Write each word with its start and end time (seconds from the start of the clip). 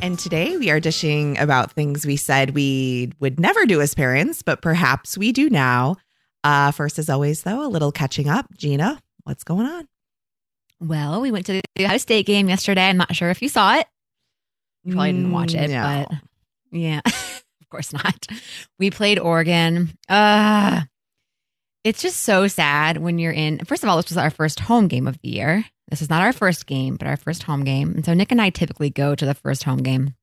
And 0.00 0.18
today 0.18 0.56
we 0.56 0.70
are 0.70 0.78
dishing 0.78 1.38
about 1.38 1.72
things 1.72 2.06
we 2.06 2.16
said 2.16 2.50
we 2.54 3.12
would 3.18 3.40
never 3.40 3.64
do 3.66 3.80
as 3.80 3.94
parents, 3.94 4.42
but 4.42 4.62
perhaps 4.62 5.16
we 5.18 5.32
do 5.32 5.50
now. 5.50 5.96
Uh, 6.44 6.70
first, 6.70 6.98
as 6.98 7.10
always, 7.10 7.42
though, 7.42 7.66
a 7.66 7.68
little 7.68 7.90
catching 7.90 8.28
up. 8.28 8.46
Gina, 8.56 9.00
what's 9.24 9.42
going 9.42 9.66
on? 9.66 9.88
Well, 10.80 11.20
we 11.22 11.32
went 11.32 11.46
to 11.46 11.60
the 11.74 11.84
Ohio 11.84 11.98
State 11.98 12.26
game 12.26 12.48
yesterday. 12.48 12.82
I'm 12.88 12.98
not 12.98 13.16
sure 13.16 13.30
if 13.30 13.42
you 13.42 13.48
saw 13.48 13.74
it. 13.76 13.86
You 14.84 14.92
probably 14.92 15.12
didn't 15.12 15.32
watch 15.32 15.54
it, 15.54 15.70
No. 15.70 16.06
but 16.08 16.18
yeah, 16.78 17.00
of 17.06 17.68
course 17.70 17.92
not. 17.92 18.26
We 18.78 18.90
played 18.90 19.18
Oregon. 19.18 19.96
Uh 20.08 20.82
it's 21.86 22.02
just 22.02 22.24
so 22.24 22.48
sad 22.48 22.96
when 22.96 23.20
you're 23.20 23.32
in. 23.32 23.60
First 23.64 23.84
of 23.84 23.88
all, 23.88 23.96
this 23.96 24.10
was 24.10 24.16
our 24.16 24.30
first 24.30 24.58
home 24.58 24.88
game 24.88 25.06
of 25.06 25.20
the 25.22 25.28
year. 25.28 25.64
This 25.88 26.02
is 26.02 26.10
not 26.10 26.20
our 26.20 26.32
first 26.32 26.66
game, 26.66 26.96
but 26.96 27.06
our 27.06 27.16
first 27.16 27.44
home 27.44 27.62
game. 27.62 27.92
And 27.92 28.04
so 28.04 28.12
Nick 28.12 28.32
and 28.32 28.42
I 28.42 28.50
typically 28.50 28.90
go 28.90 29.14
to 29.14 29.24
the 29.24 29.34
first 29.34 29.62
home 29.62 29.84
game. 29.84 30.14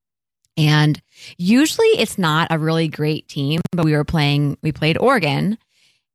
And 0.57 1.01
usually 1.37 1.87
it's 1.87 2.17
not 2.17 2.49
a 2.51 2.59
really 2.59 2.89
great 2.89 3.29
team, 3.29 3.61
but 3.71 3.85
we 3.85 3.93
were 3.93 4.03
playing, 4.03 4.57
we 4.61 4.73
played 4.73 4.97
Oregon, 4.97 5.57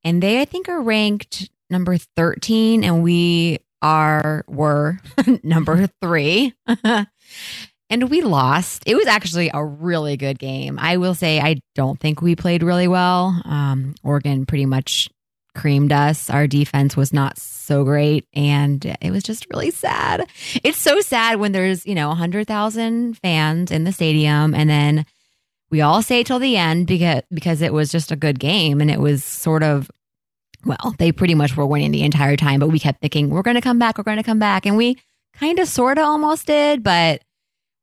and 0.05 0.23
they, 0.23 0.43
I 0.43 0.45
think, 0.45 0.69
are 0.69 0.83
ranked 0.83 1.49
number 1.71 1.97
13, 1.97 2.85
and 2.85 3.03
we 3.03 3.59
are, 3.81 4.45
were 4.49 5.01
number 5.43 5.89
three. 6.03 6.53
and 7.91 8.11
we 8.11 8.21
lost. 8.21 8.83
It 8.85 8.97
was 8.97 9.07
actually 9.07 9.51
a 9.53 9.65
really 9.65 10.19
good 10.19 10.39
game. 10.39 10.79
I 10.79 10.99
will 10.99 11.15
say, 11.15 11.41
I 11.41 11.61
don't 11.75 11.99
think 11.99 12.21
we 12.21 12.37
played 12.37 12.63
really 12.63 12.87
well. 12.87 13.41
Um, 13.47 13.95
Oregon 14.05 14.45
pretty 14.45 14.67
much 14.67 15.09
creamed 15.55 15.93
us. 15.93 16.31
Our 16.31 16.47
defense 16.47 16.97
was 16.97 17.13
not 17.13 17.39
so 17.39 17.85
great, 17.85 18.27
and 18.35 18.85
it 19.01 19.11
was 19.11 19.23
just 19.23 19.47
really 19.51 19.71
sad. 19.71 20.29
It's 20.63 20.79
so 20.79 21.01
sad 21.01 21.41
when 21.41 21.53
there's, 21.53 21.87
you 21.87 21.95
know, 21.95 22.09
100,000 22.09 23.19
fans 23.19 23.71
in 23.71 23.85
the 23.85 23.93
stadium, 23.93 24.55
and 24.55 24.69
then 24.69 25.07
we 25.71 25.81
all 25.81 26.03
say 26.03 26.23
till 26.23 26.39
the 26.39 26.57
end 26.57 26.87
because 26.87 27.23
because 27.33 27.63
it 27.63 27.73
was 27.73 27.93
just 27.93 28.11
a 28.11 28.17
good 28.17 28.39
game 28.39 28.81
and 28.81 28.91
it 28.91 29.01
was 29.01 29.23
sort 29.23 29.63
of 29.63 29.91
well, 30.65 30.95
they 30.99 31.13
pretty 31.13 31.35
much 31.35 31.57
were 31.57 31.67
winning 31.67 31.93
the 31.93 32.03
entire 32.03 32.37
time, 32.37 32.59
but 32.59 32.69
we 32.69 32.81
kept 32.81 33.01
thinking 33.01 33.31
we're 33.31 33.43
going 33.43 33.55
to 33.55 33.61
come 33.61 33.79
back, 33.79 33.97
we're 33.97 34.05
going 34.05 34.17
to 34.17 34.25
come 34.25 34.41
back, 34.41 34.67
and 34.67 34.77
we 34.77 34.97
kind 35.35 35.59
of 35.59 35.69
sort 35.69 35.99
of 35.99 36.05
almost 36.05 36.47
did, 36.47 36.83
but 36.83 37.23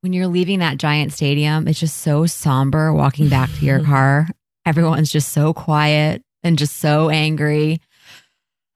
when 0.02 0.14
you're 0.14 0.28
leaving 0.28 0.60
that 0.60 0.78
giant 0.78 1.14
stadium, 1.14 1.68
it's 1.68 1.80
just 1.80 1.98
so 1.98 2.26
somber 2.26 2.94
walking 2.94 3.30
back 3.30 3.50
to 3.54 3.66
your 3.66 3.80
car. 3.84 4.28
Everyone's 4.66 5.12
just 5.12 5.30
so 5.30 5.54
quiet 5.54 6.22
and 6.46 6.58
just 6.58 6.78
so 6.78 7.10
angry. 7.10 7.82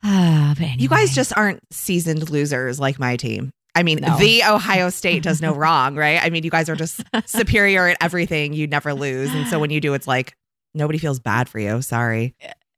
But 0.03 0.79
You 0.79 0.89
guys 0.89 1.13
just 1.15 1.31
aren't 1.37 1.61
seasoned 1.71 2.29
losers 2.29 2.79
like 2.79 2.99
my 2.99 3.15
team. 3.17 3.51
I 3.75 3.83
mean, 3.83 3.99
No. 4.01 4.17
the 4.17 4.43
Ohio 4.43 4.89
State 4.89 5.23
does 5.23 5.41
no 5.41 5.53
wrong, 5.53 5.95
right? 5.95 6.19
I 6.21 6.29
mean, 6.31 6.43
you 6.43 6.49
guys 6.49 6.67
are 6.69 6.75
just 6.75 7.01
superior 7.25 7.87
at 7.87 7.97
everything. 8.01 8.53
You 8.53 8.67
never 8.67 8.93
lose. 8.93 9.33
And 9.33 9.47
so 9.47 9.59
when 9.59 9.69
you 9.69 9.79
do, 9.79 9.93
it's 9.93 10.07
like 10.07 10.33
nobody 10.73 10.97
feels 10.99 11.19
bad 11.19 11.47
for 11.47 11.59
you. 11.59 11.81
Sorry. 11.81 12.33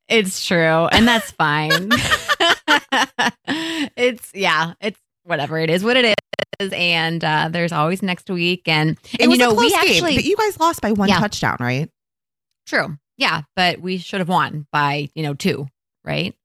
It's 0.09 0.45
true, 0.45 0.57
and 0.91 1.07
that's 1.07 1.31
fine. 1.39 1.89
it's 3.47 4.31
yeah, 4.33 4.73
it's 4.81 4.99
whatever 5.23 5.57
it 5.59 5.69
is, 5.69 5.83
what 5.83 5.95
it 5.97 6.13
is, 6.59 6.73
and 6.73 7.23
uh, 7.23 7.49
there's 7.51 7.71
always 7.71 8.01
next 8.03 8.29
week, 8.29 8.67
and 8.67 8.97
It 9.13 9.21
and 9.21 9.29
was 9.29 9.39
you 9.39 9.45
know 9.45 9.51
a 9.51 9.53
close 9.55 9.65
we 9.65 9.69
game, 9.71 9.79
actually 9.79 10.15
but 10.15 10.25
you 10.25 10.35
guys 10.35 10.59
lost 10.59 10.81
by 10.81 10.91
one 10.91 11.07
Yeah. 11.09 11.19
touchdown, 11.19 11.57
right? 11.59 11.89
true, 12.67 12.97
yeah, 13.21 13.43
but 13.55 13.79
we 13.79 13.97
should 13.97 14.19
have 14.19 14.27
won 14.29 14.67
by 14.71 15.09
you 15.15 15.23
know 15.23 15.33
two, 15.33 15.67
right? 16.03 16.35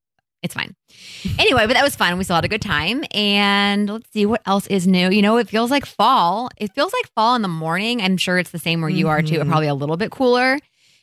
It's 0.43 0.55
fine. 0.55 0.77
Anyway, 1.39 1.67
but 1.67 1.75
that 1.75 1.83
was 1.83 1.95
fun. 1.97 2.17
We 2.19 2.25
still 2.25 2.37
had 2.37 2.45
a 2.45 2.49
good 2.49 2.63
time, 2.63 3.03
and 3.13 3.89
let's 3.91 4.11
see 4.13 4.25
what 4.27 4.43
else 4.47 4.67
is 4.69 4.87
new. 4.87 5.11
You 5.11 5.21
know, 5.23 5.37
it 5.39 5.49
feels 5.49 5.71
like 5.71 5.85
fall. 5.85 6.49
It 6.57 6.73
feels 6.75 6.93
like 6.93 7.11
fall 7.15 7.35
in 7.35 7.43
the 7.43 7.49
morning. 7.49 8.01
I'm 8.01 8.17
sure 8.17 8.39
it's 8.39 8.51
the 8.51 8.59
same 8.59 8.81
where 8.81 8.91
you 8.91 9.09
are 9.09 9.23
too. 9.23 9.39
Mhm. 9.41 9.49
Probably 9.49 9.67
a 9.67 9.75
little 9.75 9.97
bit 9.97 10.11
cooler, 10.11 10.59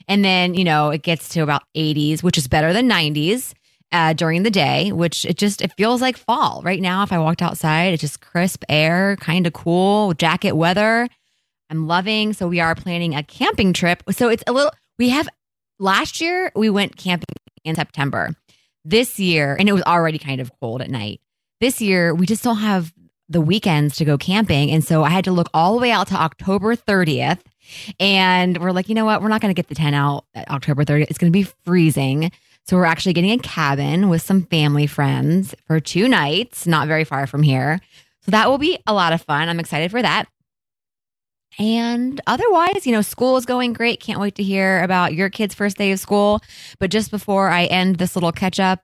and 0.08 0.24
then 0.24 0.54
you 0.54 0.64
know 0.64 0.90
it 0.92 1.02
gets 1.04 1.30
to 1.30 1.42
about 1.42 1.64
80s, 1.76 2.24
which 2.24 2.38
is 2.38 2.48
better 2.48 2.74
than 2.74 2.88
90s 2.90 3.54
uh, 3.92 4.14
during 4.14 4.44
the 4.44 4.50
day, 4.52 4.92
which 4.92 5.26
it 5.26 5.38
just 5.38 5.62
it 5.62 5.72
feels 5.78 6.02
like 6.02 6.18
fall 6.18 6.62
right 6.64 6.82
now. 6.82 7.04
If 7.04 7.12
I 7.12 7.20
walked 7.20 7.42
outside, 7.42 7.94
it's 7.94 8.02
just 8.02 8.22
crisp 8.22 8.64
air, 8.70 9.18
kind 9.20 9.46
of 9.46 9.54
cool, 9.54 10.14
jacket 10.14 10.54
weather. 10.54 11.08
I'm 11.70 11.86
loving. 11.88 12.34
So 12.34 12.48
we 12.48 12.60
are 12.60 12.76
planning 12.76 13.14
a 13.16 13.24
camping 13.24 13.74
trip. 13.74 14.04
So 14.12 14.30
it's 14.30 14.44
a 14.48 14.52
little. 14.52 14.72
We 15.00 15.10
have 15.10 15.28
last 15.84 16.22
year 16.22 16.52
we 16.56 16.70
went 16.70 16.96
camping 16.96 17.28
in 17.64 17.76
September. 17.76 18.30
This 18.86 19.20
year, 19.20 19.56
and 19.58 19.70
it 19.70 19.74
was 19.74 19.84
already 19.84 20.18
kind 20.18 20.42
of 20.42 20.52
cold 20.60 20.82
at 20.82 20.90
night. 20.90 21.22
This 21.62 21.80
year, 21.80 22.14
we 22.14 22.26
just 22.26 22.44
don't 22.44 22.58
have 22.58 22.94
the 23.30 23.40
weekends 23.40 23.96
to 23.98 24.06
go 24.06 24.18
camping, 24.18 24.72
and 24.72 24.84
so 24.84 25.04
I 25.04 25.10
had 25.10 25.24
to 25.26 25.32
look 25.32 25.50
all 25.54 25.76
the 25.76 25.82
way 25.82 25.92
out 25.92 26.08
to 26.08 26.16
October 26.16 26.76
30th. 26.76 27.40
And 27.98 28.58
we're 28.58 28.72
like, 28.72 28.90
you 28.90 28.96
know 28.96 29.06
what? 29.06 29.22
We're 29.22 29.30
not 29.30 29.40
going 29.40 29.54
to 29.54 29.58
get 29.58 29.70
the 29.70 29.76
tent 29.76 29.96
out 29.96 30.26
October 30.36 30.84
30th. 30.84 31.10
It's 31.10 31.18
going 31.18 31.32
to 31.32 31.38
be 31.38 31.48
freezing. 31.64 32.32
So 32.66 32.76
we're 32.76 32.86
actually 32.86 33.14
getting 33.14 33.32
a 33.32 33.40
cabin 33.40 34.10
with 34.10 34.22
some 34.22 34.44
family 34.44 34.86
friends 34.86 35.56
for 35.66 35.80
two 35.80 36.10
nights, 36.10 36.68
not 36.68 36.88
very 36.90 37.06
far 37.06 37.26
from 37.26 37.42
here. 37.42 37.80
So 38.26 38.32
that 38.32 38.50
will 38.50 38.58
be 38.58 38.80
a 38.86 38.94
lot 38.94 39.14
of 39.14 39.22
fun. 39.22 39.48
I'm 39.48 39.60
excited 39.62 39.92
for 39.92 40.02
that. 40.02 40.28
And 41.60 42.20
otherwise, 42.26 42.86
you 42.86 42.92
know, 42.92 43.02
school 43.02 43.38
is 43.38 43.46
going 43.46 43.74
great. 43.74 44.00
Can't 44.00 44.20
wait 44.20 44.36
to 44.36 44.44
hear 44.44 44.82
about 44.82 45.14
your 45.14 45.30
kids' 45.30 45.54
first 45.54 45.78
day 45.78 45.92
of 45.92 46.00
school. 46.00 46.42
But 46.80 46.90
just 46.90 47.12
before 47.12 47.50
I 47.50 47.66
end 47.66 47.98
this 47.98 48.16
little 48.16 48.32
catch 48.32 48.60
up, 48.60 48.82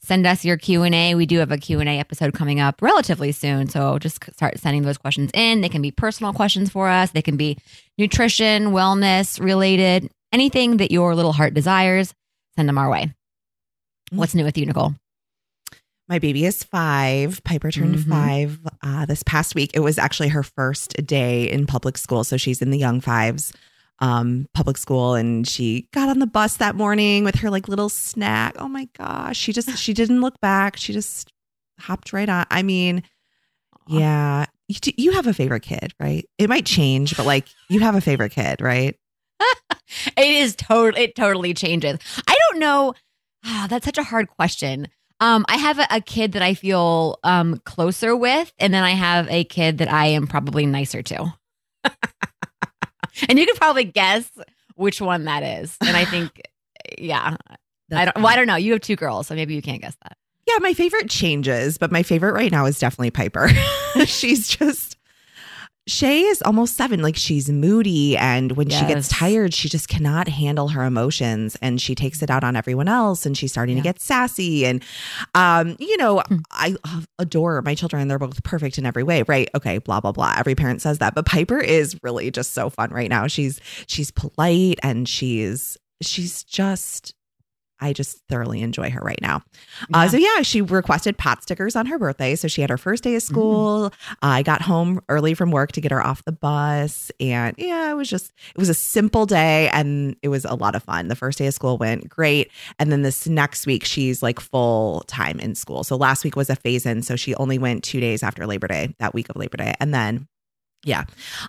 send 0.00 0.26
us 0.26 0.44
your 0.44 0.56
Q&A. 0.56 1.14
We 1.14 1.26
do 1.26 1.38
have 1.38 1.52
a 1.52 1.58
Q&A 1.58 1.84
episode 1.84 2.34
coming 2.34 2.60
up 2.60 2.82
relatively 2.82 3.30
soon. 3.32 3.68
So 3.68 3.98
just 3.98 4.24
start 4.32 4.58
sending 4.58 4.82
those 4.82 4.98
questions 4.98 5.30
in. 5.34 5.60
They 5.60 5.68
can 5.68 5.82
be 5.82 5.90
personal 5.90 6.32
questions 6.32 6.70
for 6.70 6.88
us. 6.88 7.10
They 7.10 7.22
can 7.22 7.36
be 7.36 7.58
nutrition, 7.98 8.68
wellness 8.72 9.40
related, 9.40 10.10
anything 10.32 10.78
that 10.78 10.90
your 10.90 11.14
little 11.14 11.32
heart 11.32 11.54
desires. 11.54 12.14
Send 12.56 12.68
them 12.68 12.78
our 12.78 12.90
way. 12.90 13.14
What's 14.10 14.34
new 14.34 14.44
with 14.44 14.58
you, 14.58 14.66
Nicole? 14.66 14.94
My 16.08 16.18
baby 16.18 16.44
is 16.46 16.64
five. 16.64 17.42
Piper 17.44 17.70
turned 17.70 17.96
Mhm. 17.96 18.08
five 18.08 18.60
uh, 18.82 19.04
this 19.06 19.22
past 19.22 19.54
week. 19.54 19.70
It 19.74 19.80
was 19.80 19.98
actually 19.98 20.28
her 20.28 20.42
first 20.42 20.94
day 21.06 21.50
in 21.50 21.66
public 21.66 21.98
school. 21.98 22.24
So 22.24 22.36
she's 22.36 22.62
in 22.62 22.70
the 22.70 22.78
young 22.78 23.00
fives 23.00 23.52
um, 24.00 24.46
public 24.54 24.76
school. 24.78 25.14
And 25.14 25.46
she 25.46 25.88
got 25.92 26.08
on 26.08 26.18
the 26.20 26.26
bus 26.26 26.56
that 26.58 26.76
morning 26.76 27.24
with 27.24 27.34
her 27.36 27.50
like 27.50 27.68
little 27.68 27.88
snack. 27.88 28.54
Oh 28.58 28.68
my 28.68 28.88
gosh. 28.96 29.36
She 29.36 29.52
just, 29.52 29.76
she 29.76 29.92
didn't 29.92 30.20
look 30.20 30.40
back. 30.40 30.76
She 30.76 30.92
just 30.92 31.32
hopped 31.80 32.12
right 32.12 32.28
on. 32.28 32.46
I 32.50 32.62
mean, 32.62 33.02
yeah. 33.88 34.46
You, 34.68 34.76
you 34.96 35.12
have 35.12 35.26
a 35.26 35.34
favorite 35.34 35.62
kid, 35.62 35.94
right? 35.98 36.28
It 36.38 36.48
might 36.48 36.64
change, 36.66 37.16
but 37.16 37.26
like 37.26 37.46
you 37.68 37.80
have 37.80 37.94
a 37.96 38.00
favorite 38.00 38.32
kid, 38.32 38.60
right? 38.60 38.96
It 40.18 40.26
is 40.26 40.54
total. 40.54 41.00
It 41.00 41.14
totally 41.16 41.54
changes. 41.54 41.98
I 42.26 42.36
don't 42.50 42.60
know. 42.60 42.92
Ah, 43.44 43.66
that's 43.70 43.86
such 43.86 43.96
a 43.96 44.02
hard 44.02 44.28
question. 44.28 44.88
Um, 45.20 45.44
I 45.48 45.56
have 45.56 45.78
a, 45.78 45.86
a 45.90 46.00
kid 46.00 46.32
that 46.32 46.42
I 46.42 46.54
feel 46.54 47.18
um 47.24 47.60
closer 47.64 48.14
with, 48.14 48.52
and 48.58 48.72
then 48.72 48.84
I 48.84 48.90
have 48.92 49.28
a 49.30 49.44
kid 49.44 49.78
that 49.78 49.92
I 49.92 50.06
am 50.06 50.26
probably 50.26 50.66
nicer 50.66 51.02
to. 51.02 51.34
and 53.28 53.38
you 53.38 53.46
can 53.46 53.56
probably 53.56 53.84
guess 53.84 54.30
which 54.76 55.00
one 55.00 55.24
that 55.24 55.42
is. 55.42 55.76
And 55.80 55.96
I 55.96 56.04
think, 56.04 56.40
yeah, 56.98 57.36
I 57.92 58.04
don't. 58.04 58.16
Well, 58.16 58.28
I 58.28 58.36
don't 58.36 58.46
know. 58.46 58.56
You 58.56 58.72
have 58.72 58.80
two 58.80 58.96
girls, 58.96 59.26
so 59.26 59.34
maybe 59.34 59.54
you 59.54 59.62
can't 59.62 59.82
guess 59.82 59.96
that. 60.02 60.16
Yeah, 60.46 60.58
my 60.60 60.72
favorite 60.72 61.10
changes, 61.10 61.76
but 61.78 61.92
my 61.92 62.02
favorite 62.02 62.32
right 62.32 62.50
now 62.50 62.64
is 62.66 62.78
definitely 62.78 63.10
Piper. 63.10 63.48
she's 64.06 64.48
just 64.48 64.96
Shay 65.88 66.20
is 66.20 66.42
almost 66.42 66.76
seven. 66.76 67.02
Like 67.02 67.16
she's 67.16 67.48
moody, 67.50 68.16
and 68.16 68.52
when 68.52 68.68
she 68.68 68.84
gets 68.86 69.08
tired, 69.08 69.54
she 69.54 69.68
just 69.68 69.88
cannot 69.88 70.28
handle 70.28 70.68
her 70.68 70.84
emotions, 70.84 71.56
and 71.62 71.80
she 71.80 71.94
takes 71.94 72.22
it 72.22 72.30
out 72.30 72.44
on 72.44 72.54
everyone 72.56 72.86
else. 72.88 73.24
And 73.26 73.36
she's 73.36 73.50
starting 73.50 73.76
Yeah. 73.78 73.82
to 73.82 73.88
get 73.88 74.00
sassy. 74.00 74.66
And, 74.66 74.84
um, 75.34 75.76
you 75.80 75.96
know, 75.96 76.20
Hmm. 76.28 76.36
I 76.50 76.76
uh, 76.84 77.00
adore 77.18 77.62
my 77.62 77.74
children. 77.74 78.06
They're 78.08 78.18
both 78.18 78.42
perfect 78.44 78.78
in 78.78 78.86
every 78.86 79.02
way, 79.02 79.22
right? 79.26 79.48
Okay, 79.54 79.78
blah 79.78 80.00
blah 80.00 80.12
blah. 80.12 80.34
Every 80.36 80.54
parent 80.54 80.82
says 80.82 80.98
that, 80.98 81.14
but 81.14 81.24
Piper 81.26 81.58
is 81.58 81.96
really 82.02 82.30
just 82.30 82.52
so 82.52 82.68
fun 82.70 82.90
right 82.90 83.08
now. 83.08 83.26
She's 83.26 83.58
she's 83.86 84.10
polite 84.10 84.78
and 84.82 85.08
she's 85.08 85.76
she's 86.02 86.44
just 86.44 87.14
I 87.80 87.92
just 87.92 88.18
thoroughly 88.28 88.62
enjoy 88.62 88.90
her 88.90 89.00
right 89.00 89.20
now. 89.22 89.42
Uh, 89.94 90.08
so 90.08 90.16
yeah, 90.16 90.42
she 90.42 90.60
requested 90.60 91.16
pot 91.18 91.42
stickers 91.42 91.76
on 91.76 91.86
her 91.86 91.98
birthday. 91.98 92.34
So 92.34 92.48
she 92.48 92.60
had 92.60 92.70
her 92.70 92.78
first 92.78 93.04
day 93.04 93.14
of 93.14 93.22
Mm-hmm. 93.22 93.34
school. 93.34 93.92
I 94.22 94.42
got 94.42 94.62
home 94.62 95.00
early 95.08 95.34
from 95.34 95.50
work 95.50 95.72
to 95.72 95.80
get 95.80 95.90
her 95.92 96.04
off 96.04 96.24
the 96.24 96.32
bus, 96.32 97.10
and 97.20 97.54
yeah, 97.58 97.90
it 97.90 97.94
was 97.94 98.08
just 98.08 98.32
it 98.54 98.58
was 98.58 98.68
a 98.68 98.74
simple 98.74 99.26
day, 99.26 99.68
and 99.70 100.16
it 100.22 100.28
was 100.28 100.44
a 100.44 100.54
lot 100.54 100.74
of 100.74 100.82
fun. 100.82 101.08
The 101.08 101.16
first 101.16 101.38
day 101.38 101.46
of 101.46 101.54
school 101.54 101.78
went 101.78 102.08
great, 102.08 102.50
and 102.78 102.90
then 102.92 103.02
this 103.02 103.26
next 103.26 103.66
week 103.66 103.84
she's 103.84 104.22
like 104.22 104.40
full 104.40 105.00
time 105.08 105.40
in 105.40 105.54
school. 105.54 105.84
So 105.84 105.96
last 105.96 106.24
week 106.24 106.36
was 106.36 106.48
a 106.50 106.56
phase 106.56 106.86
in, 106.86 107.02
so 107.02 107.16
she 107.16 107.34
only 107.36 107.58
went 107.58 107.84
two 107.84 108.00
days 108.00 108.22
after 108.22 108.46
Labor 108.46 108.68
Day, 108.68 108.94
that 108.98 109.14
week 109.14 109.28
of 109.28 109.36
Labor 109.36 109.56
Day, 109.56 109.74
and 109.80 109.92
then 109.92 110.28
yeah. 110.84 111.04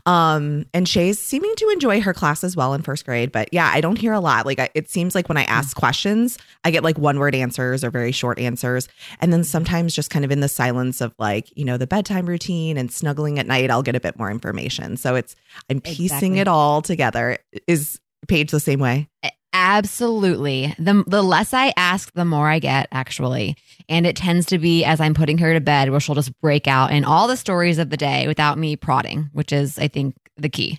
Um, 0.06 0.66
and 0.74 0.88
Shay's 0.88 1.20
seeming 1.20 1.54
to 1.58 1.70
enjoy 1.70 2.02
her 2.02 2.14
class 2.14 2.44
as 2.44 2.56
well 2.56 2.74
in 2.74 2.82
first 2.82 3.06
grade. 3.06 3.32
But 3.32 3.50
yeah, 3.54 3.70
I 3.72 3.80
don't 3.80 3.98
hear 3.98 4.12
a 4.12 4.20
lot. 4.20 4.46
Like, 4.46 4.60
I, 4.60 4.70
it 4.74 4.90
seems 4.90 5.14
like 5.14 5.30
when 5.30 5.38
I 5.38 5.44
ask 5.44 5.78
questions, 5.78 6.38
I 6.64 6.72
get 6.72 6.84
like 6.84 6.98
one 6.98 7.20
word 7.20 7.36
answers 7.36 7.84
or 7.84 7.92
very 7.92 8.12
short 8.12 8.40
answers. 8.40 8.88
And 9.22 9.32
then 9.32 9.44
sometimes 9.44 9.94
just 9.94 10.10
kind 10.10 10.26
of 10.26 10.32
in 10.32 10.40
the 10.40 10.50
silence 10.50 11.00
of 11.00 11.14
like, 11.20 11.56
you 11.56 11.64
know, 11.64 11.78
the 11.78 11.88
bedtime 11.88 12.26
routine 12.26 12.78
and 12.78 12.92
snuggling 12.92 13.38
at 13.38 13.46
night, 13.46 13.70
I'll 13.70 13.84
get 13.84 13.96
a 13.96 14.00
bit 14.00 14.18
more 14.18 14.32
information. 14.32 14.98
So 14.98 15.16
it's, 15.16 15.36
I'm 15.70 15.80
piecing 15.80 16.06
Exactly. 16.06 16.40
it 16.40 16.48
all 16.48 16.82
together. 16.82 17.38
Is 17.68 18.00
Paige 18.28 18.52
the 18.52 18.60
same 18.60 18.80
way? 18.80 19.10
Absolutely. 19.52 20.76
The 20.78 21.04
the 21.08 21.24
less 21.24 21.54
I 21.54 21.74
ask, 21.76 22.14
the 22.14 22.26
more 22.26 22.48
I 22.48 22.60
get, 22.60 22.88
actually. 22.92 23.56
And 23.88 24.06
it 24.06 24.16
tends 24.16 24.46
to 24.48 24.60
be 24.60 24.84
as 24.86 25.02
I'm 25.02 25.14
putting 25.16 25.40
her 25.40 25.54
to 25.54 25.60
bed, 25.62 25.90
where 25.90 26.00
she'll 26.00 26.16
just 26.16 26.40
break 26.42 26.68
out 26.68 26.92
in 26.92 27.04
all 27.04 27.28
the 27.28 27.36
stories 27.38 27.80
of 27.80 27.90
the 27.90 27.98
day 27.98 28.28
without 28.28 28.58
me 28.60 28.76
prodding, 28.76 29.30
which 29.34 29.52
is, 29.52 29.80
I 29.80 29.88
think, 29.88 30.16
the 30.38 30.50
key. 30.50 30.78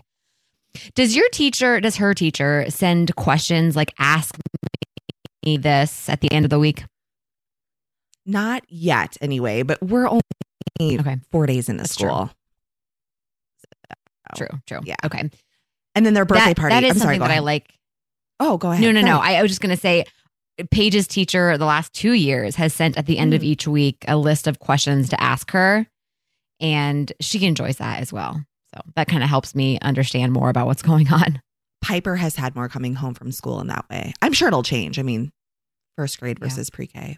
Does 0.94 1.16
your 1.16 1.28
teacher, 1.30 1.80
does 1.80 1.96
her 1.96 2.14
teacher 2.14 2.66
send 2.68 3.16
questions 3.16 3.74
like 3.74 3.92
ask 3.98 4.36
me 5.44 5.56
this 5.56 6.08
at 6.08 6.20
the 6.20 6.30
end 6.30 6.46
of 6.46 6.50
the 6.50 6.60
week? 6.60 6.84
Not 8.24 8.62
yet, 8.68 9.16
anyway, 9.20 9.62
but 9.64 9.82
we're 9.82 10.06
only 10.06 10.20
Okay. 10.80 11.16
four 11.32 11.46
days 11.46 11.68
into 11.68 11.82
That's 11.82 11.96
true. 11.96 12.08
school. 12.08 12.30
True, 14.36 14.48
true. 14.66 14.80
Yeah. 14.84 14.94
Okay. 15.04 15.28
And 15.96 16.06
then 16.06 16.14
their 16.14 16.24
birthday 16.24 16.50
that, 16.50 16.56
party. 16.56 16.74
That 16.74 16.84
is 16.84 16.92
I'm 16.92 16.98
something 16.98 17.18
go 17.18 17.26
that 17.26 17.34
I 17.34 17.40
like. 17.40 17.66
Oh, 18.40 18.56
go 18.56 18.70
ahead. 18.72 18.82
No, 18.82 18.90
no, 18.90 19.00
no. 19.02 19.20
ahead. 19.20 19.36
I, 19.36 19.38
I 19.38 19.42
was 19.42 19.50
just 19.50 19.60
going 19.60 19.74
to 19.74 19.80
say, 19.80 20.04
Paige's 20.70 21.06
teacher 21.06 21.56
the 21.56 21.64
last 21.64 21.92
two 21.92 22.12
years 22.12 22.56
has 22.56 22.74
sent 22.74 22.96
at 22.98 23.06
the 23.06 23.18
end 23.18 23.32
of 23.34 23.40
Mm. 23.42 23.44
each 23.44 23.68
week 23.68 24.04
a 24.08 24.16
list 24.16 24.46
of 24.46 24.58
questions 24.58 25.08
to 25.10 25.22
ask 25.22 25.50
her, 25.52 25.86
and 26.60 27.12
she 27.20 27.44
enjoys 27.46 27.76
that 27.78 28.00
as 28.00 28.12
well. 28.12 28.42
So 28.74 28.80
that 28.96 29.08
kind 29.08 29.22
of 29.22 29.28
helps 29.28 29.54
me 29.54 29.78
understand 29.80 30.32
more 30.32 30.48
about 30.50 30.66
what's 30.66 30.82
going 30.90 31.12
on. 31.12 31.40
Piper 31.82 32.16
has 32.16 32.36
had 32.36 32.54
more 32.54 32.68
coming 32.68 32.94
home 32.94 33.14
from 33.14 33.32
school 33.32 33.60
in 33.60 33.68
that 33.68 33.86
way. 33.90 34.12
I'm 34.20 34.32
sure 34.32 34.48
it'll 34.48 34.62
change. 34.62 34.98
I 34.98 35.02
mean, 35.02 35.32
first 35.96 36.20
grade 36.20 36.38
Yeah. 36.40 36.48
versus 36.48 36.68
pre-K. 36.70 37.16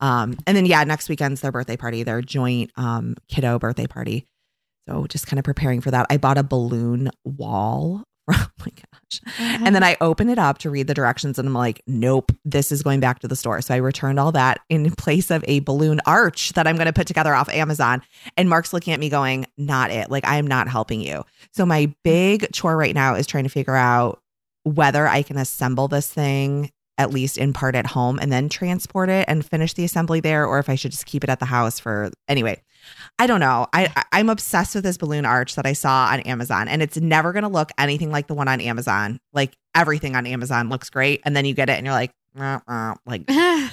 Um, 0.00 0.36
and 0.46 0.56
then 0.56 0.66
yeah, 0.66 0.84
next 0.84 1.08
weekend's 1.08 1.40
their 1.40 1.52
birthday 1.52 1.76
party, 1.76 2.02
their 2.02 2.20
joint 2.22 2.70
um 2.76 3.16
kiddo 3.28 3.58
birthday 3.58 3.86
party. 3.86 4.26
So 4.88 5.06
just 5.08 5.26
kind 5.26 5.38
of 5.38 5.44
preparing 5.44 5.80
for 5.80 5.90
that. 5.90 6.06
I 6.10 6.16
bought 6.16 6.36
a 6.38 6.42
balloon 6.42 7.10
wall. 7.24 8.02
Oh 8.32 8.48
my 8.58 8.72
gosh. 8.74 9.20
And 9.38 9.76
then 9.76 9.82
uh-huh. 9.82 9.96
I 10.00 10.04
open 10.04 10.30
it 10.30 10.38
up 10.38 10.56
to 10.58 10.70
read 10.70 10.86
the 10.86 10.94
directions 10.94 11.38
and 11.38 11.46
I'm 11.46 11.54
like, 11.54 11.82
nope, 11.86 12.32
this 12.46 12.72
is 12.72 12.82
going 12.82 12.98
back 13.00 13.18
to 13.18 13.28
the 13.28 13.36
store. 13.36 13.60
So 13.60 13.74
I 13.74 13.76
returned 13.76 14.18
all 14.18 14.32
that 14.32 14.60
in 14.70 14.90
place 14.96 15.30
of 15.30 15.44
a 15.46 15.60
balloon 15.60 16.00
arch 16.06 16.54
that 16.54 16.66
I'm 16.66 16.76
going 16.76 16.86
to 16.86 16.92
put 16.94 17.06
together 17.06 17.34
off 17.34 17.50
Amazon. 17.50 18.00
And 18.38 18.48
Mark's 18.48 18.72
looking 18.72 18.94
at 18.94 19.00
me 19.00 19.10
going, 19.10 19.46
not 19.58 19.90
it. 19.90 20.10
Like, 20.10 20.26
I 20.26 20.36
am 20.36 20.46
not 20.46 20.68
helping 20.68 21.02
you. 21.02 21.24
So 21.52 21.66
my 21.66 21.92
big 22.02 22.50
chore 22.52 22.76
right 22.76 22.94
now 22.94 23.14
is 23.14 23.26
trying 23.26 23.44
to 23.44 23.50
figure 23.50 23.76
out 23.76 24.22
whether 24.62 25.06
I 25.06 25.22
can 25.22 25.36
assemble 25.36 25.88
this 25.88 26.10
thing 26.10 26.70
at 26.96 27.10
least 27.10 27.38
in 27.38 27.52
part 27.52 27.74
at 27.74 27.86
home 27.86 28.18
and 28.20 28.32
then 28.32 28.48
transport 28.48 29.08
it 29.08 29.24
and 29.28 29.44
finish 29.44 29.74
the 29.74 29.84
assembly 29.84 30.20
there, 30.20 30.46
or 30.46 30.58
if 30.58 30.68
I 30.68 30.76
should 30.76 30.92
just 30.92 31.06
keep 31.06 31.24
it 31.24 31.30
at 31.30 31.40
the 31.40 31.46
house 31.46 31.80
for 31.80 32.10
anyway. 32.28 32.62
I 33.18 33.26
don't 33.26 33.40
know. 33.40 33.66
I 33.72 34.04
I'm 34.12 34.28
obsessed 34.28 34.74
with 34.74 34.84
this 34.84 34.96
balloon 34.96 35.24
arch 35.24 35.54
that 35.54 35.66
I 35.66 35.72
saw 35.72 36.08
on 36.10 36.20
Amazon, 36.20 36.68
and 36.68 36.82
it's 36.82 36.96
never 36.96 37.32
gonna 37.32 37.48
look 37.48 37.70
anything 37.78 38.10
like 38.10 38.26
the 38.26 38.34
one 38.34 38.48
on 38.48 38.60
Amazon. 38.60 39.20
Like 39.32 39.56
everything 39.74 40.16
on 40.16 40.26
Amazon 40.26 40.68
looks 40.68 40.90
great, 40.90 41.20
and 41.24 41.36
then 41.36 41.44
you 41.44 41.54
get 41.54 41.68
it, 41.68 41.74
and 41.74 41.86
you're 41.86 41.94
like, 41.94 42.12
like 43.06 43.28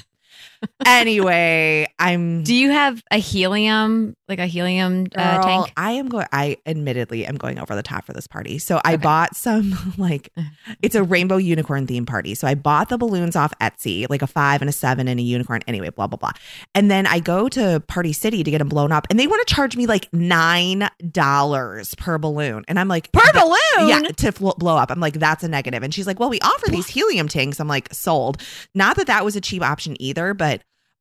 anyway. 0.86 1.88
I'm 2.00 2.44
Do 2.44 2.54
you 2.56 2.72
have 2.72 3.02
a 3.12 3.18
helium, 3.18 4.16
like 4.28 4.40
a 4.40 4.46
helium 4.46 5.08
uh, 5.16 5.36
Girl, 5.38 5.44
tank? 5.44 5.74
I 5.78 5.92
am 5.94 6.10
going. 6.10 6.26
I 6.32 6.58
admittedly 6.66 7.26
am 7.26 7.36
going 7.38 7.60
over 7.60 7.76
the 7.76 7.84
top 7.84 8.06
for 8.06 8.14
this 8.14 8.28
party. 8.28 8.58
So 8.60 8.82
I 8.84 8.94
Okay. 8.96 9.04
bought 9.04 9.36
some 9.36 9.94
like 9.98 10.32
it's 10.82 10.96
a 10.96 11.04
rainbow 11.04 11.38
unicorn 11.38 11.88
theme 11.88 12.06
party. 12.06 12.36
So 12.36 12.48
I 12.48 12.56
bought 12.56 12.90
the 12.90 12.98
balloons 12.98 13.36
off 13.36 13.54
Etsy, 13.60 14.10
like 14.10 14.22
a 14.22 14.28
five 14.28 14.62
and 14.62 14.70
a 14.70 14.74
seven 14.74 15.08
and 15.08 15.20
a 15.20 15.24
unicorn. 15.24 15.62
Anyway, 15.68 15.90
blah 15.90 16.08
blah 16.08 16.18
blah. 16.18 16.32
And 16.76 16.90
then 16.90 17.06
I 17.08 17.20
go 17.20 17.48
to 17.50 17.82
Party 17.88 18.14
City 18.14 18.44
to 18.44 18.52
get 18.52 18.58
them 18.60 18.70
blown 18.70 18.92
up, 18.92 19.08
and 19.10 19.20
they 19.20 19.28
want 19.28 19.46
to 19.48 19.54
charge 19.54 19.76
me 19.78 19.86
like 19.88 20.12
nine 20.14 20.90
dollars 21.12 21.96
per 21.96 22.18
balloon, 22.18 22.64
and 22.68 22.80
I'm 22.80 22.88
like 22.88 23.12
Per 23.12 23.22
balloon? 23.34 23.88
yeah, 23.88 24.00
to 24.02 24.32
fl- 24.32 24.52
blow 24.58 24.76
up. 24.78 24.92
I'm 24.92 25.00
like, 25.00 25.14
that's 25.16 25.44
a 25.44 25.48
negative. 25.48 25.84
And 25.84 25.94
she's 25.94 26.08
like, 26.08 26.20
well, 26.20 26.30
we 26.30 26.40
offer 26.42 26.70
these 26.70 26.88
helium 26.88 27.28
tanks. 27.28 27.60
I'm 27.60 27.68
like, 27.68 27.94
sold. 27.94 28.42
Not 28.76 28.96
that 28.98 29.08
that 29.08 29.24
was 29.24 29.36
a 29.36 29.42
cheap 29.42 29.62
option 29.64 29.96
either, 30.02 30.34
but 30.34 30.51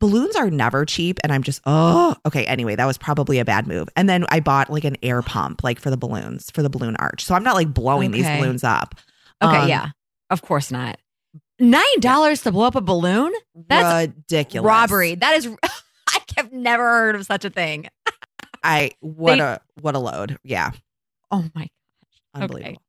balloons 0.00 0.34
are 0.36 0.50
never 0.50 0.84
cheap. 0.84 1.20
And 1.22 1.32
I'm 1.32 1.42
just, 1.42 1.60
oh, 1.66 2.16
okay. 2.26 2.44
Anyway, 2.46 2.74
that 2.74 2.86
was 2.86 2.98
probably 2.98 3.38
a 3.38 3.44
bad 3.44 3.66
move. 3.66 3.88
And 3.96 4.08
then 4.08 4.24
I 4.30 4.40
bought 4.40 4.70
like 4.70 4.84
an 4.84 4.96
air 5.02 5.22
pump, 5.22 5.62
like 5.62 5.78
for 5.78 5.90
the 5.90 5.96
balloons, 5.96 6.50
for 6.50 6.62
the 6.62 6.70
balloon 6.70 6.96
arch. 6.96 7.24
So 7.24 7.34
I'm 7.34 7.44
not 7.44 7.54
like 7.54 7.72
blowing 7.72 8.10
these 8.10 8.26
balloons 8.26 8.64
up. 8.64 8.94
Okay, 9.42 9.56
Um, 9.56 9.68
yeah. 9.68 9.90
Of 10.30 10.42
course 10.42 10.70
not. 10.70 10.98
Nine 11.58 12.00
dollars 12.00 12.42
to 12.42 12.52
blow 12.52 12.64
up 12.66 12.74
a 12.74 12.80
balloon? 12.80 13.32
That's 13.68 14.08
ridiculous. 14.08 14.66
Robbery. 14.66 15.14
That 15.14 15.36
is. 15.36 15.46
I 16.08 16.18
have 16.36 16.52
never 16.52 16.82
heard 16.82 17.14
of 17.16 17.26
such 17.26 17.44
a 17.44 17.50
thing. 17.50 17.86
I 18.64 18.92
what 19.00 19.36
They- 19.36 19.40
a 19.42 19.60
what 19.80 19.94
a 19.94 19.98
load. 19.98 20.38
Yeah. 20.42 20.70
Oh 21.30 21.44
my. 21.54 21.62
Gosh. 22.34 22.42
Unbelievable. 22.42 22.82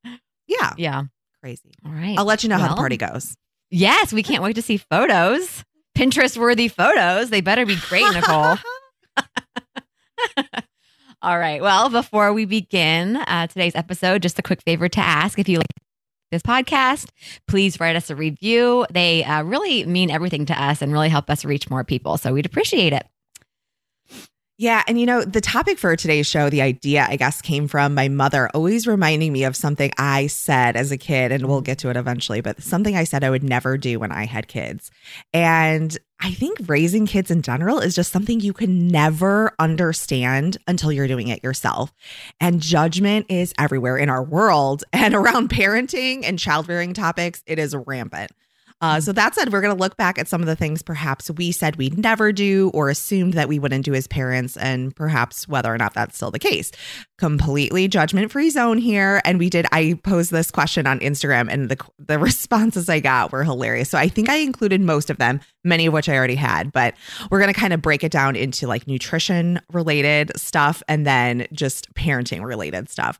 Yeah. 0.47 0.73
Yeah. 0.77 1.03
Crazy. 1.41 1.73
All 1.85 1.91
right. 1.91 2.17
I'll 2.17 2.25
let 2.25 2.43
you 2.43 2.49
know 2.49 2.57
how 2.57 2.69
the 2.69 2.75
party 2.75 2.97
goes. 2.97 3.35
Yes, 3.69 4.11
we 4.13 4.21
can't 4.23 4.43
wait 4.43 4.55
to 4.55 4.61
see 4.61 4.77
photos. 4.77 5.63
Pinterest 5.97 6.37
worthy 6.37 6.67
photos. 6.67 7.29
They 7.29 7.41
better 7.41 7.65
be 7.65 7.75
great, 7.89 8.11
Nicole. 8.13 8.57
All 11.21 11.37
right. 11.37 11.61
Well, 11.61 11.89
before 11.89 12.33
we 12.33 12.45
begin 12.45 13.17
uh, 13.17 13.47
today's 13.47 13.75
episode, 13.75 14.21
just 14.23 14.39
a 14.39 14.41
quick 14.41 14.61
favor 14.63 14.89
to 14.89 14.99
ask 14.99 15.37
if 15.37 15.47
you 15.47 15.57
like 15.57 15.67
this 16.31 16.41
podcast, 16.41 17.09
please 17.47 17.79
write 17.79 17.95
us 17.95 18.09
a 18.09 18.15
review. 18.15 18.85
They 18.91 19.23
uh, 19.23 19.43
really 19.43 19.85
mean 19.85 20.09
everything 20.09 20.45
to 20.47 20.59
us 20.59 20.81
and 20.81 20.91
really 20.91 21.09
help 21.09 21.29
us 21.29 21.45
reach 21.45 21.69
more 21.69 21.83
people. 21.83 22.17
So 22.17 22.33
we'd 22.33 22.45
appreciate 22.45 22.93
it. 22.93 23.05
Yeah. 24.61 24.83
And 24.87 24.99
you 24.99 25.07
know, 25.07 25.23
the 25.23 25.41
topic 25.41 25.79
for 25.79 25.95
today's 25.95 26.27
show, 26.27 26.51
the 26.51 26.61
idea, 26.61 27.07
I 27.09 27.15
guess, 27.15 27.41
came 27.41 27.67
from 27.67 27.95
my 27.95 28.09
mother 28.09 28.47
always 28.53 28.85
reminding 28.85 29.33
me 29.33 29.43
of 29.43 29.55
something 29.55 29.91
I 29.97 30.27
said 30.27 30.75
as 30.75 30.91
a 30.91 30.99
kid, 30.99 31.31
and 31.31 31.47
we'll 31.47 31.61
get 31.61 31.79
to 31.79 31.89
it 31.89 31.97
eventually, 31.97 32.41
but 32.41 32.61
something 32.61 32.95
I 32.95 33.05
said 33.05 33.23
I 33.23 33.31
would 33.31 33.41
never 33.41 33.75
do 33.75 33.97
when 33.97 34.11
I 34.11 34.27
had 34.27 34.47
kids. 34.47 34.91
And 35.33 35.97
I 36.19 36.33
think 36.33 36.59
raising 36.67 37.07
kids 37.07 37.31
in 37.31 37.41
general 37.41 37.79
is 37.79 37.95
just 37.95 38.11
something 38.11 38.39
you 38.39 38.53
can 38.53 38.87
never 38.87 39.55
understand 39.57 40.59
until 40.67 40.91
you're 40.91 41.07
doing 41.07 41.29
it 41.29 41.43
yourself. 41.43 41.91
And 42.39 42.61
judgment 42.61 43.25
is 43.29 43.55
everywhere 43.57 43.97
in 43.97 44.09
our 44.09 44.23
world 44.23 44.83
and 44.93 45.15
around 45.15 45.49
parenting 45.49 46.21
and 46.23 46.37
child 46.37 46.69
rearing 46.69 46.93
topics, 46.93 47.41
it 47.47 47.57
is 47.57 47.75
rampant. 47.75 48.31
Uh, 48.81 48.99
so 48.99 49.11
that 49.11 49.35
said, 49.35 49.53
we're 49.53 49.61
going 49.61 49.75
to 49.75 49.79
look 49.79 49.95
back 49.95 50.17
at 50.17 50.27
some 50.27 50.41
of 50.41 50.47
the 50.47 50.55
things 50.55 50.81
perhaps 50.81 51.29
we 51.31 51.51
said 51.51 51.75
we'd 51.75 51.99
never 51.99 52.31
do 52.31 52.71
or 52.73 52.89
assumed 52.89 53.35
that 53.35 53.47
we 53.47 53.59
wouldn't 53.59 53.85
do 53.85 53.93
as 53.93 54.07
parents, 54.07 54.57
and 54.57 54.95
perhaps 54.95 55.47
whether 55.47 55.71
or 55.71 55.77
not 55.77 55.93
that's 55.93 56.15
still 56.15 56.31
the 56.31 56.39
case. 56.39 56.71
Completely 57.19 57.87
judgment 57.87 58.31
free 58.31 58.49
zone 58.49 58.79
here. 58.79 59.21
And 59.23 59.37
we 59.37 59.51
did, 59.51 59.67
I 59.71 59.99
posed 60.03 60.31
this 60.31 60.49
question 60.49 60.87
on 60.87 60.99
Instagram, 60.99 61.47
and 61.51 61.69
the, 61.69 61.77
the 61.99 62.17
responses 62.17 62.89
I 62.89 62.99
got 62.99 63.31
were 63.31 63.43
hilarious. 63.43 63.89
So 63.89 63.99
I 63.99 64.07
think 64.07 64.29
I 64.29 64.37
included 64.37 64.81
most 64.81 65.11
of 65.11 65.17
them, 65.17 65.41
many 65.63 65.85
of 65.85 65.93
which 65.93 66.09
I 66.09 66.15
already 66.15 66.35
had, 66.35 66.71
but 66.71 66.95
we're 67.29 67.39
going 67.39 67.53
to 67.53 67.59
kind 67.59 67.73
of 67.73 67.83
break 67.83 68.03
it 68.03 68.11
down 68.11 68.35
into 68.35 68.67
like 68.67 68.87
nutrition 68.87 69.61
related 69.71 70.31
stuff 70.39 70.81
and 70.87 71.05
then 71.05 71.47
just 71.53 71.93
parenting 71.93 72.43
related 72.43 72.89
stuff. 72.89 73.19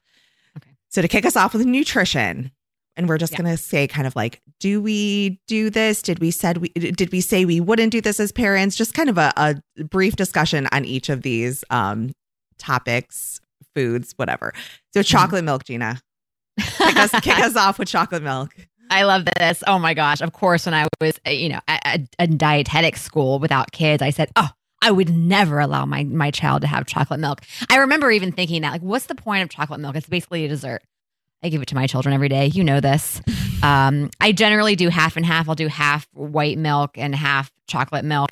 Okay. 0.57 0.71
So 0.89 1.03
to 1.03 1.07
kick 1.07 1.25
us 1.25 1.35
off 1.35 1.53
with 1.53 1.65
nutrition, 1.67 2.51
and 2.97 3.07
we're 3.09 3.17
just 3.17 3.33
Yeah. 3.33 3.39
going 3.41 3.51
to 3.51 3.61
say 3.61 3.87
kind 3.87 4.05
of 4.07 4.15
like 4.15 4.41
do 4.59 4.81
we 4.81 5.39
do 5.47 5.69
this 5.69 6.01
did 6.01 6.19
we 6.19 6.31
said 6.31 6.57
we 6.57 6.69
did 6.69 7.11
we 7.11 7.21
say 7.21 7.45
we 7.45 7.59
wouldn't 7.59 7.91
do 7.91 8.01
this 8.01 8.19
as 8.19 8.31
parents 8.31 8.75
just 8.75 8.93
kind 8.93 9.09
of 9.09 9.17
a, 9.17 9.31
a 9.37 9.83
brief 9.83 10.15
discussion 10.15 10.67
on 10.71 10.85
each 10.85 11.09
of 11.09 11.21
these 11.21 11.63
um 11.69 12.11
topics 12.59 13.39
foods 13.75 14.13
whatever 14.17 14.53
so 14.93 15.01
chocolate 15.01 15.43
milk 15.43 15.63
gina 15.63 15.99
kick 16.59 16.97
us, 16.97 17.11
kick 17.21 17.39
us 17.39 17.55
off 17.55 17.79
with 17.79 17.87
chocolate 17.87 18.23
milk 18.23 18.53
I 18.93 19.03
love 19.03 19.23
this. 19.37 19.63
Oh 19.67 19.79
my 19.79 19.93
gosh. 19.93 20.19
Of 20.19 20.33
course, 20.33 20.65
when 20.65 20.73
I 20.73 20.85
was, 20.99 21.17
uh, 21.25 21.29
you 21.29 21.47
know, 21.47 21.61
at 21.69 22.01
a 22.19 22.27
dietetic 22.27 22.97
school 22.97 23.39
without 23.39 23.71
kids, 23.71 24.01
I 24.03 24.09
said, 24.09 24.29
oh, 24.35 24.49
I 24.81 24.91
would 24.91 25.07
never 25.07 25.61
allow 25.61 25.85
my, 25.85 26.03
my 26.03 26.29
child 26.29 26.59
to 26.63 26.67
have 26.67 26.87
chocolate 26.87 27.21
milk. 27.21 27.39
I 27.69 27.77
remember 27.77 28.11
even 28.11 28.33
thinking 28.33 28.63
that, 28.63 28.71
like, 28.73 28.81
what's 28.81 29.05
the 29.05 29.15
point 29.15 29.43
of 29.43 29.49
chocolate 29.49 29.79
milk? 29.79 29.95
It's 29.95 30.09
basically 30.09 30.43
a 30.43 30.49
dessert. 30.49 30.81
I 31.43 31.49
give 31.49 31.61
it 31.61 31.67
to 31.69 31.75
my 31.75 31.87
children 31.87 32.13
every 32.13 32.29
day. 32.29 32.47
You 32.47 32.63
know 32.63 32.79
this. 32.79 33.21
Um, 33.63 34.09
I 34.19 34.31
generally 34.31 34.75
do 34.75 34.89
half 34.89 35.17
and 35.17 35.23
half. 35.23 35.47
I'll 35.47 35.53
do 35.53 35.67
half 35.67 36.07
white 36.13 36.57
milk 36.57 36.97
and 36.97 37.13
half 37.13 37.51
chocolate 37.67 38.03
milk. 38.03 38.31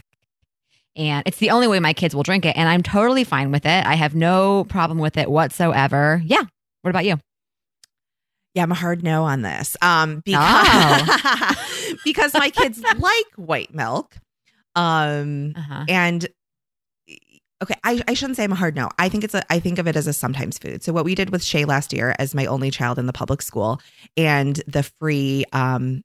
And 0.96 1.22
it's 1.28 1.38
the 1.38 1.52
only 1.52 1.68
way 1.68 1.80
my 1.80 1.94
kids 1.94 2.16
will 2.16 2.24
drink 2.24 2.46
it. 2.48 2.58
And 2.58 2.68
I'm 2.68 2.82
totally 2.82 3.24
fine 3.24 3.52
with 3.52 3.64
it. 3.68 3.86
I 3.86 3.94
have 3.94 4.16
no 4.16 4.64
problem 4.64 4.98
with 4.98 5.18
it 5.18 5.30
whatsoever. 5.30 6.20
Yeah. 6.26 6.42
What 6.82 6.90
about 6.90 7.06
you? 7.06 7.20
Yeah, 8.56 8.64
I'm 8.64 8.72
a 8.72 8.74
hard 8.76 9.04
no 9.04 9.24
on 9.26 9.44
this. 9.44 9.78
Um, 9.84 10.24
because 10.26 11.08
Oh. 11.08 11.96
because 12.04 12.34
my 12.34 12.50
kids 12.50 12.82
like 12.98 13.26
white 13.36 13.72
milk. 13.72 14.16
Um, 14.74 15.54
Uh-huh. 15.56 15.86
and 15.88 16.28
okay, 17.62 17.76
I, 17.84 18.02
I 18.08 18.14
shouldn't 18.14 18.38
say 18.38 18.44
I'm 18.44 18.52
a 18.52 18.56
hard 18.56 18.76
no. 18.76 18.90
I 19.00 19.10
think 19.10 19.24
it's 19.24 19.34
a 19.34 19.44
I 19.52 19.60
think 19.60 19.80
of 19.80 19.88
it 19.88 19.96
as 19.96 20.08
a 20.08 20.14
sometimes 20.14 20.58
food. 20.58 20.84
So 20.84 20.94
what 20.94 21.06
we 21.06 21.16
did 21.16 21.30
with 21.30 21.44
Shay 21.44 21.66
last 21.66 21.94
year 21.94 22.16
as 22.20 22.34
my 22.36 22.46
only 22.46 22.72
child 22.72 22.98
in 23.00 23.06
the 23.06 23.14
public 23.14 23.42
school 23.42 23.80
and 24.18 24.62
the 24.68 24.84
free 24.84 25.46
um 25.54 26.04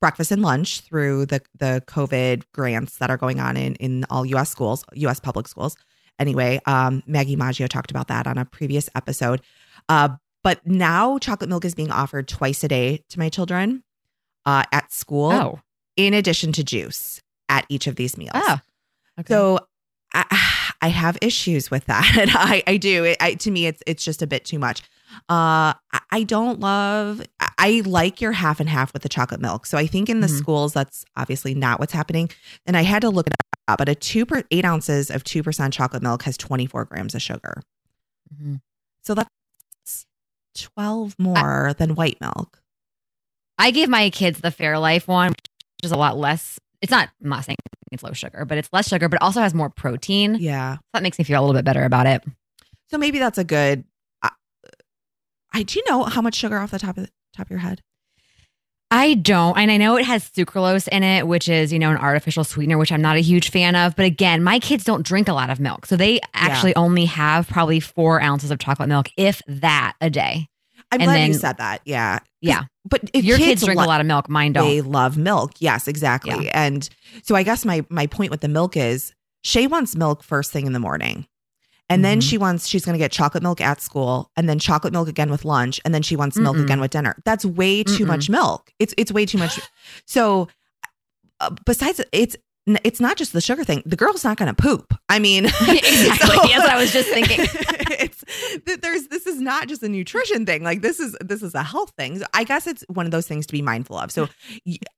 breakfast 0.00 0.32
and 0.32 0.42
lunch 0.42 0.80
through 0.80 1.26
the 1.26 1.40
the 1.58 1.82
COVID 1.86 2.42
grants 2.52 2.98
that 2.98 3.10
are 3.10 3.16
going 3.16 3.40
on 3.40 3.56
in 3.56 3.74
in 3.76 4.04
all 4.10 4.26
US 4.26 4.50
schools, 4.50 4.84
US 4.94 5.20
public 5.20 5.48
schools. 5.48 5.76
Anyway, 6.18 6.60
um 6.66 7.02
Maggie 7.06 7.36
Maggio 7.36 7.66
talked 7.66 7.90
about 7.90 8.08
that 8.08 8.26
on 8.26 8.36
a 8.38 8.44
previous 8.44 8.88
episode. 8.94 9.40
Uh 9.88 10.10
but 10.44 10.66
now 10.66 11.18
chocolate 11.18 11.48
milk 11.48 11.64
is 11.64 11.74
being 11.74 11.90
offered 11.92 12.26
twice 12.26 12.64
a 12.64 12.68
day 12.68 13.02
to 13.10 13.18
my 13.18 13.28
children 13.28 13.82
uh 14.44 14.64
at 14.72 14.92
school 14.92 15.32
Oh. 15.32 15.60
in 15.96 16.14
addition 16.14 16.52
to 16.52 16.64
juice 16.64 17.20
at 17.48 17.64
each 17.68 17.86
of 17.86 17.96
these 17.96 18.18
meals. 18.18 18.32
Oh. 18.34 18.58
Okay. 19.20 19.32
So 19.32 19.58
I, 20.14 20.24
I 20.82 20.88
have 20.88 21.16
issues 21.22 21.70
with 21.70 21.84
that. 21.86 22.04
I, 22.34 22.62
I 22.66 22.76
do. 22.76 23.04
It, 23.04 23.16
I, 23.20 23.34
to 23.34 23.50
me, 23.50 23.66
it's 23.66 23.82
it's 23.86 24.04
just 24.04 24.20
a 24.20 24.26
bit 24.26 24.44
too 24.44 24.58
much. 24.58 24.82
Uh, 25.28 25.72
I, 25.92 26.00
I 26.10 26.22
don't 26.24 26.60
love. 26.60 27.22
I, 27.40 27.48
I 27.58 27.82
like 27.86 28.20
your 28.20 28.32
half 28.32 28.60
and 28.60 28.68
half 28.68 28.92
with 28.92 29.02
the 29.02 29.08
chocolate 29.08 29.40
milk. 29.40 29.64
So 29.66 29.78
I 29.78 29.86
think 29.86 30.08
in 30.08 30.20
the 30.20 30.26
Mhm. 30.26 30.38
schools 30.38 30.72
that's 30.72 31.04
obviously 31.16 31.54
not 31.54 31.78
what's 31.80 31.92
happening. 31.92 32.28
And 32.66 32.76
I 32.76 32.82
had 32.82 33.02
to 33.02 33.10
look 33.10 33.26
it 33.28 33.34
up. 33.68 33.78
But 33.78 33.88
a 33.88 33.94
two 33.94 34.26
per 34.26 34.42
eight 34.50 34.64
ounces 34.64 35.10
of 35.10 35.22
two 35.24 35.42
percent 35.42 35.72
chocolate 35.72 36.02
milk 36.02 36.22
has 36.24 36.36
twenty 36.36 36.66
four 36.66 36.84
grams 36.84 37.14
of 37.14 37.22
sugar. 37.22 37.62
Mhm. 38.34 38.60
So 39.02 39.14
that's 39.14 40.06
twelve 40.54 41.14
more 41.18 41.74
than 41.78 41.94
white 41.94 42.20
milk. 42.20 42.60
I 43.58 43.70
gave 43.70 43.88
my 43.88 44.10
kids 44.10 44.40
the 44.40 44.48
Fairlife 44.48 45.06
one, 45.06 45.28
which 45.30 45.84
is 45.84 45.92
a 45.92 45.96
lot 45.96 46.16
less. 46.18 46.58
It's 46.80 46.90
not, 46.90 47.10
I'm 47.22 47.28
not 47.28 47.44
saying 47.44 47.56
it's 47.94 48.02
low 48.02 48.12
sugar, 48.12 48.44
but 48.44 48.58
it's 48.58 48.68
less 48.72 48.88
sugar, 48.88 49.08
but 49.08 49.20
also 49.22 49.40
has 49.40 49.54
more 49.54 49.70
protein. 49.70 50.36
Yeah. 50.38 50.78
That 50.92 51.02
makes 51.02 51.18
me 51.18 51.24
feel 51.24 51.40
a 51.40 51.42
little 51.42 51.58
bit 51.58 51.64
better 51.64 51.84
about 51.84 52.06
it. 52.06 52.22
So 52.90 52.98
maybe 52.98 53.18
that's 53.18 53.38
a 53.38 53.44
good. 53.44 53.84
I, 54.22 54.30
I 55.52 55.62
do 55.62 55.78
you 55.78 55.84
know 55.88 56.04
how 56.04 56.20
much 56.20 56.34
sugar 56.34 56.58
off 56.58 56.70
the 56.70 56.78
top 56.78 56.98
of 56.98 57.04
the 57.04 57.10
top 57.34 57.46
of 57.46 57.50
your 57.50 57.60
head? 57.60 57.82
I 58.90 59.14
don't. 59.14 59.56
And 59.56 59.70
I 59.70 59.78
know 59.78 59.96
it 59.96 60.04
has 60.04 60.28
sucralose 60.28 60.86
in 60.88 61.02
it, 61.02 61.26
which 61.26 61.48
is, 61.48 61.72
you 61.72 61.78
know, 61.78 61.90
an 61.90 61.96
artificial 61.96 62.44
sweetener, 62.44 62.76
which 62.76 62.92
I'm 62.92 63.00
not 63.00 63.16
a 63.16 63.20
huge 63.20 63.50
fan 63.50 63.74
of. 63.74 63.96
But 63.96 64.04
again, 64.04 64.42
my 64.42 64.58
kids 64.58 64.84
don't 64.84 65.04
drink 65.04 65.28
a 65.28 65.32
lot 65.32 65.48
of 65.48 65.58
milk. 65.58 65.86
So 65.86 65.96
they 65.96 66.20
actually 66.34 66.76
only 66.76 67.06
have 67.06 67.48
probably 67.48 67.80
four 67.80 68.20
ounces 68.20 68.50
of 68.50 68.58
chocolate 68.58 68.90
milk, 68.90 69.08
if 69.16 69.40
that, 69.46 69.94
a 70.02 70.10
day. 70.10 70.46
I'm 70.90 71.00
And 71.00 71.08
glad 71.08 71.26
you 71.26 71.32
said 71.32 71.56
that. 71.56 71.80
Yeah. 71.86 72.18
Yeah. 72.42 72.64
But 72.84 73.08
if 73.12 73.24
Your 73.24 73.38
kids, 73.38 73.62
drink 73.64 73.78
lo- 73.78 73.84
a 73.84 73.86
lot 73.86 74.00
of 74.00 74.06
milk, 74.06 74.28
mine 74.28 74.52
don't. 74.52 74.66
They 74.66 74.80
love 74.80 75.16
milk. 75.16 75.52
Yes, 75.60 75.86
exactly. 75.86 76.50
And 76.50 76.88
so 77.22 77.34
I 77.36 77.42
guess 77.44 77.64
my 77.64 77.84
my 77.88 78.06
point 78.06 78.30
with 78.30 78.40
the 78.40 78.48
milk 78.48 78.76
is 78.76 79.14
Shay 79.44 79.66
wants 79.66 79.94
milk 79.96 80.22
first 80.22 80.50
thing 80.52 80.66
in 80.66 80.72
the 80.72 80.80
morning. 80.80 81.26
And 81.88 82.04
then 82.04 82.18
Mhm. 82.20 82.28
she 82.30 82.38
wants 82.38 82.66
she's 82.66 82.84
going 82.84 82.94
to 82.94 82.98
get 82.98 83.12
chocolate 83.12 83.42
milk 83.42 83.60
at 83.60 83.80
school 83.80 84.30
and 84.36 84.48
then 84.48 84.58
chocolate 84.58 84.92
milk 84.92 85.08
again 85.08 85.30
with 85.30 85.44
lunch 85.44 85.80
and 85.84 85.94
then 85.94 86.00
she 86.02 86.16
wants 86.16 86.36
milk 86.38 86.56
Mm-mm. 86.56 86.62
again 86.64 86.80
with 86.80 86.90
dinner. 86.90 87.14
That's 87.24 87.44
way 87.44 87.84
too 87.84 88.04
Mm-mm. 88.04 88.08
much 88.08 88.30
milk. 88.30 88.72
It's 88.78 88.94
it's 88.96 89.12
way 89.12 89.26
too 89.26 89.38
much. 89.38 89.60
So 90.06 90.48
uh, 91.40 91.50
besides 91.66 92.00
it's 92.12 92.36
it's 92.66 93.00
not 93.00 93.16
just 93.16 93.32
the 93.32 93.40
sugar 93.40 93.64
thing. 93.64 93.82
The 93.84 93.96
girl's 93.96 94.24
not 94.24 94.36
going 94.36 94.54
to 94.54 94.60
poop. 94.60 94.94
I 95.08 95.18
mean, 95.18 95.46
Exactly. 95.68 96.28
That's 96.28 96.58
what 96.58 96.70
I 96.70 96.76
was 96.76 96.92
just 96.92 97.08
thinking. 97.08 97.38
it's 97.98 98.24
th- 98.64 98.80
there's 98.80 99.08
this 99.08 99.26
is 99.26 99.40
not 99.40 99.68
just 99.68 99.82
a 99.82 99.88
nutrition 99.88 100.46
thing. 100.46 100.62
Like 100.62 100.80
this 100.80 101.00
is 101.00 101.16
this 101.20 101.42
is 101.42 101.54
a 101.54 101.62
health 101.62 101.92
thing. 101.98 102.18
So 102.18 102.24
I 102.34 102.44
guess 102.44 102.66
it's 102.66 102.84
one 102.88 103.06
of 103.06 103.12
those 103.12 103.26
things 103.26 103.46
to 103.46 103.52
be 103.52 103.62
mindful 103.62 103.98
of. 103.98 104.12
So 104.12 104.28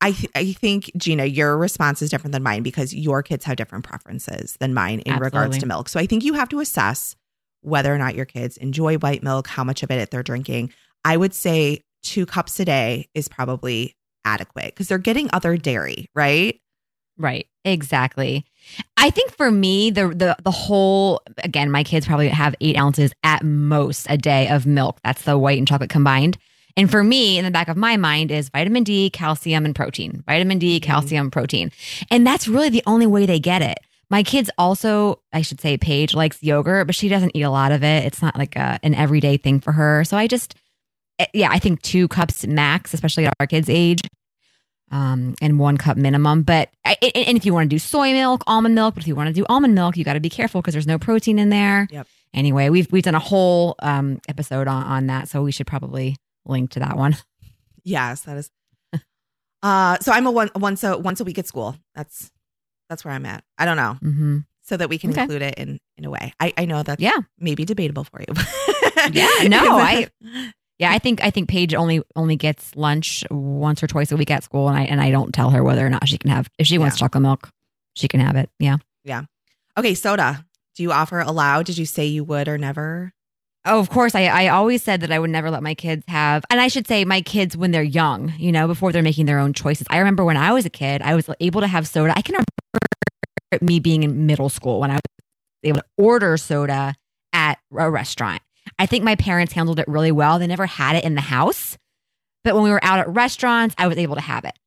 I 0.01 0.13
th- 0.13 0.31
I 0.35 0.53
think 0.53 0.91
Gina, 0.97 1.25
your 1.25 1.57
response 1.57 2.03
is 2.03 2.11
different 2.11 2.33
than 2.33 2.43
mine 2.43 2.63
because 2.63 2.95
your 2.95 3.23
kids 3.23 3.45
have 3.47 3.57
different 3.57 3.85
preferences 3.85 4.57
than 4.61 4.75
mine 4.75 5.01
in 5.01 5.19
regards 5.19 5.57
to 5.59 5.67
milk. 5.67 5.89
So 5.89 5.99
I 5.99 6.07
think 6.07 6.25
you 6.25 6.35
have 6.35 6.49
to 6.51 6.61
assess 6.61 7.17
whether 7.63 7.95
or 7.95 7.99
not 7.99 8.15
your 8.15 8.27
kids 8.27 8.59
enjoy 8.59 8.97
white 8.99 9.23
milk, 9.23 9.47
how 9.47 9.65
much 9.65 9.83
of 9.83 9.91
it 9.91 10.11
they're 10.11 10.23
drinking. 10.23 10.71
I 11.05 11.17
would 11.17 11.33
say 11.33 11.81
two 12.03 12.27
cups 12.27 12.61
a 12.61 12.65
day 12.67 13.09
is 13.15 13.29
probably 13.29 13.97
adequate 14.27 14.67
because 14.67 14.89
they're 14.89 14.99
getting 14.99 15.31
other 15.33 15.57
dairy, 15.57 16.07
right? 16.15 16.61
Right. 17.17 17.47
Exactly. 17.65 18.45
I 18.97 19.11
think 19.11 19.37
for 19.37 19.51
me, 19.51 19.91
the 19.91 20.09
the 20.09 20.37
the 20.43 20.51
whole 20.51 21.23
again, 21.39 21.71
my 21.71 21.85
kids 21.85 22.07
probably 22.07 22.29
have 22.29 22.55
eight 22.61 22.77
ounces 22.77 23.13
at 23.23 23.43
most 23.43 24.07
a 24.11 24.17
day 24.19 24.49
of 24.49 24.67
milk. 24.67 24.99
That's 25.05 25.23
the 25.23 25.39
white 25.39 25.59
and 25.59 25.67
chocolate 25.69 25.91
combined. 25.91 26.37
And 26.77 26.91
for 26.91 27.05
me, 27.05 27.39
in 27.39 27.45
the 27.45 27.53
back 27.53 27.69
of 27.69 27.77
my 27.77 27.97
mind 27.97 28.33
is 28.33 28.49
vitamin 28.49 28.83
D, 28.83 29.09
calcium, 29.11 29.65
and 29.65 29.75
protein. 29.77 30.25
Vitamin 30.27 30.59
D, 30.59 30.81
Mhm. 30.81 30.83
calcium, 30.83 31.31
protein. 31.31 31.71
And 32.11 32.27
that's 32.27 32.49
really 32.49 32.69
the 32.69 32.83
only 32.87 33.07
way 33.07 33.27
they 33.27 33.39
get 33.39 33.63
it. 33.63 33.79
My 34.11 34.23
kids 34.25 34.51
also, 34.59 35.21
I 35.33 35.43
should 35.43 35.61
say, 35.61 35.79
Paige 35.79 36.15
likes 36.15 36.43
yogurt, 36.43 36.87
but 36.87 36.95
she 36.97 37.09
doesn't 37.09 37.33
eat 37.35 37.43
a 37.43 37.51
lot 37.51 37.71
of 37.73 37.83
it. 37.85 38.05
It's 38.05 38.21
not 38.21 38.37
like 38.37 38.57
a, 38.57 38.79
an 38.83 38.95
everyday 38.95 39.37
thing 39.37 39.61
for 39.61 39.73
her. 39.73 40.05
So 40.05 40.17
I 40.17 40.27
just, 40.27 40.55
eh, 41.21 41.27
yeah, 41.33 41.49
I 41.51 41.59
think 41.61 41.81
two 41.83 42.09
cups 42.09 42.45
max, 42.47 42.93
especially 42.93 43.27
at 43.27 43.35
our 43.41 43.47
kids' 43.47 43.71
age 43.71 44.01
um, 44.95 45.35
and 45.43 45.59
one 45.59 45.77
cup 45.77 45.97
minimum. 45.99 46.43
But 46.43 46.71
I, 46.87 46.97
and 47.15 47.37
if 47.37 47.45
you 47.45 47.53
want 47.53 47.69
to 47.69 47.75
do 47.75 47.79
soy 47.79 48.13
milk, 48.13 48.43
almond 48.47 48.75
milk, 48.75 48.95
but 48.95 49.03
if 49.03 49.07
you 49.09 49.15
want 49.15 49.27
to 49.29 49.35
do 49.35 49.45
almond 49.51 49.75
milk, 49.75 49.97
you 49.99 50.05
got 50.05 50.15
to 50.15 50.21
be 50.21 50.31
careful 50.31 50.63
because 50.63 50.73
there's 50.73 50.87
no 50.87 50.99
protein 50.99 51.39
in 51.39 51.49
there. 51.51 51.87
Yep. 51.91 52.07
Anyway, 52.33 52.69
we've 52.71 52.91
we've 52.91 53.03
done 53.03 53.15
a 53.15 53.19
whole 53.21 53.75
um, 53.81 54.21
episode 54.29 54.67
on 54.69 54.83
on 54.85 55.07
that, 55.09 55.29
so 55.29 55.43
we 55.43 55.53
should 55.53 55.67
probably 55.67 56.17
link 56.47 56.71
to 56.71 56.81
that 56.81 56.97
one. 56.97 57.17
Yes, 57.87 58.23
that 58.23 58.39
is. 58.39 58.51
Uh, 59.63 59.97
so 60.01 60.13
I'm 60.13 60.27
a 60.27 60.31
one 60.31 60.51
once 60.57 60.83
a 60.85 60.97
once 60.99 61.21
a 61.21 61.25
week 61.25 61.39
at 61.39 61.47
school. 61.47 61.77
That's 61.95 62.31
that's 62.89 63.05
where 63.05 63.15
I'm 63.15 63.25
at. 63.27 63.45
I 63.59 63.65
don't 63.65 63.77
know, 63.77 63.95
hmm 63.95 64.39
so 64.63 64.77
that 64.79 64.89
we 64.89 64.97
can 64.99 65.11
Okay. 65.11 65.23
include 65.23 65.43
it 65.43 65.55
in 65.59 65.79
in 65.99 66.05
a 66.07 66.11
way. 66.11 66.33
I 66.41 66.53
I 66.57 66.65
know 66.67 66.83
that's 66.83 67.01
Yeah, 67.01 67.17
maybe 67.39 67.65
debatable 67.65 68.05
for 68.05 68.21
you. 68.21 68.35
Yeah, 69.13 69.29
no, 69.49 69.79
I- 69.79 70.09
yeah. 70.79 70.91
I 70.93 70.99
think 70.99 71.23
I 71.23 71.31
think 71.31 71.49
Paige 71.49 71.75
only 71.75 72.03
only 72.17 72.37
gets 72.37 72.75
lunch 72.77 73.25
once 73.31 73.83
or 73.83 73.87
twice 73.87 74.13
a 74.13 74.17
week 74.17 74.31
at 74.31 74.45
school, 74.45 74.69
and 74.69 74.77
I 74.77 74.83
and 74.85 75.01
I 75.01 75.11
don't 75.11 75.33
tell 75.33 75.51
her 75.51 75.63
whether 75.63 75.85
or 75.87 75.91
not 75.91 76.09
she 76.09 76.19
can 76.19 76.31
have 76.31 76.49
if 76.59 76.67
she 76.67 76.79
wants 76.79 76.97
Yeah. 76.97 77.07
chocolate 77.07 77.23
milk, 77.23 77.51
she 77.97 78.09
can 78.09 78.21
have 78.21 78.37
it. 78.37 78.51
Yeah. 78.59 78.77
Yeah. 79.05 79.23
Okay, 79.79 79.95
soda. 79.95 80.45
Do 80.77 80.83
you 80.83 80.93
offer 80.93 81.21
allow? 81.21 81.63
Did 81.63 81.79
you 81.79 81.87
say 81.87 82.07
you 82.07 82.25
would 82.25 82.49
or 82.49 82.59
never? 82.59 83.13
Oh, 83.67 83.81
of 83.81 83.89
course. 83.89 84.15
I, 84.15 84.25
I 84.25 84.49
always 84.49 84.83
said 84.83 85.01
that 85.01 85.11
I 85.11 85.19
would 85.19 85.31
never 85.31 85.51
let 85.51 85.63
my 85.63 85.75
kids 85.75 86.05
have, 86.09 86.45
and 86.51 86.61
I 86.61 86.69
should 86.69 86.87
say 86.87 87.05
my 87.07 87.23
kids 87.23 87.57
when 87.57 87.71
they're 87.71 87.83
young, 87.83 88.35
you 88.39 88.53
know, 88.53 88.67
before 88.67 88.93
they're 88.93 89.03
making 89.03 89.25
their 89.27 89.39
own 89.39 89.53
choices. 89.55 89.87
I 89.89 89.99
remember 89.99 90.23
when 90.25 90.37
I 90.37 90.53
was 90.53 90.67
a 90.67 90.71
kid, 90.71 91.01
I 91.01 91.15
was 91.15 91.31
able 91.41 91.63
to 91.63 91.67
have 91.67 91.89
soda. 91.89 92.13
I 92.15 92.21
can 92.21 92.35
remember 92.35 93.65
me 93.65 93.81
being 93.81 94.03
in 94.03 94.27
middle 94.27 94.49
school 94.51 94.81
when 94.81 94.91
I 94.91 94.95
was 94.97 95.01
able 95.63 95.79
to 95.79 95.85
order 95.97 96.37
soda 96.37 96.95
at 97.33 97.59
a 97.75 97.91
restaurant. 97.91 98.43
I 98.79 98.87
think 98.87 99.05
my 99.05 99.17
parents 99.17 99.53
handled 99.53 99.79
it 99.79 99.89
really 99.89 100.13
well. 100.13 100.39
They 100.39 100.47
never 100.47 100.67
had 100.67 100.97
it 100.97 101.05
in 101.05 101.15
the 101.15 101.21
house, 101.21 101.79
but 102.43 102.55
when 102.55 102.65
we 102.65 102.71
were 102.71 102.85
out 102.85 102.99
at 102.99 103.09
restaurants, 103.09 103.75
I 103.79 103.87
was 103.87 103.99
able 103.99 104.15
to 104.17 104.21
have 104.21 104.45
it. 104.45 104.59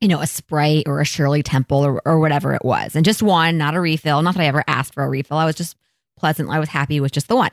You 0.00 0.08
know, 0.08 0.20
a 0.20 0.26
Sprite 0.26 0.84
or 0.86 1.00
a 1.00 1.04
Shirley 1.04 1.42
Temple 1.42 1.78
or, 1.78 2.02
or 2.04 2.18
whatever 2.18 2.54
it 2.54 2.64
was, 2.64 2.96
and 2.96 3.04
just 3.04 3.22
one, 3.22 3.58
not 3.58 3.74
a 3.74 3.80
refill. 3.80 4.22
Not 4.22 4.34
that 4.34 4.42
I 4.42 4.46
ever 4.46 4.64
asked 4.66 4.94
for 4.94 5.04
a 5.04 5.08
refill. 5.08 5.36
I 5.36 5.44
was 5.44 5.54
just 5.54 5.76
pleasant. 6.16 6.50
I 6.50 6.58
was 6.58 6.68
happy 6.70 7.00
with 7.00 7.12
just 7.12 7.28
the 7.28 7.36
one. 7.36 7.50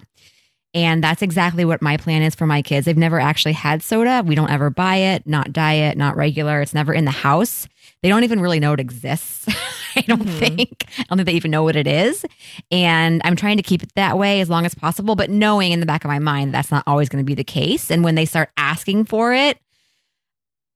And 0.74 1.04
that's 1.04 1.22
exactly 1.24 1.66
what 1.66 1.82
my 1.82 1.98
plan 1.98 2.22
is 2.22 2.36
for 2.36 2.46
my 2.46 2.62
kids. 2.62 2.86
They've 2.86 2.96
never 2.98 3.20
actually 3.20 3.54
had 3.54 3.82
soda. 3.82 4.24
We 4.26 4.36
don't 4.36 4.52
ever 4.52 4.70
buy 4.70 4.98
it, 4.98 5.26
not 5.26 5.52
diet, 5.52 5.98
not 5.98 6.16
regular. 6.16 6.62
It's 6.62 6.76
never 6.76 6.94
in 6.94 7.06
the 7.06 7.12
house. 7.12 7.68
They 8.04 8.10
don't 8.10 8.24
even 8.24 8.40
really 8.40 8.60
know 8.60 8.74
it 8.74 8.80
exists. 8.80 9.48
I 9.96 10.02
don't 10.02 10.22
Mhm. 10.22 10.38
think. 10.40 10.86
I 11.00 11.04
don't 11.10 11.18
think 11.18 11.26
they 11.26 11.34
even 11.34 11.50
know 11.50 11.64
what 11.64 11.76
it 11.76 11.88
is. 11.88 12.24
And 12.72 13.20
I'm 13.26 13.36
trying 13.36 13.58
to 13.58 13.64
keep 13.64 13.82
it 13.82 13.92
that 13.96 14.18
way 14.20 14.42
as 14.42 14.50
long 14.50 14.64
as 14.66 14.76
possible, 14.76 15.16
but 15.16 15.32
knowing 15.32 15.72
in 15.72 15.80
the 15.80 15.88
back 15.88 16.06
of 16.06 16.10
my 16.10 16.20
mind 16.20 16.54
that's 16.54 16.70
not 16.70 16.84
always 16.86 17.10
going 17.10 17.24
to 17.24 17.28
be 17.28 17.34
the 17.34 17.44
case. 17.44 17.90
And 17.90 18.04
when 18.04 18.14
they 18.14 18.26
start 18.26 18.50
asking 18.56 19.06
for 19.06 19.34
it, 19.34 19.58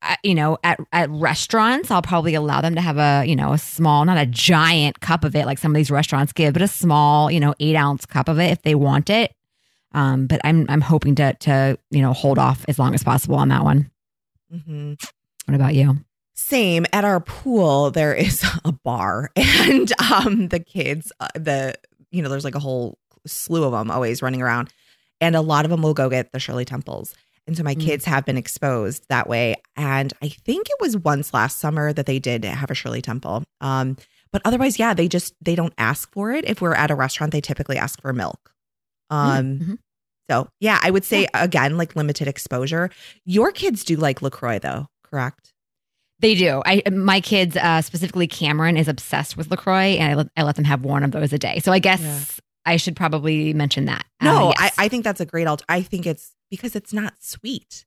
I- 0.01 0.17
you 0.23 0.33
know, 0.35 0.57
at, 0.63 0.79
at 0.91 1.09
restaurants, 1.11 1.91
I'll 1.91 2.01
probably 2.01 2.33
allow 2.33 2.61
them 2.61 2.73
to 2.75 2.81
have 2.81 2.97
a, 2.97 3.23
you 3.25 3.35
know, 3.35 3.53
a 3.53 3.57
small, 3.59 4.03
not 4.05 4.17
a 4.17 4.25
giant 4.25 4.99
cup 5.01 5.23
of 5.23 5.35
it 5.35 5.45
like 5.45 5.59
some 5.59 5.71
of 5.71 5.75
these 5.75 5.91
restaurants 5.91 6.33
give, 6.33 6.53
but 6.53 6.61
a 6.63 6.67
small, 6.67 7.29
you 7.31 7.39
know, 7.39 7.53
eight 7.59 7.75
ounce 7.75 8.05
cup 8.07 8.27
of 8.27 8.39
it 8.39 8.51
if 8.51 8.63
they 8.63 8.73
want 8.75 9.09
it. 9.11 9.33
Um, 9.93 10.27
but 10.27 10.41
I'm 10.43 10.65
I'm 10.69 10.81
hoping 10.81 11.15
to 11.15 11.33
to 11.33 11.77
you 11.91 12.01
know 12.01 12.13
hold 12.13 12.39
off 12.39 12.65
as 12.67 12.79
long 12.79 12.93
as 12.93 13.03
possible 13.03 13.35
on 13.35 13.49
that 13.49 13.63
one. 13.63 13.89
hmm 14.51 14.93
What 15.45 15.55
about 15.55 15.75
you? 15.75 15.97
Same 16.35 16.85
at 16.93 17.05
our 17.05 17.19
pool. 17.19 17.91
There 17.91 18.13
is 18.13 18.43
a 18.65 18.71
bar, 18.71 19.31
and 19.35 19.91
um, 20.11 20.47
the 20.49 20.59
kids, 20.59 21.11
uh, 21.19 21.27
the 21.35 21.75
you 22.11 22.21
know, 22.21 22.29
there's 22.29 22.43
like 22.43 22.55
a 22.55 22.59
whole 22.59 22.97
slew 23.25 23.63
of 23.63 23.71
them 23.71 23.89
always 23.91 24.21
running 24.21 24.41
around, 24.41 24.69
and 25.21 25.35
a 25.35 25.41
lot 25.41 25.65
of 25.65 25.71
them 25.71 25.81
will 25.81 25.93
go 25.93 26.09
get 26.09 26.31
the 26.31 26.39
Shirley 26.39 26.65
Temples. 26.65 27.13
And 27.45 27.57
so 27.57 27.63
my 27.63 27.75
Mm. 27.75 27.81
kids 27.81 28.05
have 28.05 28.25
been 28.25 28.37
exposed 28.37 29.05
that 29.09 29.27
way. 29.27 29.55
And 29.75 30.13
I 30.21 30.29
think 30.29 30.67
it 30.69 30.77
was 30.79 30.95
once 30.95 31.33
last 31.33 31.59
summer 31.59 31.91
that 31.91 32.05
they 32.05 32.17
did 32.17 32.45
have 32.45 32.71
a 32.71 32.73
Shirley 32.73 33.01
Temple. 33.01 33.43
Um, 33.59 33.97
but 34.31 34.41
otherwise, 34.45 34.79
yeah, 34.79 34.93
they 34.93 35.09
just 35.09 35.33
they 35.41 35.53
don't 35.53 35.73
ask 35.77 36.09
for 36.13 36.31
it. 36.31 36.45
If 36.47 36.61
we're 36.61 36.73
at 36.73 36.89
a 36.89 36.95
restaurant, 36.95 37.33
they 37.33 37.41
typically 37.41 37.77
ask 37.77 38.01
for 38.01 38.13
milk. 38.13 38.52
Um, 39.13 39.59
Mhm. 39.59 39.77
so 40.29 40.47
yeah, 40.59 40.79
I 40.81 40.89
would 40.91 41.03
say 41.05 41.27
again, 41.33 41.77
like 41.77 41.95
limited 41.95 42.27
exposure. 42.27 42.89
Your 43.25 43.51
kids 43.51 43.83
do 43.83 43.95
like 43.95 44.21
LaCroix 44.21 44.59
though, 44.59 44.87
correct? 45.03 45.51
They 46.19 46.35
do. 46.35 46.61
I 46.65 46.81
my 46.89 47.19
kids, 47.21 47.57
uh, 47.57 47.81
specifically 47.81 48.27
Cameron, 48.27 48.77
is 48.77 48.87
obsessed 48.87 49.35
with 49.35 49.51
Lacroix, 49.51 49.97
and 49.97 50.11
I 50.11 50.15
let, 50.15 50.27
I 50.37 50.43
let 50.43 50.55
them 50.55 50.65
have 50.65 50.83
one 50.85 51.03
of 51.03 51.11
those 51.11 51.33
a 51.33 51.37
day. 51.37 51.59
So 51.59 51.71
I 51.71 51.79
guess 51.79 52.01
Yeah. 52.01 52.19
I 52.65 52.77
should 52.77 52.95
probably 52.95 53.53
mention 53.53 53.85
that. 53.85 54.05
Uh, 54.21 54.25
No, 54.25 54.53
yes. 54.57 54.73
I, 54.77 54.85
I 54.85 54.87
think 54.87 55.03
that's 55.03 55.19
a 55.19 55.25
great 55.25 55.47
alt. 55.47 55.63
I 55.67 55.81
think 55.81 56.05
it's 56.05 56.31
because 56.49 56.75
it's 56.77 56.93
not 56.93 57.13
sweet. 57.21 57.85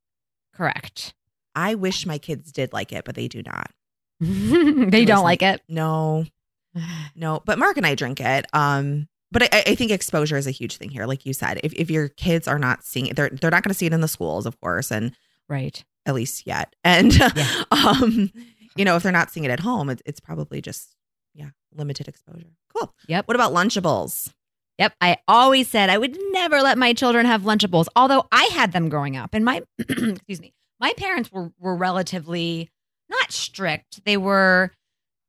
correct. 0.54 1.14
I 1.54 1.74
wish 1.76 2.04
my 2.04 2.18
kids 2.18 2.52
did 2.52 2.72
like 2.74 2.92
it, 2.92 3.04
but 3.06 3.14
they 3.14 3.28
do 3.28 3.42
not. 3.42 3.70
they 4.20 5.04
don't 5.06 5.24
like 5.24 5.40
it. 5.42 5.62
No, 5.68 6.26
no. 7.14 7.40
But 7.44 7.58
Mark 7.58 7.76
and 7.78 7.86
I 7.86 7.94
drink 7.94 8.20
it. 8.20 8.46
Um, 8.52 9.08
but 9.32 9.42
I, 9.54 9.62
I 9.66 9.74
think 9.74 9.90
exposure 9.90 10.36
is 10.36 10.46
a 10.46 10.50
huge 10.52 10.76
thing 10.76 10.90
here. 10.90 11.06
Like 11.06 11.26
you 11.26 11.32
said, 11.32 11.60
if, 11.64 11.72
if 11.74 11.90
your 11.90 12.08
kids 12.08 12.46
are 12.48 12.58
not 12.58 12.84
seeing 12.84 13.06
it, 13.06 13.16
they're 13.16 13.30
they're 13.30 13.50
not 13.50 13.62
going 13.62 13.70
to 13.70 13.74
see 13.74 13.86
it 13.86 13.92
in 13.92 14.00
the 14.00 14.08
schools, 14.08 14.46
of 14.46 14.60
course, 14.60 14.90
and 14.90 15.12
Right. 15.48 15.84
at 16.06 16.14
least 16.14 16.46
yet. 16.46 16.74
And 16.84 17.14
Yeah. 17.36 17.64
um, 17.70 18.30
you 18.76 18.84
know, 18.84 18.96
if 18.96 19.02
they're 19.02 19.12
not 19.12 19.30
seeing 19.30 19.44
it 19.44 19.50
at 19.50 19.60
home, 19.60 19.90
it's 19.90 20.02
it's 20.06 20.20
probably 20.20 20.60
just 20.60 20.94
yeah, 21.34 21.50
limited 21.74 22.08
exposure. 22.08 22.46
Cool. 22.74 22.94
Yep. 23.08 23.28
What 23.28 23.34
about 23.34 23.52
Lunchables? 23.52 24.32
Yep. 24.78 24.94
I 25.00 25.16
always 25.26 25.68
said 25.68 25.88
I 25.90 25.98
would 25.98 26.16
never 26.32 26.60
let 26.62 26.76
my 26.78 26.92
children 26.92 27.24
have 27.26 27.42
Lunchables, 27.42 27.86
although 27.96 28.26
I 28.32 28.44
had 28.52 28.72
them 28.72 28.88
growing 28.90 29.16
up. 29.16 29.30
And 29.32 29.44
my, 29.44 29.62
excuse 29.78 30.40
me, 30.40 30.52
my 30.80 30.92
parents 30.98 31.32
were, 31.32 31.50
were 31.58 31.74
relatively 31.76 32.68
not 33.08 33.32
strict. 33.32 34.04
They 34.04 34.16
were, 34.18 34.70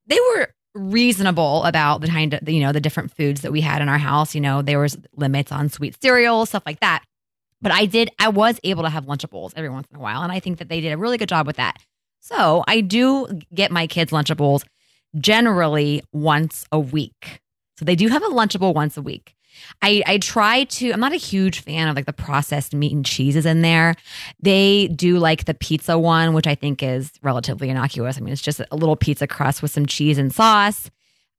they 0.05 0.19
were 0.35 0.53
reasonable 0.73 1.63
about 1.63 2.01
the 2.01 2.07
kind 2.07 2.33
of, 2.33 2.47
you 2.47 2.59
know, 2.59 2.71
the 2.71 2.79
different 2.79 3.15
foods 3.15 3.41
that 3.41 3.51
we 3.51 3.61
had 3.61 3.81
in 3.81 3.89
our 3.89 3.97
house. 3.97 4.35
You 4.35 4.41
know, 4.41 4.61
there 4.61 4.79
was 4.79 4.97
limits 5.15 5.51
on 5.51 5.69
sweet 5.69 6.01
cereal, 6.01 6.45
stuff 6.45 6.63
like 6.65 6.79
that. 6.79 7.03
But 7.61 7.71
I 7.71 7.85
did, 7.85 8.11
I 8.19 8.29
was 8.29 8.59
able 8.63 8.83
to 8.83 8.89
have 8.89 9.05
Lunchables 9.05 9.53
every 9.55 9.69
once 9.69 9.87
in 9.89 9.97
a 9.97 9.99
while. 9.99 10.21
And 10.21 10.31
I 10.31 10.39
think 10.39 10.59
that 10.59 10.69
they 10.69 10.81
did 10.81 10.93
a 10.93 10.97
really 10.97 11.17
good 11.17 11.29
job 11.29 11.47
with 11.47 11.55
that. 11.55 11.77
So 12.19 12.63
I 12.67 12.81
do 12.81 13.39
get 13.53 13.71
my 13.71 13.87
kids 13.87 14.11
Lunchables 14.11 14.63
generally 15.17 16.03
once 16.11 16.65
a 16.71 16.79
week. 16.79 17.41
So 17.77 17.85
they 17.85 17.95
do 17.95 18.07
have 18.09 18.23
a 18.23 18.27
Lunchable 18.27 18.73
once 18.73 18.97
a 18.97 19.01
week. 19.01 19.33
I, 19.81 20.03
I 20.05 20.17
try 20.17 20.63
to, 20.65 20.91
I'm 20.91 20.99
not 20.99 21.13
a 21.13 21.17
huge 21.17 21.61
fan 21.61 21.87
of 21.87 21.95
like 21.95 22.05
the 22.05 22.13
processed 22.13 22.73
meat 22.73 22.93
and 22.93 23.05
cheeses 23.05 23.45
in 23.45 23.61
there. 23.61 23.95
They 24.41 24.87
do 24.89 25.19
like 25.19 25.45
the 25.45 25.53
pizza 25.53 25.97
one, 25.97 26.33
which 26.33 26.47
I 26.47 26.55
think 26.55 26.81
is 26.83 27.11
relatively 27.21 27.69
innocuous. 27.69 28.17
I 28.17 28.21
mean, 28.21 28.33
it's 28.33 28.41
just 28.41 28.59
a 28.59 28.75
little 28.75 28.95
pizza 28.95 29.27
crust 29.27 29.61
with 29.61 29.71
some 29.71 29.85
cheese 29.85 30.17
and 30.17 30.33
sauce. 30.33 30.89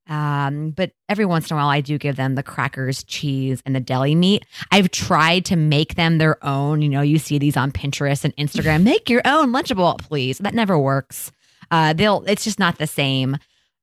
Um, 0.08 0.70
but 0.70 0.92
every 1.08 1.26
once 1.26 1.50
in 1.50 1.54
a 1.54 1.60
while, 1.60 1.68
I 1.68 1.82
do 1.82 1.98
give 1.98 2.16
them 2.16 2.34
the 2.34 2.42
crackers, 2.42 3.04
cheese, 3.04 3.62
and 3.66 3.76
the 3.76 3.80
deli 3.80 4.14
meat. 4.14 4.44
I've 4.70 4.90
tried 4.90 5.44
to 5.46 5.56
make 5.56 5.96
them 5.96 6.18
their 6.18 6.42
own. 6.44 6.80
You 6.80 6.88
know, 6.88 7.02
you 7.02 7.18
see 7.18 7.38
these 7.38 7.56
on 7.56 7.72
Pinterest 7.72 8.24
and 8.24 8.34
Instagram. 8.36 8.82
make 8.84 9.10
your 9.10 9.22
own 9.26 9.52
Lunchable, 9.52 9.98
please. 9.98 10.38
That 10.38 10.54
never 10.54 10.78
works. 10.78 11.30
Uh, 11.70 11.92
they'll. 11.92 12.24
It's 12.26 12.44
just 12.44 12.58
not 12.58 12.78
the 12.78 12.86
same 12.86 13.36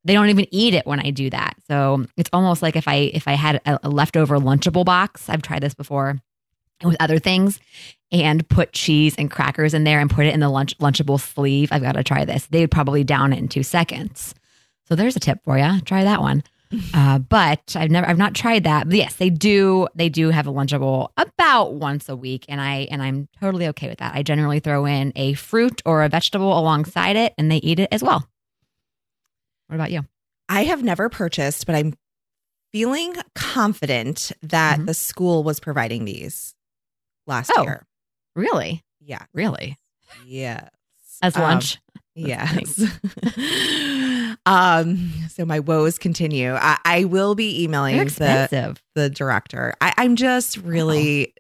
they 0.05 0.13
don't 0.13 0.29
even 0.29 0.47
eat 0.51 0.73
it 0.73 0.85
when 0.85 0.99
I 0.99 1.09
do 1.09 1.29
that. 1.31 1.55
So 1.67 2.05
it's 2.15 2.29
almost 2.31 2.61
like 2.61 2.75
if 2.75 2.87
I 2.87 3.11
if 3.13 3.27
I 3.27 3.33
had 3.33 3.61
a, 3.65 3.79
a 3.83 3.89
leftover 3.89 4.37
lunchable 4.37 4.85
box, 4.85 5.27
I've 5.27 5.41
tried 5.41 5.61
this 5.61 5.73
before 5.73 6.19
with 6.83 6.95
other 6.99 7.19
things, 7.19 7.59
and 8.11 8.47
put 8.47 8.71
cheese 8.71 9.15
and 9.17 9.31
crackers 9.31 9.73
in 9.73 9.83
there 9.83 9.99
and 9.99 10.09
put 10.09 10.25
it 10.25 10.33
in 10.33 10.39
the 10.39 10.49
lunch 10.49 10.77
lunchable 10.77 11.19
sleeve. 11.19 11.69
I've 11.71 11.81
got 11.81 11.93
to 11.93 12.03
try 12.03 12.23
this. 12.23 12.45
They 12.45 12.61
would 12.61 12.71
probably 12.71 13.03
down 13.03 13.33
it 13.33 13.39
in 13.39 13.47
two 13.47 13.63
seconds. 13.63 14.35
So 14.87 14.95
there's 14.95 15.15
a 15.15 15.19
tip 15.19 15.39
for 15.43 15.57
you. 15.57 15.81
Try 15.81 16.03
that 16.03 16.21
one. 16.21 16.43
Uh, 16.93 17.19
but 17.19 17.73
I've 17.77 17.91
never 17.91 18.07
I've 18.07 18.17
not 18.17 18.33
tried 18.33 18.65
that. 18.65 18.87
But 18.87 18.97
yes, 18.97 19.15
they 19.15 19.29
do 19.29 19.87
they 19.95 20.09
do 20.09 20.31
have 20.31 20.47
a 20.47 20.51
lunchable 20.51 21.09
about 21.15 21.75
once 21.75 22.09
a 22.09 22.15
week, 22.15 22.45
and 22.49 22.59
I 22.59 22.87
and 22.91 23.01
I'm 23.01 23.29
totally 23.39 23.67
okay 23.67 23.87
with 23.87 23.99
that. 23.99 24.15
I 24.15 24.23
generally 24.23 24.59
throw 24.59 24.85
in 24.85 25.13
a 25.15 25.33
fruit 25.35 25.81
or 25.85 26.03
a 26.03 26.09
vegetable 26.09 26.57
alongside 26.57 27.15
it, 27.15 27.33
and 27.37 27.49
they 27.51 27.57
eat 27.57 27.79
it 27.79 27.89
as 27.91 28.03
well. 28.03 28.27
What 29.67 29.75
about 29.75 29.91
you? 29.91 30.03
I 30.49 30.65
have 30.65 30.83
never 30.83 31.09
purchased, 31.09 31.65
but 31.65 31.75
I'm 31.75 31.93
feeling 32.71 33.15
confident 33.35 34.31
that 34.43 34.79
Mhm. 34.79 34.85
the 34.85 34.93
school 34.93 35.43
was 35.43 35.59
providing 35.59 36.05
these 36.05 36.53
last 37.25 37.51
Oh. 37.55 37.63
year. 37.63 37.85
Really? 38.35 38.83
Yeah. 38.99 39.23
Really? 39.33 39.77
Yes. 40.25 40.69
As 41.21 41.35
Um, 41.35 41.41
lunch? 41.43 41.79
Yes. 42.15 42.79
um, 44.45 45.11
so 45.29 45.45
my 45.45 45.59
woes 45.59 45.97
continue. 45.97 46.53
I, 46.53 46.77
I 46.85 47.03
will 47.05 47.35
be 47.35 47.63
emailing 47.63 47.97
the, 48.05 48.77
the 48.95 49.09
director. 49.09 49.73
I, 49.81 49.93
I'm 49.97 50.15
just 50.15 50.57
really 50.57 51.33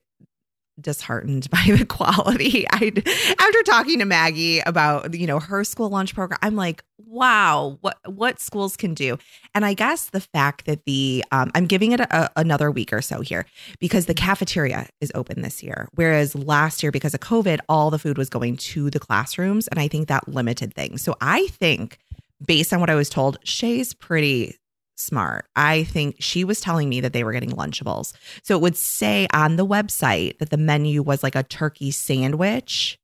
disheartened 0.79 1.49
by 1.51 1.63
the 1.67 1.85
quality. 1.85 2.65
I 2.71 2.91
after 3.39 3.63
talking 3.63 3.99
to 3.99 4.05
Maggie 4.05 4.59
about 4.59 5.13
you 5.13 5.27
know 5.27 5.39
her 5.39 5.63
school 5.63 5.89
lunch 5.89 6.13
program, 6.13 6.39
I'm 6.41 6.55
like, 6.55 6.83
wow, 6.97 7.77
what 7.81 7.97
what 8.05 8.39
schools 8.39 8.77
can 8.77 8.93
do. 8.93 9.17
And 9.53 9.65
I 9.65 9.73
guess 9.73 10.09
the 10.09 10.19
fact 10.19 10.65
that 10.65 10.85
the 10.85 11.23
um, 11.31 11.51
I'm 11.55 11.65
giving 11.65 11.91
it 11.91 11.99
a, 11.99 12.29
another 12.35 12.71
week 12.71 12.93
or 12.93 13.01
so 13.01 13.21
here 13.21 13.45
because 13.79 14.05
the 14.05 14.13
cafeteria 14.13 14.87
is 15.01 15.11
open 15.15 15.41
this 15.41 15.63
year, 15.63 15.87
whereas 15.95 16.35
last 16.35 16.83
year 16.83 16.91
because 16.91 17.13
of 17.13 17.19
COVID, 17.19 17.59
all 17.69 17.89
the 17.89 17.99
food 17.99 18.17
was 18.17 18.29
going 18.29 18.57
to 18.57 18.89
the 18.89 18.99
classrooms, 18.99 19.67
and 19.67 19.79
I 19.79 19.87
think 19.87 20.07
that 20.07 20.27
limited 20.27 20.73
things. 20.73 21.01
So 21.01 21.15
I 21.21 21.47
think. 21.47 21.99
Based 22.45 22.73
on 22.73 22.81
what 22.81 22.89
I 22.89 22.95
was 22.95 23.09
told, 23.09 23.37
Shay's 23.45 23.93
pretty 23.93 24.57
smart. 24.95 25.45
I 25.55 25.83
think 25.83 26.17
she 26.19 26.43
was 26.43 26.59
telling 26.61 26.89
me 26.89 27.01
that 27.01 27.13
they 27.13 27.23
were 27.23 27.33
getting 27.33 27.51
Lunchables. 27.51 28.13
So 28.43 28.55
it 28.55 28.61
would 28.61 28.77
say 28.77 29.27
on 29.33 29.55
the 29.57 29.65
website 29.65 30.37
that 30.39 30.49
the 30.49 30.57
menu 30.57 31.01
was 31.03 31.21
like 31.23 31.35
a 31.35 31.43
turkey 31.43 31.91
sandwich. 31.91 32.97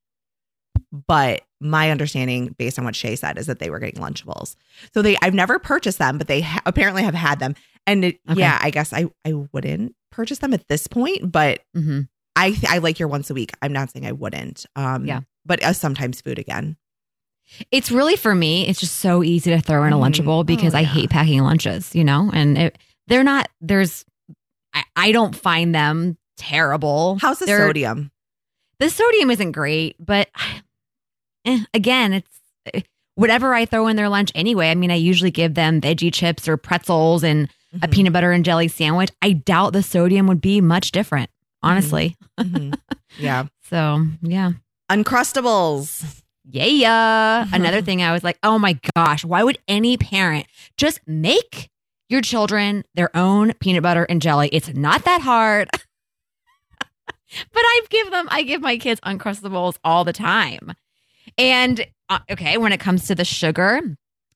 But 1.08 1.42
my 1.60 1.92
understanding, 1.92 2.56
based 2.58 2.78
on 2.80 2.86
what 2.86 2.96
Shay 2.96 3.16
said, 3.16 3.38
is 3.38 3.46
that 3.48 3.60
they 3.60 3.70
were 3.70 3.80
getting 3.80 4.02
Lunchables. 4.02 4.56
So 4.94 5.02
they, 5.02 5.16
I've 5.22 5.34
never 5.34 5.60
purchased 5.60 6.00
them, 6.00 6.18
but 6.18 6.28
they 6.28 6.42
ha- 6.42 6.62
apparently 6.66 7.04
have 7.04 7.14
had 7.14 7.40
them. 7.40 7.56
And 7.88 8.06
it, 8.06 8.20
Okay. 8.30 8.40
yeah, 8.42 8.60
I 8.62 8.70
guess 8.72 8.94
I, 8.94 9.06
I 9.26 9.34
wouldn't 9.52 9.96
purchase 10.12 10.40
them 10.40 10.54
at 10.54 10.68
this 10.68 10.88
point, 10.88 11.32
but 11.32 11.62
hmm 11.74 12.02
I, 12.34 12.56
I 12.70 12.78
like 12.78 12.98
your 12.98 13.10
once 13.10 13.30
a 13.30 13.34
week. 13.34 13.52
I'm 13.62 13.74
not 13.74 13.90
saying 13.92 14.06
I 14.06 14.14
wouldn't. 14.14 14.66
Um, 14.78 15.06
Yeah. 15.06 15.22
But 15.46 15.62
uh, 15.64 15.74
sometimes 15.74 16.22
food 16.22 16.40
again. 16.40 16.78
It's 17.72 17.92
really 17.92 18.16
for 18.16 18.34
me. 18.34 18.68
It's 18.68 18.80
just 18.80 18.98
so 18.98 19.24
easy 19.24 19.52
to 19.52 19.62
throw 19.62 19.84
in 19.86 19.94
a 19.94 19.98
Mhm. 19.98 20.02
lunchable 20.14 20.46
because 20.46 20.74
Oh, 20.74 20.78
I 20.80 20.84
hate 20.84 21.10
packing 21.10 21.42
lunches. 21.42 21.94
You 21.96 22.04
know, 22.04 22.30
and 22.34 22.58
it, 22.58 22.78
they're 23.08 23.24
not. 23.24 23.50
There's. 23.62 24.06
I, 24.74 24.84
I 24.96 25.12
don't 25.12 25.36
find 25.36 25.76
them 25.76 26.18
terrible. 26.38 27.18
How's 27.22 27.40
the 27.40 27.46
They're- 27.46 27.68
sodium? 27.68 28.12
The 28.80 28.90
sodium 28.90 29.30
isn't 29.32 29.52
great, 29.52 29.96
but 30.00 30.30
eh, 31.46 31.60
again, 31.74 32.14
it's 32.14 32.40
eh, 32.74 32.82
whatever 33.16 33.54
I 33.54 33.66
throw 33.66 33.88
in 33.88 33.96
their 33.96 34.10
lunch 34.10 34.32
anyway. 34.34 34.72
I 34.72 34.76
mean, 34.76 34.90
I 34.92 34.96
usually 34.96 35.30
give 35.32 35.54
them 35.54 35.82
veggie 35.82 36.14
chips 36.14 36.48
or 36.48 36.58
pretzels 36.58 37.24
and 37.24 37.50
a 37.82 37.88
Mhm. 37.88 37.92
peanut 37.92 38.14
butter 38.14 38.32
and 38.32 38.44
jelly 38.46 38.68
sandwich. 38.70 39.10
I 39.22 39.34
doubt 39.34 39.74
the 39.74 39.84
sodium 39.84 40.26
would 40.28 40.42
be 40.42 40.62
much 40.62 40.92
different, 40.92 41.30
honestly. 41.62 42.16
Mhm. 42.40 42.74
Yeah. 43.20 43.46
So 43.72 44.06
yeah. 44.22 44.52
Uncrustables. 44.92 46.21
Yeah. 46.50 46.66
Yeah. 46.66 47.46
Another 47.54 47.82
thing 47.82 48.02
I 48.02 48.12
was 48.12 48.24
like, 48.24 48.40
oh 48.44 48.58
my 48.58 48.80
gosh, 48.96 49.24
why 49.24 49.44
would 49.44 49.60
any 49.68 49.98
parent 49.98 50.48
just 50.78 51.00
make 51.06 51.70
your 52.10 52.22
children 52.22 52.84
their 52.96 53.16
own 53.16 53.54
peanut 53.60 53.84
butter 53.84 54.04
and 54.04 54.22
jelly? 54.22 54.50
It's 54.52 54.74
not 54.74 55.06
that 55.06 55.22
hard. 55.22 55.70
but 56.80 57.16
I 57.56 57.82
give 57.90 58.12
them, 58.12 58.28
I 58.32 58.44
give 58.44 58.62
my 58.62 58.78
kids 58.78 59.00
Uncrustables 59.02 59.78
all 59.84 60.04
the 60.04 60.14
time. 60.14 60.74
And 61.38 61.86
uh, 62.10 62.20
okay, 62.32 62.58
when 62.58 62.74
it 62.74 62.80
comes 62.80 63.08
to 63.08 63.16
the 63.16 63.26
sugar, 63.26 63.82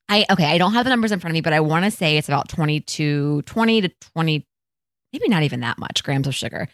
I, 0.08 0.26
okay, 0.30 0.46
I 0.46 0.58
don't 0.58 0.74
have 0.74 0.86
the 0.86 0.92
numbers 0.92 1.12
in 1.12 1.20
front 1.20 1.32
of 1.32 1.34
me, 1.34 1.42
but 1.42 1.54
I 1.54 1.60
want 1.60 1.86
to 1.86 1.92
say 1.92 2.18
it's 2.18 2.30
about 2.30 2.48
22, 2.50 3.42
20 3.42 3.82
to 3.82 3.90
20, 3.90 4.46
maybe 5.12 5.28
not 5.28 5.44
even 5.44 5.62
that 5.62 5.80
much 5.80 6.04
grams 6.04 6.28
of 6.28 6.36
sugar. 6.36 6.68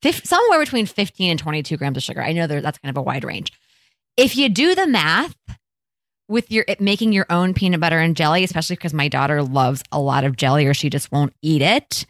Fif- 0.00 0.24
somewhere 0.24 0.60
between 0.60 0.86
15 0.86 1.30
and 1.30 1.38
22 1.40 1.76
grams 1.76 1.96
of 1.96 2.04
sugar. 2.04 2.22
I 2.22 2.32
know 2.32 2.46
there, 2.46 2.60
that's 2.60 2.78
kind 2.78 2.96
of 2.96 2.96
a 2.96 3.02
wide 3.02 3.24
range 3.24 3.52
if 4.18 4.36
you 4.36 4.48
do 4.48 4.74
the 4.74 4.86
math 4.86 5.34
with 6.28 6.50
your 6.50 6.66
making 6.80 7.12
your 7.12 7.24
own 7.30 7.54
peanut 7.54 7.80
butter 7.80 7.98
and 7.98 8.16
jelly, 8.16 8.44
especially 8.44 8.76
because 8.76 8.92
my 8.92 9.08
daughter 9.08 9.42
loves 9.42 9.82
a 9.92 10.00
lot 10.00 10.24
of 10.24 10.36
jelly 10.36 10.66
or 10.66 10.74
she 10.74 10.90
just 10.90 11.10
won't 11.10 11.32
eat 11.40 11.62
it, 11.62 12.04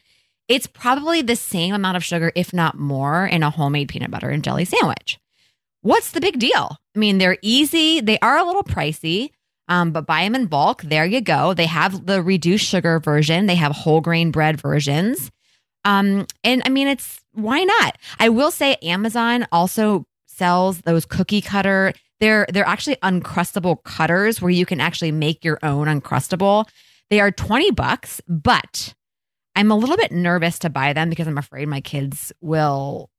it's 0.49 0.66
probably 0.66 1.21
the 1.21 1.37
same 1.37 1.75
amount 1.75 1.99
of 1.99 2.03
sugar, 2.03 2.33
if 2.35 2.53
not 2.53 2.79
more, 2.79 3.27
in 3.27 3.42
a 3.42 3.51
homemade 3.51 3.90
peanut 3.90 4.11
butter 4.11 4.31
and 4.31 4.42
jelly 4.42 4.64
sandwich. 4.64 5.21
What's 5.83 6.11
the 6.11 6.21
big 6.21 6.38
deal? 6.38 6.79
I 6.97 6.99
mean, 6.99 7.18
they're 7.18 7.38
easy, 7.42 8.01
they 8.01 8.18
are 8.21 8.38
a 8.38 8.44
little 8.44 8.64
pricey. 8.64 9.31
Um, 9.71 9.90
but 9.90 10.07
buy 10.07 10.23
them 10.23 10.35
in 10.35 10.47
bulk. 10.47 10.81
There 10.81 11.05
you 11.05 11.21
go. 11.21 11.53
They 11.53 11.66
have 11.66 12.07
the 12.07 12.23
reduced 12.23 12.64
sugar 12.64 13.01
version. 13.01 13.44
They 13.44 13.55
have 13.57 13.73
whole 13.73 14.01
grain 14.01 14.31
bread 14.31 14.59
versions. 14.59 15.31
Um, 15.85 16.27
and 16.42 16.62
I 16.64 16.71
mean, 16.71 16.88
it's 16.88 17.21
why 17.33 17.64
not? 17.64 17.99
I 18.18 18.31
will 18.31 18.51
say 18.51 18.77
Amazon 18.83 19.47
also 19.53 20.07
sells 20.38 20.81
those 20.83 21.05
cookie 21.05 21.42
cutter. 21.42 21.92
They're 22.20 22.46
they're 22.53 22.66
actually 22.66 22.96
uncrustable 22.96 23.83
cutters 23.85 24.40
where 24.40 24.51
you 24.51 24.64
can 24.64 24.81
actually 24.81 25.12
make 25.12 25.44
your 25.44 25.59
own 25.62 25.87
uncrustable. 25.87 26.68
They 27.11 27.20
are 27.20 27.31
20 27.31 27.72
bucks, 27.72 28.20
but 28.29 28.94
I'm 29.57 29.70
a 29.70 29.77
little 29.77 29.96
bit 29.96 30.12
nervous 30.12 30.59
to 30.61 30.70
buy 30.70 30.92
them 30.92 31.11
because 31.11 31.27
I'm 31.27 31.38
afraid 31.38 31.68
my 31.68 31.81
kids 31.81 32.33
will 32.40 33.11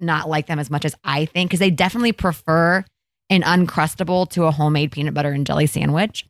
not 0.00 0.28
like 0.28 0.46
them 0.46 0.58
as 0.58 0.70
much 0.70 0.84
as 0.84 0.94
I 1.04 1.24
think 1.24 1.50
because 1.50 1.60
they 1.60 1.70
definitely 1.70 2.12
prefer 2.12 2.84
an 3.30 3.42
uncrustable 3.42 4.28
to 4.30 4.44
a 4.44 4.50
homemade 4.50 4.92
peanut 4.92 5.14
butter 5.14 5.32
and 5.32 5.46
jelly 5.46 5.66
sandwich. 5.66 6.24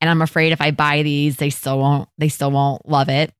And 0.00 0.08
I'm 0.08 0.22
afraid 0.22 0.52
if 0.52 0.60
I 0.60 0.70
buy 0.70 1.02
these, 1.02 1.36
they 1.36 1.50
still 1.50 1.78
won't 1.78 2.08
they 2.18 2.28
still 2.28 2.50
won't 2.50 2.88
love 2.88 3.08
it 3.08 3.32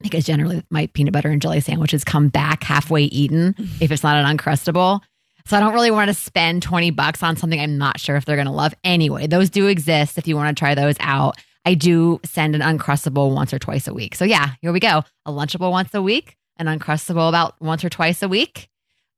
because 0.00 0.24
generally 0.24 0.64
my 0.70 0.86
peanut 0.88 1.12
butter 1.12 1.28
and 1.28 1.42
jelly 1.42 1.60
sandwiches 1.60 2.04
come 2.04 2.28
back 2.28 2.64
halfway 2.64 3.04
eaten 3.04 3.54
if 3.80 3.90
it's 3.92 4.02
not 4.02 4.16
an 4.16 4.36
uncrustable. 4.36 5.00
So 5.46 5.56
I 5.56 5.60
don't 5.60 5.74
really 5.74 5.90
want 5.90 6.08
to 6.08 6.14
spend 6.14 6.62
20 6.62 6.90
bucks 6.90 7.22
on 7.22 7.36
something 7.36 7.60
I'm 7.60 7.78
not 7.78 7.98
sure 7.98 8.16
if 8.16 8.24
they're 8.24 8.36
going 8.36 8.46
to 8.46 8.52
love. 8.52 8.74
Anyway, 8.84 9.26
those 9.26 9.50
do 9.50 9.66
exist 9.66 10.18
if 10.18 10.26
you 10.28 10.36
want 10.36 10.56
to 10.56 10.60
try 10.60 10.74
those 10.74 10.96
out. 11.00 11.36
I 11.64 11.74
do 11.74 12.20
send 12.24 12.54
an 12.54 12.62
uncrustable 12.62 13.34
once 13.34 13.52
or 13.52 13.58
twice 13.58 13.86
a 13.86 13.94
week. 13.94 14.14
So 14.14 14.24
yeah, 14.24 14.54
here 14.62 14.72
we 14.72 14.80
go. 14.80 15.02
A 15.26 15.32
lunchable 15.32 15.70
once 15.70 15.94
a 15.94 16.02
week, 16.02 16.36
an 16.56 16.66
uncrustable 16.66 17.28
about 17.28 17.60
once 17.60 17.84
or 17.84 17.90
twice 17.90 18.22
a 18.22 18.28
week. 18.28 18.68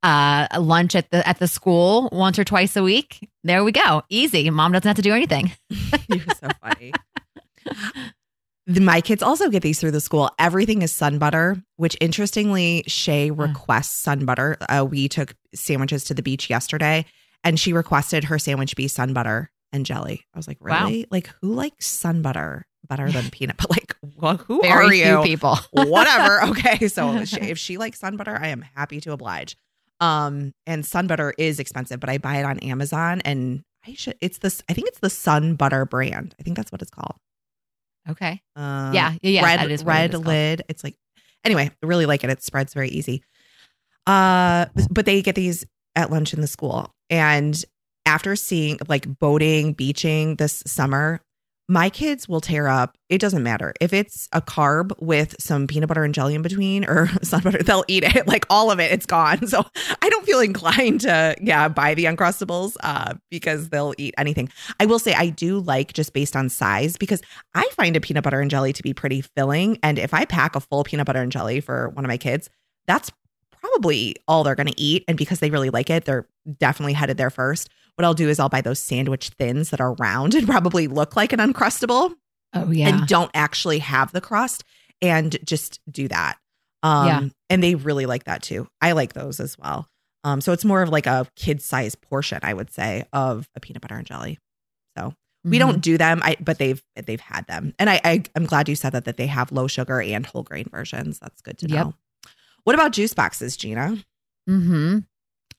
Uh, 0.03 0.49
a 0.51 0.59
lunch 0.59 0.97
at 0.97 1.09
the 1.11 1.27
at 1.29 1.39
the 1.39 1.47
school 1.47 2.09
once 2.11 2.37
or 2.37 2.43
twice 2.43 2.75
a 2.75 2.83
week. 2.83 3.29
There 3.45 3.63
we 3.63 3.71
go. 3.71 4.03
Easy. 4.09 4.51
Mom 4.51 4.73
doesn't 4.73 4.89
have 4.89 4.97
to 4.97 5.03
do 5.03 5.15
anything. 5.15 5.53
You're 6.09 6.25
so 6.41 6.49
funny. 6.61 6.93
The- 8.67 8.81
My 8.81 9.01
kids 9.01 9.23
also 9.23 9.49
get 9.51 9.63
these 9.63 9.81
through 9.81 9.91
the 9.91 10.01
school. 10.01 10.31
Everything 10.39 10.83
is 10.83 10.93
sun 10.93 11.19
butter, 11.19 11.63
which 11.77 11.97
interestingly, 12.01 12.85
Shay 12.87 13.31
requests 13.31 13.95
sun 13.99 14.25
butter. 14.25 14.57
Uh, 14.69 14.87
we 14.89 15.09
took 15.09 15.35
sandwiches 15.55 16.05
to 16.05 16.15
the 16.15 16.23
beach 16.23 16.49
yesterday, 16.49 17.05
and 17.45 17.59
she 17.59 17.73
requested 17.73 18.25
her 18.25 18.39
sandwich 18.39 18.77
be 18.77 18.87
sun 18.89 19.13
butter 19.13 19.51
and 19.73 19.85
jelly. 19.87 20.25
I 20.35 20.39
was 20.39 20.47
like, 20.47 20.63
Wow. 20.63 20.85
really? 20.87 21.07
Like, 21.11 21.31
who 21.41 21.55
likes 21.55 21.87
sun 21.87 22.23
butter 22.23 22.65
better 22.89 23.11
than 23.11 23.31
peanut? 23.33 23.57
But 23.57 23.71
like, 23.77 23.97
well, 24.17 24.37
who 24.37 24.63
Very 24.63 25.03
are 25.03 25.19
you? 25.19 25.23
people. 25.25 25.57
Whatever. 25.73 26.45
Okay, 26.51 26.87
so 26.89 27.17
if 27.17 27.29
she, 27.29 27.41
if 27.41 27.59
she 27.59 27.79
likes 27.79 27.99
sun 27.99 28.17
butter, 28.17 28.39
I 28.41 28.49
am 28.49 28.65
happy 28.77 29.01
to 29.01 29.13
oblige. 29.13 29.57
Um, 30.01 30.53
and 30.67 30.85
sun 30.87 31.07
butter 31.07 31.33
is 31.39 31.59
expensive, 31.59 32.01
but 32.01 32.09
I 32.11 32.19
buy 32.19 32.37
it 32.37 32.45
on 32.45 32.59
Amazon, 32.61 33.21
and 33.25 33.63
I 33.87 33.95
should. 33.95 34.15
It's 34.21 34.39
this. 34.39 34.63
I 34.69 34.73
think 34.75 34.89
it's 34.89 34.99
the 35.01 35.11
Sun 35.11 35.55
Butter 35.57 35.85
brand. 35.87 36.35
I 36.39 36.43
think 36.43 36.57
that's 36.57 36.71
what 36.73 36.83
it's 36.83 36.91
called. 36.91 37.17
Okay. 38.09 38.43
Um, 38.57 38.93
Yeah. 38.93 39.15
Yeah. 39.23 39.45
red 39.45 39.61
that 39.61 39.71
is 39.71 39.85
what 39.85 39.93
it 39.93 39.99
red 39.99 40.15
lid. 40.15 40.63
It's 40.69 40.85
like 40.85 40.97
anyway, 41.45 41.71
I 41.83 41.87
really 41.87 42.07
like 42.07 42.25
it. 42.25 42.31
It 42.31 42.43
spreads 42.43 42.75
very 42.75 42.89
easy. 42.89 43.23
Uh, 44.07 44.67
but 44.91 45.07
they 45.07 45.23
get 45.23 45.35
these 45.37 45.65
at 45.95 46.11
lunch 46.11 46.35
in 46.35 46.41
the 46.41 46.47
school, 46.49 46.93
and 47.09 47.65
after 48.05 48.35
seeing 48.35 48.79
like 48.89 49.07
boating, 49.21 49.75
beaching 49.75 50.37
this 50.37 50.63
summer, 50.67 51.21
my 51.69 51.89
kids 51.89 52.29
will 52.29 52.41
tear 52.41 52.69
up. 52.69 52.97
It 53.09 53.19
doesn't 53.19 53.43
matter 53.43 53.73
if 53.81 53.93
it's 53.93 54.29
a 54.33 54.41
carb 54.41 54.93
with 55.01 55.37
some 55.39 55.67
peanut 55.67 55.89
butter 55.89 56.05
and 56.05 56.15
jelly 56.15 56.35
in 56.35 56.43
between 56.43 56.85
or 56.85 57.09
sun 57.23 57.43
butter. 57.43 57.63
They'll 57.63 57.85
eat 57.89 58.05
it 58.05 58.27
like 58.27 58.47
all 58.51 58.71
of 58.71 58.81
it. 58.81 58.93
It's 58.93 59.07
gone. 59.07 59.41
So 59.53 59.67
I 60.01 60.09
don't 60.09 60.25
feel 60.25 60.41
inclined 60.41 61.03
to 61.03 61.37
yeah 61.39 61.69
buy 61.69 61.93
the 61.93 62.07
uncrustables 62.07 62.75
uh 62.83 63.15
because 63.31 63.69
they'll 63.69 63.95
eat 63.99 64.15
anything. 64.17 64.49
I 64.81 64.87
will 64.87 64.99
say 64.99 65.13
I 65.13 65.29
do 65.29 65.61
like 65.61 65.93
just 65.93 66.15
based 66.15 66.37
on 66.37 66.49
size 66.49 66.97
because 66.97 67.21
I 67.55 67.69
find 67.73 67.97
a 67.97 68.01
peanut 68.01 68.25
butter 68.25 68.41
and 68.41 68.51
jelly 68.51 68.73
to 68.73 68.83
be 68.83 68.95
pretty 68.95 69.21
filling. 69.21 69.79
And 69.83 69.99
if 69.99 70.15
I 70.15 70.25
pack 70.25 70.57
a 70.57 70.61
full 70.61 70.85
peanut 70.85 71.07
butter 71.07 71.21
and 71.21 71.31
jelly 71.31 71.61
for 71.61 71.91
one 71.91 72.05
of 72.05 72.09
my 72.09 72.17
kids, 72.17 72.49
that's 72.87 73.11
probably 73.61 74.17
all 74.27 74.43
they're 74.43 74.55
going 74.55 74.69
to 74.69 74.81
eat. 74.81 75.05
And 75.07 75.19
because 75.19 75.41
they 75.41 75.51
really 75.51 75.71
like 75.71 75.91
it, 75.91 76.05
they're 76.05 76.27
definitely 76.59 76.95
headed 76.95 77.17
there 77.17 77.31
first. 77.31 77.69
What 77.97 78.05
I'll 78.05 78.15
do 78.15 78.29
is 78.29 78.39
I'll 78.41 78.49
buy 78.49 78.61
those 78.63 78.79
sandwich 78.79 79.29
thins 79.31 79.71
that 79.71 79.81
are 79.81 79.95
round 79.95 80.35
and 80.35 80.47
probably 80.49 80.87
look 80.89 81.17
like 81.17 81.33
an 81.33 81.41
uncrustable 81.41 82.15
Oh 82.55 82.71
yeah. 82.71 82.89
and 82.89 83.07
don't 83.07 83.31
actually 83.35 83.79
have 83.81 84.13
the 84.13 84.21
crust 84.21 84.65
and 85.01 85.37
just 85.45 85.81
do 85.91 86.09
that. 86.09 86.39
Um, 86.83 87.07
Yeah. 87.07 87.23
And 87.51 87.63
they 87.63 87.75
really 87.75 88.07
like 88.07 88.25
that 88.25 88.43
too. 88.43 88.67
I 88.81 88.93
like 88.93 89.13
those 89.15 89.41
as 89.41 89.57
well. 89.59 89.87
Um, 90.25 90.41
so 90.41 90.53
it's 90.53 90.65
more 90.65 90.83
of 90.83 90.89
like 90.89 91.07
a 91.07 91.27
kid 91.37 91.61
size 91.63 91.95
portion, 91.95 92.39
I 92.43 92.55
would 92.55 92.71
say, 92.73 93.05
of 93.13 93.49
a 93.57 93.61
peanut 93.61 93.83
butter 93.83 93.97
and 93.97 94.07
jelly. 94.07 94.39
So 94.97 95.15
we 95.45 95.57
Mhm. 95.57 95.61
don't 95.61 95.81
do 95.81 95.99
them, 95.99 96.21
I 96.23 96.37
but 96.41 96.59
they've 96.59 96.81
they've 96.95 97.21
had 97.21 97.47
them, 97.49 97.75
and 97.79 97.91
I, 97.91 98.01
I 98.05 98.23
I'm 98.37 98.45
glad 98.47 98.69
you 98.69 98.77
said 98.77 98.91
that 98.93 99.05
that 99.07 99.17
they 99.17 99.27
have 99.27 99.51
low 99.51 99.67
sugar 99.67 100.01
and 100.01 100.25
whole 100.25 100.45
grain 100.45 100.67
versions. 100.71 101.19
That's 101.19 101.41
good 101.43 101.59
to 101.59 101.67
Yep. 101.69 101.87
know. 101.87 101.95
What 102.65 102.75
about 102.75 102.93
juice 102.93 103.13
boxes, 103.15 103.57
Gina? 103.57 103.97
Mm-hmm. 104.49 104.99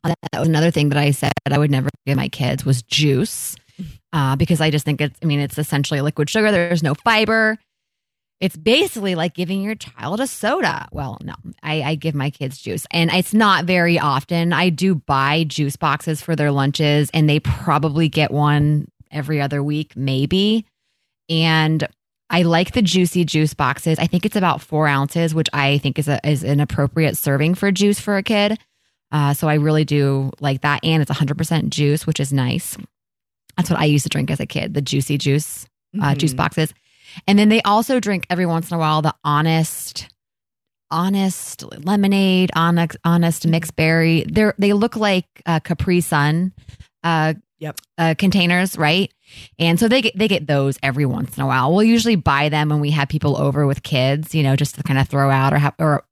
That 0.04 0.40
was 0.40 0.48
another 0.48 0.72
thing 0.72 0.90
that 0.90 0.98
I 0.98 1.12
said 1.12 1.32
I 1.50 1.58
would 1.58 1.72
never 1.72 1.90
give 2.06 2.18
my 2.18 2.28
kids 2.30 2.66
was 2.66 2.82
juice, 2.82 3.56
uh, 4.12 4.36
because 4.36 4.60
I 4.62 4.70
just 4.70 4.86
think 4.86 5.02
it's. 5.02 5.18
I 5.22 5.26
mean, 5.26 5.40
it's 5.40 5.58
essentially 5.58 6.02
liquid 6.02 6.30
sugar. 6.30 6.52
There's 6.52 6.84
no 6.84 6.94
fiber. 6.94 7.58
It's 8.42 8.58
basically 8.58 9.16
like 9.16 9.34
giving 9.36 9.62
your 9.62 9.76
child 9.76 10.20
a 10.20 10.28
soda. 10.28 10.90
Well, 10.92 11.18
no, 11.24 11.34
I, 11.62 11.82
I 11.82 11.96
give 11.96 12.14
my 12.14 12.30
kids 12.30 12.58
juice, 12.58 12.86
and 12.92 13.10
it's 13.12 13.34
not 13.34 13.64
very 13.64 13.98
often. 13.98 14.52
I 14.52 14.70
do 14.70 14.96
buy 14.96 15.46
juice 15.46 15.78
boxes 15.78 16.22
for 16.22 16.36
their 16.36 16.52
lunches, 16.52 17.10
and 17.14 17.30
they 17.30 17.40
probably 17.40 18.10
get 18.10 18.32
one 18.32 18.90
every 19.12 19.40
other 19.40 19.64
week, 19.64 19.96
maybe. 19.96 20.66
And 21.30 21.88
I 22.30 22.42
like 22.42 22.74
the 22.74 22.82
juicy 22.82 23.24
juice 23.24 23.54
boxes. 23.54 23.98
I 24.00 24.08
think 24.08 24.26
it's 24.26 24.36
about 24.36 24.60
four 24.60 24.88
ounces, 24.88 25.34
which 25.34 25.48
I 25.54 25.78
think 25.78 25.98
is 25.98 26.10
a, 26.10 26.20
is 26.28 26.44
an 26.44 26.60
appropriate 26.60 27.16
serving 27.16 27.56
for 27.56 27.72
juice 27.72 28.00
for 28.00 28.18
a 28.18 28.24
kid. 28.24 28.60
Uh, 29.14 29.34
so 29.34 29.48
I 29.48 29.54
really 29.56 29.86
do 29.86 30.32
like 30.42 30.62
that, 30.62 30.84
and 30.84 31.02
it's 31.02 31.12
100% 31.12 31.70
juice, 31.70 32.06
which 32.06 32.20
is 32.20 32.34
nice. 32.34 32.76
That's 33.56 33.70
what 33.70 33.80
I 33.80 33.86
used 33.86 34.04
to 34.04 34.10
drink 34.10 34.32
as 34.32 34.40
a 34.40 34.46
kid, 34.48 34.74
the 34.74 34.82
juicy 34.82 35.18
juice 35.18 35.68
uh, 36.02 36.16
juice 36.16 36.34
Mhm. 36.34 36.38
boxes. 36.38 36.74
And 37.28 37.38
then 37.38 37.50
they 37.50 37.62
also 37.62 38.00
drink 38.00 38.26
every 38.32 38.48
once 38.48 38.72
in 38.72 38.76
a 38.76 38.80
while 38.80 39.04
the 39.04 39.14
honest, 39.24 40.08
honest 40.90 41.64
lemonade, 41.86 42.52
honest, 42.56 42.98
honest 43.04 43.48
mixed 43.48 43.76
berry. 43.76 44.26
They're 44.28 44.56
they 44.58 44.74
look 44.74 44.96
like 44.96 45.26
uh, 45.46 45.60
Capri 45.60 46.02
Sun, 46.02 46.54
uh, 47.04 47.36
Yep. 47.60 47.80
uh, 47.98 48.16
containers, 48.18 48.78
right? 48.78 49.12
And 49.60 49.80
so 49.80 49.88
they 49.88 50.02
get 50.02 50.18
they 50.18 50.28
get 50.28 50.48
those 50.48 50.78
every 50.84 51.06
once 51.06 51.38
in 51.38 51.44
a 51.44 51.48
while. 51.48 51.72
We'll 51.74 51.84
usually 51.84 52.16
buy 52.16 52.50
them 52.50 52.70
when 52.70 52.80
we 52.80 52.92
have 52.92 53.08
people 53.08 53.38
over 53.38 53.66
with 53.66 53.84
kids, 53.84 54.34
you 54.36 54.44
know, 54.44 54.56
just 54.56 54.76
to 54.76 54.84
kind 54.84 55.00
of 55.00 55.08
throw 55.08 55.30
out 55.30 55.54
or 55.54 55.58
have 55.60 55.74
or 55.80 56.04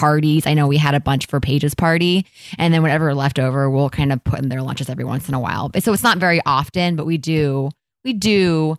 parties. 0.00 0.46
I 0.46 0.54
know 0.54 0.66
we 0.66 0.78
had 0.78 0.94
a 0.94 1.00
bunch 1.00 1.26
for 1.26 1.40
Paige's 1.40 1.74
party, 1.74 2.24
and 2.58 2.72
then 2.72 2.80
whatever 2.82 3.14
left 3.14 3.38
over, 3.38 3.68
we'll 3.70 3.90
kind 3.90 4.12
of 4.12 4.22
put 4.24 4.38
in 4.40 4.48
their 4.48 4.62
lunches 4.62 4.88
every 4.88 5.04
once 5.04 5.28
in 5.28 5.34
a 5.34 5.40
while. 5.40 5.70
So 5.80 5.92
it's 5.92 6.02
not 6.02 6.18
very 6.18 6.40
often, 6.46 6.96
but 6.96 7.04
we 7.06 7.18
do 7.18 7.70
we 8.04 8.12
do 8.14 8.76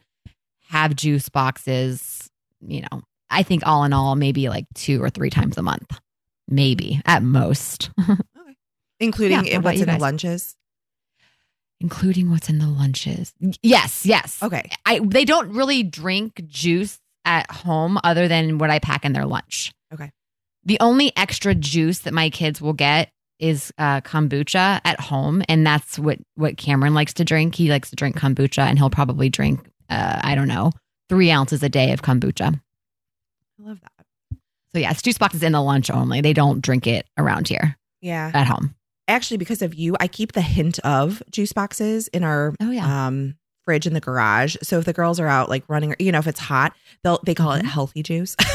have 0.70 0.96
juice 0.96 1.30
boxes. 1.30 2.30
You 2.60 2.82
know, 2.82 3.02
I 3.30 3.44
think 3.44 3.62
all 3.68 3.84
in 3.84 3.94
all, 3.94 4.16
maybe 4.16 4.50
like 4.50 4.66
two 4.74 5.02
or 5.04 5.10
three 5.10 5.30
times 5.30 5.58
a 5.58 5.62
month, 5.62 6.00
maybe 6.48 7.02
at 7.06 7.22
most, 7.24 7.92
including 9.00 9.46
Yeah, 9.46 9.58
what 9.58 9.66
what's 9.66 9.82
in 9.82 9.88
the 9.88 9.98
lunches. 9.98 10.56
including 11.80 12.30
what's 12.30 12.50
in 12.50 12.60
the 12.60 12.68
lunches. 12.68 13.34
Yes, 13.62 14.06
yes. 14.06 14.42
Okay, 14.42 14.70
I 14.86 15.00
they 15.04 15.26
don't 15.26 15.50
really 15.54 15.84
drink 15.84 16.42
juice 16.48 17.00
at 17.26 17.50
home 17.52 18.00
other 18.04 18.28
than 18.28 18.58
what 18.58 18.70
I 18.72 18.80
pack 18.80 19.06
in 19.06 19.14
their 19.14 19.26
lunch. 19.26 19.72
Okay. 19.94 20.12
The 20.64 20.78
only 20.80 21.12
extra 21.18 21.56
juice 21.56 22.00
that 22.00 22.14
my 22.14 22.30
kids 22.30 22.62
will 22.62 22.74
get 22.74 23.10
is 23.40 23.74
uh, 23.80 24.02
kombucha 24.02 24.80
at 24.86 25.00
home, 25.00 25.42
and 25.50 25.66
that's 25.66 25.98
what 25.98 26.20
what 26.36 26.58
Cameron 26.58 26.94
likes 26.94 27.14
to 27.16 27.26
drink. 27.26 27.56
He 27.56 27.70
likes 27.70 27.90
to 27.90 27.96
drink 27.96 28.16
kombucha, 28.18 28.60
and 28.64 28.78
he'll 28.78 28.90
probably 28.92 29.30
drink 29.30 29.68
uh, 29.90 30.20
I 30.24 30.36
don't 30.36 30.48
know 30.48 30.72
three 31.10 31.32
ounces 31.32 31.64
a 31.64 31.70
day 31.70 31.92
of 31.92 32.02
kombucha. 32.04 32.54
I 33.60 33.64
love 33.68 33.80
that. 33.82 34.06
So 34.74 34.80
yeah, 34.80 34.92
it's 34.92 35.02
juice 35.02 35.18
boxes 35.18 35.44
in 35.44 35.52
the 35.52 35.62
lunch 35.62 35.90
only. 35.90 36.22
They 36.22 36.34
don't 36.34 36.62
drink 36.62 36.86
it 36.88 37.06
around 37.18 37.48
here 37.50 37.76
Yeah, 38.00 38.32
at 38.34 38.48
home. 38.48 38.76
actually, 39.08 39.38
because 39.38 39.62
of 39.62 39.74
you, 39.74 39.98
I 40.00 40.08
keep 40.08 40.32
the 40.34 40.42
hint 40.42 40.80
of 40.80 41.22
juice 41.32 41.52
boxes 41.54 42.08
in 42.10 42.24
our 42.24 42.54
Oh 42.62 42.70
yeah, 42.72 43.08
um 43.08 43.36
fridge 43.66 43.86
in 43.88 43.94
the 43.94 44.00
garage. 44.00 44.56
So 44.64 44.78
if 44.80 44.86
the 44.86 44.94
girls 44.94 45.20
are 45.20 45.28
out 45.28 45.50
like 45.50 45.64
running, 45.68 45.96
you 46.00 46.12
know, 46.12 46.20
if 46.20 46.28
it's 46.28 46.40
hot, 46.40 46.74
they'll 47.04 47.20
they 47.26 47.34
call 47.36 47.52
it 47.54 47.64
Mhm. 47.64 47.68
healthy 47.70 48.04
juice. 48.04 48.36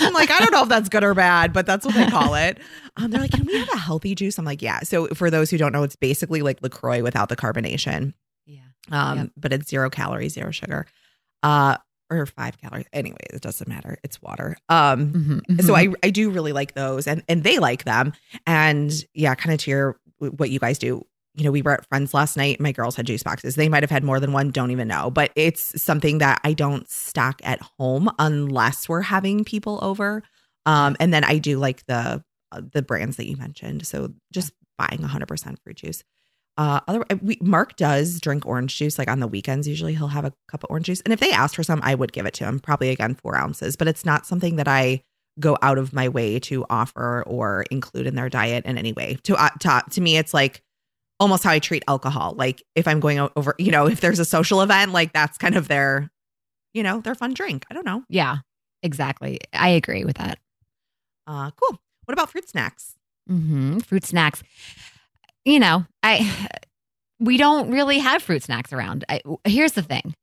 I'm 0.00 0.12
like, 0.14 0.30
I 0.30 0.38
don't 0.38 0.50
know 0.52 0.62
if 0.62 0.68
that's 0.68 0.88
good 0.88 1.04
or 1.04 1.14
bad, 1.14 1.52
but 1.52 1.66
that's 1.66 1.84
what 1.84 1.94
they 1.94 2.06
call 2.06 2.34
it. 2.34 2.58
Um, 2.96 3.10
they're 3.10 3.20
like, 3.20 3.30
can 3.30 3.44
we 3.46 3.56
have 3.58 3.68
a 3.72 3.78
healthy 3.78 4.14
juice? 4.14 4.38
I'm 4.38 4.44
like, 4.44 4.62
yeah. 4.62 4.80
So 4.80 5.06
for 5.08 5.30
those 5.30 5.50
who 5.50 5.58
don't 5.58 5.72
know, 5.72 5.82
it's 5.82 5.96
basically 5.96 6.42
like 6.42 6.60
Lacroix 6.62 7.02
without 7.02 7.28
the 7.28 7.36
carbonation. 7.36 8.14
yeah. 8.46 8.60
Um, 8.90 9.18
Yep. 9.18 9.30
but 9.36 9.52
it's 9.52 9.68
zero 9.70 9.90
calories, 9.90 10.32
zero 10.34 10.50
sugar, 10.50 10.86
uh, 11.42 11.76
or 12.10 12.26
five 12.26 12.58
calories. 12.60 12.86
Anyway, 12.92 13.18
it 13.32 13.40
doesn't 13.40 13.68
matter. 13.68 13.98
It's 14.02 14.20
water. 14.20 14.56
Um, 14.68 15.12
Mhm, 15.48 15.62
so 15.62 15.74
mhm. 15.74 15.94
I 16.02 16.06
I 16.06 16.10
do 16.10 16.30
really 16.30 16.52
like 16.52 16.74
those, 16.74 17.06
and 17.06 17.22
and 17.28 17.44
they 17.44 17.58
like 17.58 17.84
them, 17.84 18.12
and 18.46 18.92
yeah, 19.14 19.34
kind 19.36 19.54
of 19.54 19.60
to 19.60 19.70
your 19.70 20.00
what 20.18 20.50
you 20.50 20.58
guys 20.58 20.78
do. 20.78 21.06
You 21.34 21.44
know, 21.44 21.50
we 21.50 21.62
were 21.62 21.72
at 21.72 21.86
friends 21.88 22.12
last 22.12 22.36
night. 22.36 22.60
My 22.60 22.72
girls 22.72 22.96
had 22.96 23.06
juice 23.06 23.22
boxes. 23.22 23.54
They 23.54 23.68
might 23.68 23.82
have 23.82 23.90
had 23.90 24.02
more 24.02 24.18
than 24.18 24.32
one. 24.32 24.50
Don't 24.50 24.72
even 24.72 24.88
know, 24.88 25.10
but 25.10 25.30
it's 25.36 25.80
something 25.80 26.18
that 26.18 26.40
I 26.44 26.52
don't 26.52 26.88
stock 26.90 27.40
at 27.44 27.60
home 27.78 28.10
unless 28.18 28.88
we're 28.88 29.02
having 29.02 29.44
people 29.44 29.78
over. 29.80 30.22
Um, 30.66 30.96
and 30.98 31.14
then 31.14 31.24
I 31.24 31.38
do 31.38 31.58
like 31.58 31.86
the 31.86 32.22
uh, 32.52 32.60
the 32.72 32.82
brands 32.82 33.16
that 33.16 33.28
you 33.28 33.36
mentioned. 33.36 33.86
So 33.86 34.12
just 34.32 34.52
buying 34.76 35.00
100% 35.00 35.56
fruit 35.62 35.76
juice. 35.76 36.02
Uh, 36.56 36.80
other 36.88 37.04
we, 37.22 37.38
Mark 37.40 37.76
does 37.76 38.20
drink 38.20 38.44
orange 38.44 38.76
juice 38.76 38.98
like 38.98 39.08
on 39.08 39.20
the 39.20 39.28
weekends. 39.28 39.68
Usually 39.68 39.94
he'll 39.94 40.08
have 40.08 40.24
a 40.24 40.32
cup 40.48 40.64
of 40.64 40.70
orange 40.70 40.86
juice, 40.86 41.00
and 41.02 41.12
if 41.12 41.20
they 41.20 41.30
asked 41.30 41.56
for 41.56 41.62
some, 41.62 41.80
I 41.82 41.94
would 41.94 42.12
give 42.12 42.26
it 42.26 42.34
to 42.34 42.44
him. 42.44 42.58
Probably 42.58 42.90
again 42.90 43.14
four 43.14 43.36
ounces, 43.36 43.76
but 43.76 43.88
it's 43.88 44.04
not 44.04 44.26
something 44.26 44.56
that 44.56 44.68
I 44.68 45.02
go 45.38 45.56
out 45.62 45.78
of 45.78 45.92
my 45.92 46.08
way 46.08 46.38
to 46.40 46.66
offer 46.68 47.22
or 47.26 47.64
include 47.70 48.06
in 48.06 48.14
their 48.14 48.28
diet 48.28 48.66
in 48.66 48.76
any 48.76 48.92
way. 48.92 49.16
To 49.24 49.36
uh, 49.36 49.50
to, 49.60 49.82
to 49.90 50.00
me, 50.00 50.18
it's 50.18 50.34
like 50.34 50.62
almost 51.20 51.44
how 51.44 51.50
I 51.50 51.58
treat 51.60 51.84
alcohol. 51.86 52.34
Like 52.36 52.64
if 52.74 52.88
I'm 52.88 52.98
going 52.98 53.20
over, 53.36 53.54
you 53.58 53.70
know, 53.70 53.86
if 53.86 54.00
there's 54.00 54.18
a 54.18 54.24
social 54.24 54.62
event, 54.62 54.92
like 54.92 55.12
that's 55.12 55.38
kind 55.38 55.54
of 55.56 55.68
their, 55.68 56.10
you 56.74 56.82
know, 56.82 57.00
their 57.00 57.14
fun 57.14 57.34
drink. 57.34 57.64
I 57.70 57.74
don't 57.74 57.86
know. 57.86 58.02
Yeah, 58.08 58.38
exactly. 58.82 59.38
I 59.52 59.68
agree 59.68 60.04
with 60.04 60.16
that. 60.16 60.38
Uh, 61.26 61.50
cool. 61.52 61.78
What 62.06 62.14
about 62.14 62.30
fruit 62.30 62.48
snacks? 62.48 62.96
hmm 63.28 63.78
Fruit 63.80 64.04
snacks. 64.04 64.42
You 65.44 65.60
know, 65.60 65.86
I 66.02 66.48
we 67.20 67.36
don't 67.36 67.70
really 67.70 67.98
have 67.98 68.22
fruit 68.22 68.42
snacks 68.42 68.72
around. 68.72 69.04
I, 69.08 69.20
here's 69.44 69.72
the 69.72 69.82
thing: 69.82 70.14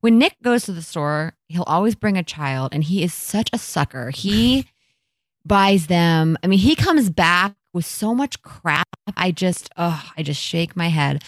when 0.00 0.18
Nick 0.18 0.34
goes 0.42 0.64
to 0.64 0.72
the 0.72 0.82
store, 0.82 1.34
he'll 1.48 1.62
always 1.62 1.94
bring 1.94 2.18
a 2.18 2.22
child, 2.22 2.74
and 2.74 2.84
he 2.84 3.02
is 3.02 3.14
such 3.14 3.48
a 3.52 3.58
sucker. 3.58 4.10
He 4.10 4.66
buys 5.46 5.86
them. 5.86 6.36
I 6.42 6.46
mean, 6.48 6.58
he 6.58 6.74
comes 6.76 7.08
back 7.08 7.54
with 7.72 7.86
so 7.86 8.14
much 8.14 8.42
crap. 8.42 8.88
I 9.16 9.30
just, 9.30 9.70
oh, 9.76 10.02
I 10.16 10.22
just 10.22 10.40
shake 10.40 10.76
my 10.76 10.88
head. 10.88 11.22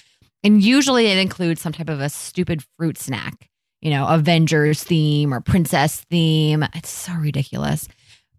And 0.45 0.63
usually, 0.63 1.07
it 1.07 1.19
includes 1.19 1.61
some 1.61 1.73
type 1.73 1.89
of 1.89 2.01
a 2.01 2.09
stupid 2.09 2.65
fruit 2.77 2.99
snack. 2.99 3.49
You 3.81 3.91
know, 3.91 4.07
Avengers 4.09 4.83
theme 4.83 5.33
or 5.35 5.41
princess 5.41 6.05
theme. 6.11 6.65
It's 6.75 6.91
so 6.91 7.13
ridiculous. 7.15 7.89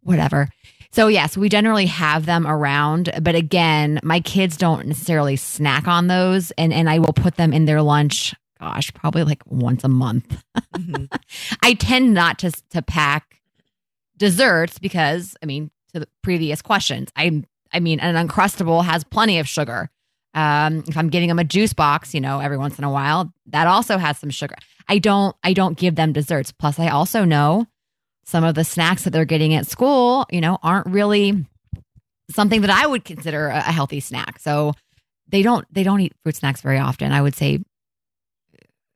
Whatever. 0.02 0.50
So 0.92 1.08
yes, 1.08 1.36
we 1.36 1.50
generally 1.50 1.88
have 1.88 2.26
them 2.26 2.46
around, 2.46 3.10
but 3.22 3.36
again, 3.36 4.00
my 4.04 4.20
kids 4.20 4.58
don't 4.58 4.86
necessarily 4.86 5.38
snack 5.38 5.88
on 5.88 6.08
those 6.08 6.52
and 6.52 6.72
and 6.72 6.88
I 6.90 7.00
will 7.00 7.14
put 7.14 7.36
them 7.36 7.52
in 7.52 7.66
their 7.66 7.82
lunch 7.82 8.36
gosh, 8.64 8.94
probably 8.94 9.24
like 9.24 9.42
once 9.46 9.84
a 9.84 9.90
month. 9.90 10.42
Mhm. 10.76 11.10
I 11.64 11.74
tend 11.74 12.14
not 12.14 12.40
to 12.40 12.52
to 12.70 12.82
pack 12.82 13.42
desserts 14.18 14.80
because 14.80 15.36
I 15.44 15.46
mean, 15.46 15.72
to 15.94 16.00
the 16.00 16.08
previous 16.22 16.62
questions, 16.62 17.10
I 17.16 17.44
I 17.74 17.80
mean, 17.80 18.00
an 18.00 18.28
uncrustable 18.28 18.86
has 18.86 19.04
plenty 19.04 19.40
of 19.40 19.48
sugar. 19.48 19.90
Um, 20.36 20.84
if 20.88 20.98
I'm 20.98 21.10
getting 21.10 21.30
them 21.30 21.40
a 21.40 21.44
juice 21.44 21.74
box, 21.74 22.14
you 22.14 22.22
know, 22.22 22.40
every 22.40 22.58
once 22.58 22.78
in 22.78 22.84
a 22.84 22.92
while, 22.92 23.32
that 23.48 23.68
also 23.68 23.98
has 23.98 24.18
some 24.18 24.30
sugar. 24.30 24.56
I 24.88 25.00
don't 25.00 25.36
I 25.44 25.54
don't 25.54 25.78
give 25.78 25.96
them 25.96 26.14
desserts. 26.14 26.52
Plus, 26.52 26.80
I 26.80 26.90
also 26.90 27.24
know 27.26 27.68
some 28.26 28.44
of 28.44 28.56
the 28.56 28.64
snacks 28.64 29.04
that 29.04 29.12
they're 29.12 29.26
getting 29.26 29.54
at 29.54 29.68
school, 29.68 30.26
you 30.32 30.42
know, 30.42 30.58
aren't 30.64 30.88
really 30.88 31.46
something 32.32 32.62
that 32.62 32.70
I 32.70 32.88
would 32.88 33.06
consider 33.06 33.48
a, 33.48 33.62
healthy 33.62 34.00
snack. 34.00 34.40
So 34.40 34.74
they 35.28 35.42
don't 35.42 35.66
they 35.72 35.84
don't 35.84 36.00
eat 36.00 36.14
fruit 36.24 36.36
snacks 36.36 36.62
very 36.62 36.80
often. 36.80 37.12
I 37.12 37.22
would 37.22 37.36
say 37.36 37.60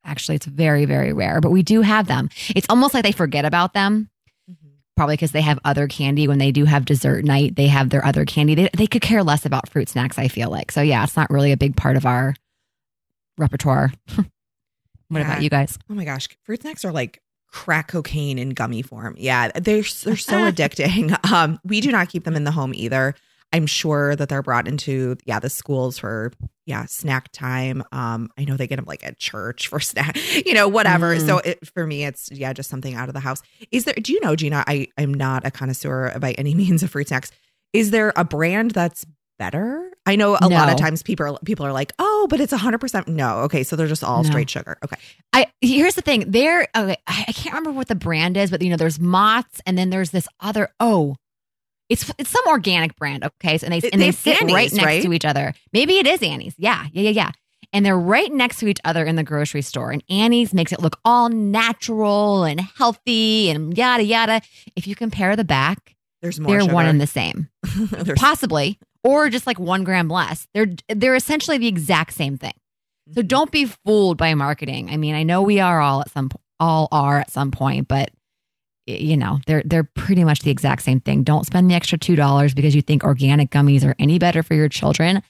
actually 0.04 0.36
it's 0.36 0.46
very 0.46 0.86
very 0.86 1.13
rare, 1.13 1.42
but 1.42 1.52
we 1.52 1.63
do 1.63 1.82
have 1.82 2.08
them. 2.08 2.30
It's 2.56 2.68
almost 2.70 2.94
like 2.94 3.04
they 3.04 3.12
forget 3.12 3.46
about 3.46 3.74
them. 3.74 4.10
Probably 4.97 5.13
because 5.13 5.31
they 5.31 5.39
have 5.41 5.57
other 5.63 5.88
candy 5.88 6.27
when 6.27 6.39
they 6.39 6.51
do 6.51 6.65
have 6.65 6.83
dessert 6.83 7.23
night 7.23 7.55
they 7.55 7.67
have 7.67 7.89
their 7.91 8.03
other 8.05 8.25
candy 8.25 8.53
they, 8.55 8.69
they 8.75 8.88
could 8.88 9.01
care 9.01 9.23
less 9.23 9.45
about 9.45 9.69
fruit 9.69 9.88
snacks 9.88 10.19
i 10.19 10.27
feel 10.27 10.49
like 10.49 10.71
so 10.71 10.81
yeah 10.81 11.03
it's 11.03 11.15
not 11.15 11.29
really 11.29 11.53
a 11.53 11.57
big 11.57 11.75
part 11.77 11.95
of 11.95 12.05
our 12.05 12.33
repertoire 13.38 13.91
what 14.15 15.19
Yeah. 15.19 15.21
about 15.21 15.41
you 15.43 15.49
guys 15.49 15.77
Oh 15.89 15.93
my 15.93 16.03
gosh, 16.03 16.27
fruit 16.43 16.62
snacks 16.62 16.83
are 16.83 16.91
like 16.91 17.21
crack 17.49 17.88
cocaine 17.88 18.38
in 18.38 18.49
gummy 18.49 18.81
form. 18.81 19.15
Yeah, 19.17 19.49
they're 19.55 19.81
they're 20.03 20.17
so 20.17 20.41
addicting. 20.51 21.15
Um, 21.31 21.60
we 21.63 21.79
do 21.81 21.91
not 21.91 22.10
keep 22.10 22.23
them 22.25 22.36
in 22.36 22.43
the 22.43 22.51
home 22.51 22.73
either. 22.73 23.15
I'm 23.53 23.65
sure 23.67 24.15
that 24.17 24.27
they're 24.29 24.41
brought 24.43 24.67
into 24.67 25.15
yeah 25.25 25.39
the 25.39 25.49
schools 25.49 25.97
for 25.97 26.33
yeah 26.67 26.86
snack 26.86 27.32
time. 27.32 27.82
Um, 27.91 28.30
I 28.38 28.45
know 28.45 28.56
they 28.58 28.67
get 28.67 28.75
them 28.75 28.86
like 28.86 29.03
at 29.03 29.17
church 29.17 29.67
for 29.69 29.80
snack, 29.91 30.15
you 30.45 30.53
know, 30.53 30.67
whatever. 30.67 31.15
Mm. 31.15 31.25
So 31.25 31.38
it, 31.39 31.65
for 31.73 31.88
me, 31.88 32.03
it's 32.06 32.30
yeah 32.32 32.53
just 32.53 32.69
something 32.69 32.93
out 32.93 33.08
of 33.10 33.13
the 33.15 33.19
house. 33.21 33.41
Is 33.71 33.86
there? 33.86 33.95
Do 33.95 34.13
you 34.13 34.19
know, 34.21 34.36
Gina? 34.36 34.63
I 34.67 34.88
I'm 34.97 35.13
not 35.13 35.45
a 35.47 35.49
connoisseur 35.51 36.17
by 36.19 36.34
any 36.34 36.53
means 36.62 36.84
of 36.84 36.91
fruit 36.91 37.08
snacks. 37.08 37.32
Is 37.73 37.89
there 37.91 38.13
a 38.15 38.23
brand 38.23 38.71
that's 38.71 39.06
better? 39.39 39.91
I 40.06 40.15
know 40.15 40.38
a 40.41 40.47
lot 40.47 40.69
of 40.71 40.77
times 40.77 41.03
people 41.03 41.25
are 41.25 41.38
people 41.45 41.65
are 41.65 41.73
like, 41.73 41.91
oh, 41.99 42.27
but 42.30 42.39
it's 42.39 42.51
100. 42.53 42.77
percent 42.80 43.08
No, 43.08 43.39
okay, 43.39 43.63
so 43.63 43.75
they're 43.75 43.88
just 43.88 44.03
all 44.03 44.23
No. 44.23 44.30
straight 44.30 44.49
sugar. 44.49 44.77
Okay. 44.84 44.95
i 45.34 45.47
here's 45.62 45.95
the 45.95 46.01
thing 46.01 46.25
they're 46.32 46.67
okay, 46.75 46.95
i 47.08 47.25
I 47.27 47.32
can't 47.34 47.53
remember 47.53 47.71
what 47.71 47.88
the 47.88 47.95
brand 47.95 48.38
is 48.38 48.49
but 48.51 48.62
you 48.62 48.69
know 48.69 48.77
there's 48.77 48.99
mott's 48.99 49.62
and 49.65 49.77
then 49.77 49.89
there's 49.89 50.12
this 50.12 50.27
other 50.39 50.69
oh 50.80 51.15
it's 51.89 52.12
it's 52.17 52.30
some 52.30 52.43
organic 52.47 52.95
brand 52.97 53.23
okay? 53.23 53.58
So, 53.58 53.65
and 53.67 53.73
they 53.73 53.89
and 53.91 54.02
they 54.02 54.10
it's 54.10 54.17
sit 54.17 54.39
right 54.41 54.71
next 54.71 54.84
right? 54.86 55.04
to 55.04 55.13
each 55.13 55.26
other. 55.26 55.54
Maybe 55.73 55.97
it 56.00 56.08
is 56.08 56.21
annie's. 56.21 56.56
Yeah 56.58 56.86
yeah 56.91 57.04
yeah 57.04 57.10
yeah. 57.12 57.32
And 57.73 57.86
they're 57.86 58.00
right 58.00 58.32
next 58.32 58.60
to 58.60 58.67
each 58.67 58.80
other 58.86 59.04
in 59.06 59.15
the 59.17 59.23
grocery 59.23 59.62
store. 59.62 59.91
And 59.91 60.02
annie's 60.10 60.54
makes 60.54 60.71
it 60.71 60.80
look 60.80 61.00
all 61.04 61.28
natural 61.30 62.43
and 62.45 62.62
healthy 62.62 63.50
and 63.50 63.78
yada 63.78 64.04
yada. 64.04 64.41
If 64.76 64.88
you 64.88 64.95
compare 64.95 65.36
the 65.36 65.43
back 65.43 65.95
There's 66.21 66.39
more. 66.39 66.52
they're 66.52 66.62
sugar. 66.62 66.73
one 66.73 66.86
and 66.86 67.02
the 67.02 67.08
same. 67.19 67.50
Possibly. 68.15 68.80
Or 69.04 69.30
just 69.30 69.47
like 69.47 69.60
one 69.60 69.84
gram 69.84 70.10
less. 70.10 70.47
They're 70.54 70.67
they're 70.89 71.15
essentially 71.15 71.58
the 71.58 71.67
exact 71.67 72.13
same 72.13 72.38
thing. 72.38 72.54
So 73.13 73.21
Mhm. 73.21 73.28
don't 73.28 73.52
be 73.52 73.65
fooled 73.65 74.17
by 74.17 74.34
marketing. 74.34 74.89
I 74.89 74.97
mean 74.97 75.15
i 75.15 75.23
know 75.23 75.41
we 75.41 75.60
are 75.60 75.80
all 75.82 76.02
at 76.02 76.12
some 76.12 76.30
all 76.60 76.88
are 76.91 77.19
at 77.19 77.32
some 77.32 77.52
point 77.52 77.88
but 77.88 78.10
you 78.88 79.17
know 79.17 79.39
they're 79.47 79.62
they're 79.65 79.84
pretty 79.84 80.23
much 80.23 80.39
the 80.39 80.50
exact 80.52 80.82
same 80.82 81.00
thing 81.00 81.23
don't 81.23 81.45
spend 81.45 81.69
the 81.69 81.76
extra 81.76 81.97
two 81.97 82.15
dollars 82.15 82.54
because 82.54 82.73
you 82.73 82.82
think 82.82 83.04
organic 83.04 83.50
gummies 83.52 83.86
are 83.86 83.95
any 84.00 84.17
better 84.17 84.41
for 84.43 84.54
your 84.56 84.69
children 84.69 85.21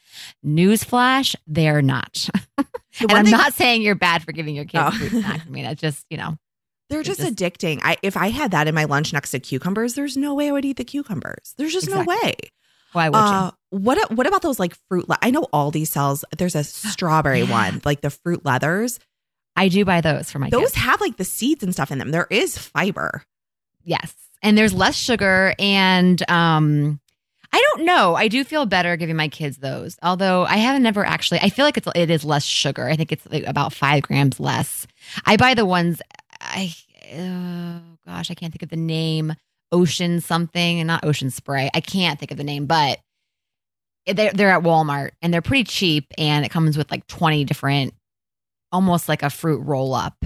newsflash 0.46 1.36
they're 1.48 1.82
not 1.82 2.30
and 2.58 3.12
i'm 3.12 3.30
not 3.30 3.54
saying 3.54 3.82
you're 3.82 3.96
bad 3.96 4.24
for 4.24 4.32
giving 4.32 4.56
your 4.56 4.66
kids 4.66 4.84
Oh. 4.88 4.92
fruit 4.92 5.10
snacks 5.24 5.44
i 5.46 5.50
mean 5.50 5.66
it's 5.66 5.82
just 5.82 6.06
you 6.10 6.18
know 6.18 6.38
They're 6.90 7.04
just, 7.04 7.20
just- 7.20 7.36
addicting. 7.36 7.82
I 7.84 7.98
if 8.02 8.16
I 8.16 8.30
had 8.30 8.52
that 8.52 8.68
in 8.68 8.74
my 8.76 8.86
lunch 8.86 9.12
next 9.12 9.32
to 9.32 9.40
cucumbers, 9.40 9.96
there's 9.96 10.16
no 10.16 10.34
way 10.36 10.48
I 10.48 10.52
would 10.54 10.64
eat 10.64 10.78
the 10.78 10.86
cucumbers. 10.86 11.54
There's 11.58 11.74
just 11.74 11.90
no 11.90 12.02
way. 12.04 12.34
why 12.94 13.10
would 13.10 13.18
Uh, 13.18 13.52
what 13.72 13.98
what 14.16 14.26
about 14.26 14.42
those 14.42 14.58
like 14.58 14.74
fruit? 14.88 15.10
Le- 15.10 15.18
I 15.22 15.30
know 15.32 15.48
Aldi 15.52 15.86
sells. 15.86 16.24
There's 16.38 16.56
a 16.56 16.64
strawberry 16.64 17.42
Yeah. 17.44 17.52
one, 17.52 17.82
like 17.84 18.00
the 18.00 18.10
fruit 18.10 18.46
leathers. 18.46 19.00
i 19.58 19.68
do 19.68 19.84
buy 19.84 20.00
those 20.00 20.32
for 20.32 20.40
my 20.40 20.48
kids. 20.48 20.54
Those 20.62 20.72
kids 20.72 20.86
have 20.86 21.02
like 21.02 21.18
the 21.18 21.26
seeds 21.26 21.62
and 21.62 21.74
stuff 21.74 21.92
in 21.92 21.98
them. 22.00 22.12
There 22.12 22.28
is 22.32 22.58
fiber. 22.58 23.24
Yes. 23.88 24.14
And 24.44 24.58
there's 24.58 24.74
less 24.74 24.96
sugar 24.96 25.56
and 25.58 26.30
um 26.30 27.00
I 27.54 27.66
don't 27.72 27.86
know. 27.86 28.14
I 28.14 28.28
do 28.28 28.44
feel 28.44 28.66
better 28.66 28.98
giving 28.98 29.16
my 29.16 29.30
kids 29.30 29.58
those. 29.58 29.98
Although 30.04 30.44
I 30.44 30.58
haven't 30.58 30.84
never 30.84 31.06
actually 31.06 31.40
I 31.40 31.50
feel 31.50 31.66
like 31.66 31.78
it's 31.78 31.88
it 31.96 32.12
is 32.12 32.26
less 32.26 32.44
sugar. 32.44 32.88
I 32.88 32.98
think 32.98 33.12
it's 33.12 33.26
like 33.32 33.48
about 33.48 33.74
5 33.74 34.04
grams 34.04 34.40
less. 34.40 34.86
I 35.26 35.38
buy 35.38 35.54
the 35.54 35.66
ones 35.66 36.02
I 36.42 36.76
oh 37.16 37.82
gosh, 38.06 38.30
I 38.30 38.36
can't 38.36 38.54
think 38.54 38.64
of 38.64 38.70
the 38.70 38.76
name. 38.76 39.34
Ocean 39.72 40.22
something 40.22 40.80
and 40.80 40.88
not 40.88 41.06
Ocean 41.06 41.32
Spray. 41.32 41.70
I 41.74 41.80
can't 41.80 42.20
think 42.20 42.32
of 42.32 42.38
the 42.38 42.44
name, 42.44 42.66
but 42.68 43.00
they're 44.06 44.34
they're 44.34 44.52
at 44.52 44.64
Walmart 44.64 45.12
and 45.22 45.34
they're 45.34 45.42
pretty 45.42 45.64
cheap 45.64 46.14
and 46.18 46.46
it 46.46 46.52
comes 46.52 46.78
with 46.78 46.92
like 46.92 47.08
20 47.08 47.46
different 47.46 47.94
almost 48.72 49.08
like 49.08 49.24
a 49.24 49.30
fruit 49.30 49.60
roll 49.60 49.94
up 49.94 50.26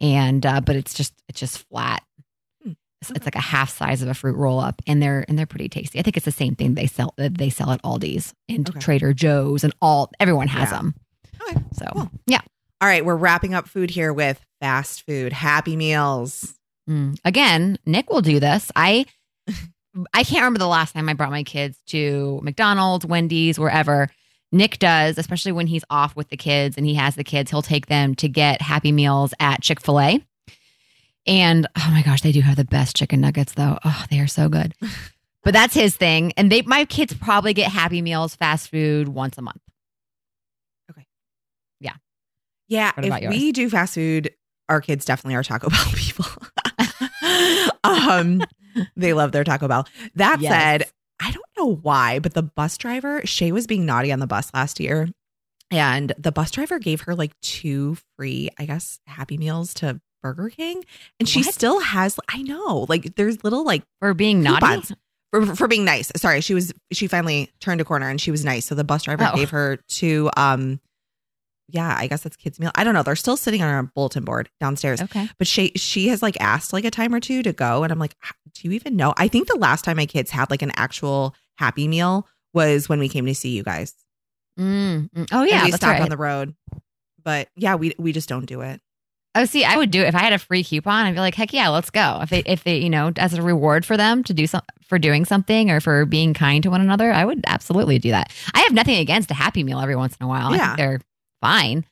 and 0.00 0.44
uh 0.46 0.60
but 0.62 0.76
it's 0.76 0.94
just 0.94 1.12
it's 1.28 1.40
just 1.40 1.66
flat. 1.68 2.02
It's, 3.10 3.24
like 3.26 3.34
a 3.36 3.40
half 3.40 3.70
size 3.76 4.02
of 4.02 4.08
a 4.08 4.14
fruit 4.14 4.36
roll 4.36 4.58
up 4.60 4.80
and 4.86 5.02
they're 5.02 5.24
and 5.28 5.38
they're 5.38 5.46
pretty 5.46 5.68
tasty 5.68 5.98
i 5.98 6.02
think 6.02 6.16
it's 6.16 6.24
the 6.26 6.32
same 6.32 6.54
thing 6.54 6.74
they 6.74 6.86
sell 6.86 7.14
that 7.16 7.38
they 7.38 7.50
sell 7.50 7.70
at 7.70 7.82
aldi's 7.82 8.34
and 8.48 8.68
Okay. 8.68 8.78
trader 8.80 9.12
joe's 9.12 9.64
and 9.64 9.72
all 9.82 10.10
everyone 10.20 10.48
has 10.48 10.70
Yeah. 10.70 10.76
them 10.78 10.94
Okay. 11.50 11.60
so 11.72 11.86
Cool. 11.92 12.10
yeah 12.26 12.40
All 12.80 12.88
right, 12.88 13.04
we're 13.04 13.16
wrapping 13.16 13.54
up 13.54 13.66
food 13.68 13.90
here 13.90 14.12
with 14.12 14.40
fast 14.60 15.04
food, 15.06 15.32
Happy 15.32 15.76
Meals. 15.76 16.54
Mm. 16.88 17.18
again 17.24 17.78
nick 17.86 18.10
will 18.10 18.20
do 18.20 18.38
this 18.40 18.70
i 18.76 19.06
i 20.12 20.22
can't 20.22 20.40
remember 20.40 20.58
the 20.58 20.66
last 20.66 20.92
time 20.92 21.08
i 21.08 21.14
brought 21.14 21.30
my 21.30 21.42
kids 21.42 21.78
to 21.86 22.40
mcdonald's 22.42 23.06
wendy's 23.06 23.58
wherever 23.58 24.10
nick 24.52 24.78
does 24.78 25.16
especially 25.16 25.52
when 25.52 25.66
he's 25.66 25.84
off 25.88 26.14
with 26.14 26.28
the 26.28 26.36
kids 26.36 26.76
and 26.76 26.84
he 26.86 26.92
has 26.94 27.14
the 27.14 27.24
kids 27.24 27.50
he'll 27.50 27.62
take 27.62 27.86
them 27.86 28.14
to 28.14 28.28
get 28.28 28.60
happy 28.60 28.92
meals 28.92 29.32
at 29.40 29.62
chick-fil-a 29.62 30.20
and 31.26 31.66
oh 31.76 31.88
my 31.90 32.02
gosh 32.02 32.20
they 32.22 32.32
do 32.32 32.40
have 32.40 32.56
the 32.56 32.64
best 32.64 32.96
chicken 32.96 33.20
nuggets 33.20 33.54
though 33.54 33.78
oh 33.84 34.04
they 34.10 34.18
are 34.20 34.26
so 34.26 34.48
good 34.48 34.74
but 35.42 35.52
that's 35.54 35.74
his 35.74 35.96
thing 35.96 36.32
and 36.36 36.50
they 36.52 36.62
my 36.62 36.84
kids 36.84 37.14
probably 37.14 37.54
get 37.54 37.70
happy 37.70 38.02
meals 38.02 38.34
fast 38.36 38.70
food 38.70 39.08
once 39.08 39.38
a 39.38 39.42
month 39.42 39.60
Okay. 40.90 41.06
Yeah, 42.66 42.92
What 42.96 43.04
if 43.04 43.10
we 43.28 43.52
do 43.52 43.68
fast 43.68 43.94
food, 43.94 44.30
our 44.70 44.80
kids 44.80 45.04
definitely 45.04 45.34
are 45.36 45.42
Taco 45.42 45.68
Bell 45.70 45.84
people. 45.94 46.24
um, 47.84 48.42
they 48.96 49.12
love 49.12 49.32
their 49.32 49.44
Taco 49.44 49.68
Bell. 49.68 49.86
That 50.14 50.40
Yes. 50.40 50.50
said, 50.50 50.90
I 51.20 51.30
don't 51.30 51.44
know 51.58 51.74
why, 51.82 52.20
but 52.20 52.32
the 52.32 52.42
bus 52.42 52.78
driver, 52.78 53.20
Shay 53.26 53.52
was 53.52 53.66
being 53.66 53.84
naughty 53.84 54.10
on 54.12 54.18
the 54.18 54.26
bus 54.26 54.50
last 54.54 54.80
year. 54.80 55.08
And 55.70 56.14
the 56.18 56.32
bus 56.32 56.50
driver 56.50 56.78
gave 56.78 57.02
her 57.02 57.14
like 57.14 57.38
two 57.42 57.98
free, 58.16 58.48
I 58.58 58.64
guess, 58.64 58.98
Happy 59.06 59.36
Meals 59.36 59.74
to 59.74 60.00
Burger 60.24 60.48
King. 60.48 60.82
And 61.20 61.28
she 61.28 61.40
What? 61.42 61.54
still 61.54 61.80
has, 61.80 62.18
I 62.30 62.40
know, 62.42 62.86
like 62.88 63.14
there's 63.16 63.44
little 63.44 63.62
like 63.64 63.82
for 64.00 64.14
being 64.14 64.42
naughty 64.42 64.94
for, 65.30 65.54
for 65.54 65.68
being 65.68 65.84
nice. 65.84 66.10
Sorry, 66.16 66.40
she 66.40 66.54
was 66.54 66.72
she 66.92 67.06
finally 67.08 67.52
turned 67.60 67.80
a 67.82 67.84
corner 67.84 68.08
and 68.08 68.18
she 68.20 68.30
was 68.30 68.42
nice. 68.44 68.64
So 68.64 68.74
the 68.74 68.84
bus 68.84 69.02
driver 69.02 69.28
Oh. 69.30 69.36
gave 69.36 69.50
her 69.50 69.78
two 69.88 70.30
um 70.36 70.80
yeah, 71.68 71.94
I 71.98 72.06
guess 72.08 72.22
that's 72.22 72.36
kids 72.36 72.58
meal. 72.60 72.70
I 72.74 72.84
don't 72.84 72.92
know. 72.94 73.02
They're 73.02 73.16
still 73.16 73.36
sitting 73.38 73.62
on 73.62 73.68
our 73.68 73.82
bulletin 73.82 74.24
board 74.24 74.48
downstairs. 74.60 75.00
Okay. 75.02 75.28
But 75.38 75.46
she 75.46 75.72
she 75.76 76.08
has 76.08 76.22
like 76.22 76.38
asked 76.40 76.72
like 76.72 76.84
a 76.84 76.90
time 76.90 77.14
or 77.14 77.20
two 77.20 77.42
to 77.42 77.52
go 77.52 77.82
and 77.84 77.92
I'm 77.92 77.98
like, 77.98 78.14
"Do 78.54 78.68
you 78.68 78.72
even 78.72 78.96
know?" 78.96 79.12
I 79.16 79.28
think 79.28 79.48
the 79.48 79.58
last 79.58 79.84
time 79.84 79.96
my 79.98 80.06
kids 80.06 80.30
had 80.30 80.50
like 80.50 80.62
an 80.62 80.72
actual 80.76 81.34
happy 81.58 81.86
meal 81.88 82.26
was 82.54 82.88
when 82.88 82.98
we 82.98 83.08
came 83.08 83.26
to 83.26 83.34
see 83.34 83.50
you 83.50 83.62
guys. 83.62 83.94
Mm, 84.58 85.10
mm. 85.10 85.28
Oh 85.32 85.40
And 85.42 85.50
yeah, 85.50 85.64
we 85.64 85.72
stopped 85.72 85.84
right. 85.84 86.00
on 86.02 86.08
the 86.10 86.16
road. 86.16 86.54
But 87.24 87.48
yeah, 87.56 87.74
we 87.76 87.94
we 87.98 88.12
just 88.12 88.28
don't 88.28 88.44
do 88.46 88.60
it. 88.60 88.80
Oh, 89.36 89.44
see, 89.44 89.64
I 89.64 89.76
would 89.76 89.90
do 89.90 90.00
it 90.00 90.06
if 90.06 90.14
I 90.14 90.20
had 90.20 90.32
a 90.32 90.38
free 90.38 90.62
coupon. 90.62 91.06
I'd 91.06 91.14
be 91.14 91.18
like, 91.20 91.34
heck 91.34 91.52
yeah, 91.52 91.68
let's 91.68 91.90
go. 91.90 92.20
If 92.22 92.30
they, 92.30 92.42
if 92.46 92.62
they, 92.62 92.78
you 92.78 92.88
know, 92.90 93.12
as 93.16 93.34
a 93.34 93.42
reward 93.42 93.84
for 93.84 93.96
them 93.96 94.22
to 94.24 94.32
do 94.34 94.46
some 94.46 94.62
for 94.86 94.98
doing 94.98 95.24
something 95.24 95.70
or 95.72 95.80
for 95.80 96.04
being 96.06 96.34
kind 96.34 96.62
to 96.62 96.70
one 96.70 96.80
another, 96.80 97.12
I 97.12 97.24
would 97.24 97.42
absolutely 97.46 97.98
do 97.98 98.10
that. 98.10 98.32
I 98.54 98.60
have 98.60 98.72
nothing 98.72 98.96
against 98.98 99.30
a 99.30 99.34
Happy 99.34 99.64
Meal 99.64 99.80
every 99.80 99.96
once 99.96 100.16
in 100.20 100.24
a 100.24 100.28
while. 100.28 100.52
I 100.52 100.56
Yeah. 100.56 100.66
think 100.66 100.76
they're 100.76 101.00
fine, 101.40 101.84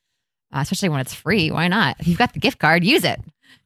uh, 0.54 0.60
especially 0.60 0.90
when 0.90 1.00
it's 1.00 1.14
free. 1.14 1.50
Why 1.50 1.66
not? 1.66 1.96
If 1.98 2.06
you've 2.06 2.18
got 2.18 2.32
the 2.32 2.38
gift 2.38 2.58
card, 2.60 2.84
use 2.84 3.02
it. 3.04 3.20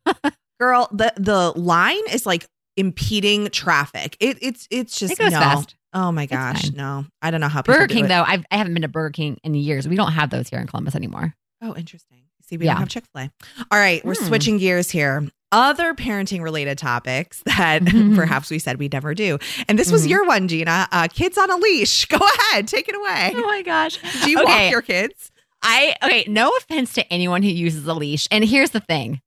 Girl, 0.61 0.89
the 0.91 1.13
the 1.17 1.53
line 1.53 2.01
is 2.11 2.25
like 2.25 2.47
impeding 2.79 3.49
traffic. 3.49 4.17
It 4.21 4.39
it's 4.41 4.67
it's 4.71 4.99
just 4.99 5.13
It 5.13 5.19
goes 5.19 5.33
no. 5.33 5.39
fast. 5.41 5.75
Oh 5.93 6.13
my 6.13 6.25
gosh, 6.27 6.71
no. 6.73 7.05
I 7.23 7.31
don't 7.31 7.41
know 7.41 7.49
how 7.49 7.63
Burger 7.63 7.87
do 7.87 7.95
King 7.95 8.05
it. 8.07 8.09
though, 8.09 8.23
I've, 8.27 8.45
I 8.51 8.57
haven't 8.57 8.75
been 8.75 8.83
to 8.83 8.89
Burger 8.89 9.11
King 9.13 9.39
in 9.45 9.55
years. 9.55 9.87
We 9.89 9.97
don't 9.97 10.13
have 10.13 10.29
those 10.31 10.49
here 10.49 10.59
in 10.61 10.67
Columbus 10.67 10.95
anymore. 10.95 11.35
Oh, 11.63 11.75
interesting. 11.75 12.23
See, 12.49 12.57
we 12.57 12.67
Yeah. 12.67 12.73
don't 12.73 12.81
have 12.83 12.89
Chick 12.89 13.05
fil 13.13 13.23
A. 13.25 13.31
All 13.71 13.79
right, 13.79 14.05
we're 14.05 14.15
Hmm. 14.15 14.27
switching 14.27 14.59
gears 14.59 14.91
here. 14.91 15.29
Other 15.53 15.95
parenting 15.95 16.43
related 16.43 16.77
topics 16.79 17.43
that 17.47 17.83
Mhm. 17.83 18.15
perhaps 18.17 18.51
we 18.51 18.59
said 18.59 18.79
we'd 18.79 18.93
never 18.93 19.15
do. 19.15 19.39
And 19.69 19.79
this 19.79 19.91
was 19.91 20.07
Mhm. 20.07 20.11
your 20.11 20.25
one, 20.27 20.49
Gina. 20.49 20.89
Uh, 20.93 21.09
kids 21.09 21.39
on 21.39 21.51
a 21.51 21.57
leash. 21.57 22.05
Go 22.07 22.19
ahead, 22.19 22.69
take 22.69 22.89
it 22.89 22.95
away. 22.97 23.33
Oh 23.35 23.47
my 23.47 23.63
gosh! 23.63 23.99
Do 24.25 24.31
you 24.31 24.41
Okay. 24.43 24.65
walk 24.65 24.71
your 24.71 24.83
kids? 24.83 25.31
I 25.63 25.97
okay, 26.03 26.25
no 26.29 26.51
offense 26.59 26.93
to 26.95 27.13
anyone 27.13 27.43
who 27.43 27.49
uses 27.49 27.87
a 27.87 27.95
leash. 27.95 28.29
And 28.31 28.45
here's 28.45 28.71
the 28.71 28.81
thing. 28.81 29.21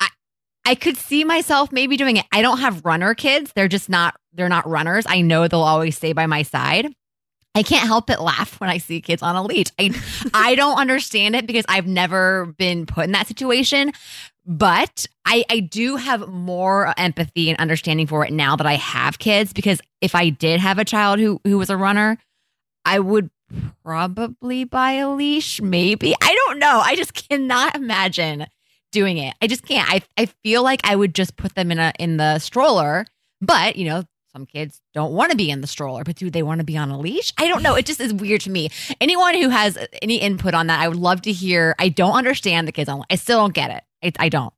I 0.00 0.08
I 0.64 0.74
could 0.74 0.96
see 0.96 1.24
myself 1.24 1.72
maybe 1.72 1.96
doing 1.96 2.16
it. 2.18 2.26
I 2.32 2.42
don't 2.42 2.58
have 2.58 2.84
runner 2.84 3.14
kids. 3.14 3.52
They're 3.54 3.68
just 3.68 3.88
not 3.88 4.14
they're 4.32 4.48
not 4.48 4.68
runners. 4.68 5.04
I 5.08 5.20
know 5.22 5.48
they'll 5.48 5.62
always 5.62 5.96
stay 5.96 6.12
by 6.12 6.26
my 6.26 6.42
side. 6.42 6.88
I 7.54 7.62
can't 7.62 7.86
help 7.86 8.06
but 8.06 8.20
laugh 8.20 8.58
when 8.60 8.70
I 8.70 8.78
see 8.78 9.00
kids 9.00 9.22
on 9.22 9.36
a 9.36 9.42
leash. 9.42 9.66
I 9.78 9.94
I 10.32 10.54
don't 10.54 10.78
understand 10.78 11.36
it 11.36 11.46
because 11.46 11.64
I've 11.68 11.86
never 11.86 12.46
been 12.58 12.86
put 12.86 13.04
in 13.04 13.12
that 13.12 13.26
situation. 13.26 13.92
But 14.44 15.06
I, 15.24 15.44
I 15.48 15.60
do 15.60 15.96
have 15.96 16.26
more 16.28 16.92
empathy 16.98 17.48
and 17.48 17.58
understanding 17.60 18.08
for 18.08 18.24
it 18.26 18.32
now 18.32 18.56
that 18.56 18.66
I 18.66 18.74
have 18.74 19.20
kids 19.20 19.52
because 19.52 19.80
if 20.00 20.16
I 20.16 20.30
did 20.30 20.58
have 20.60 20.78
a 20.78 20.84
child 20.84 21.20
who 21.20 21.40
who 21.44 21.58
was 21.58 21.70
a 21.70 21.76
runner, 21.76 22.18
I 22.84 22.98
would 22.98 23.30
probably 23.84 24.64
buy 24.64 24.92
a 24.92 25.10
leash, 25.10 25.60
maybe. 25.60 26.14
I 26.20 26.34
don't 26.46 26.58
know. 26.58 26.80
I 26.84 26.96
just 26.96 27.14
cannot 27.28 27.76
imagine 27.76 28.46
doing 28.90 29.18
it. 29.18 29.34
I 29.40 29.46
just 29.46 29.66
can't. 29.66 29.88
I 29.88 30.02
I 30.16 30.26
feel 30.26 30.62
like 30.62 30.80
I 30.84 30.96
would 30.96 31.14
just 31.14 31.36
put 31.36 31.54
them 31.54 31.70
in 31.70 31.78
a 31.78 31.92
in 32.00 32.16
the 32.16 32.38
stroller, 32.40 33.06
but 33.40 33.76
you 33.76 33.84
know, 33.84 34.04
some 34.32 34.46
kids 34.46 34.80
don't 34.94 35.12
want 35.12 35.30
to 35.30 35.36
be 35.36 35.50
in 35.50 35.60
the 35.60 35.66
stroller, 35.66 36.04
but 36.04 36.16
do 36.16 36.30
they 36.30 36.42
want 36.42 36.60
to 36.60 36.64
be 36.64 36.76
on 36.76 36.90
a 36.90 36.98
leash? 36.98 37.32
I 37.38 37.48
don't 37.48 37.62
know. 37.62 37.74
It 37.74 37.84
just 37.86 38.00
is 38.00 38.14
weird 38.14 38.40
to 38.42 38.50
me. 38.50 38.70
Anyone 39.00 39.34
who 39.34 39.48
has 39.50 39.76
any 40.00 40.16
input 40.16 40.54
on 40.54 40.68
that, 40.68 40.80
I 40.80 40.88
would 40.88 40.96
love 40.96 41.22
to 41.22 41.32
hear. 41.32 41.74
I 41.78 41.88
don't 41.90 42.14
understand 42.16 42.66
the 42.66 42.72
kids. 42.72 42.88
I 43.10 43.14
still 43.16 43.38
don't 43.40 43.54
get 43.54 43.70
it. 43.70 44.14
I, 44.18 44.24
I 44.24 44.28
don't. 44.28 44.52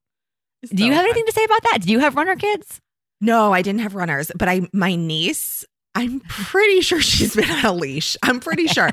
Do 0.73 0.85
you 0.87 0.93
have 0.93 1.05
anything 1.05 1.27
to 1.27 1.33
say 1.33 1.45
about 1.45 1.63
that? 1.65 1.79
Do 1.83 1.91
you 1.93 1.99
have 1.99 2.15
runner 2.17 2.37
kids? 2.37 2.81
No, 3.21 3.53
I 3.53 3.63
didn't 3.63 3.81
have 3.81 3.95
runners, 3.95 4.31
but 4.37 4.49
I 4.49 4.69
my 4.73 4.95
niece. 4.95 5.65
I'm 5.95 6.21
pretty 6.21 6.81
sure 6.81 7.01
she's 7.01 7.37
been 7.37 7.49
on 7.51 7.65
a 7.65 7.73
leash. 7.73 8.17
I'm 8.23 8.41
pretty 8.41 8.67
sure, 8.69 8.91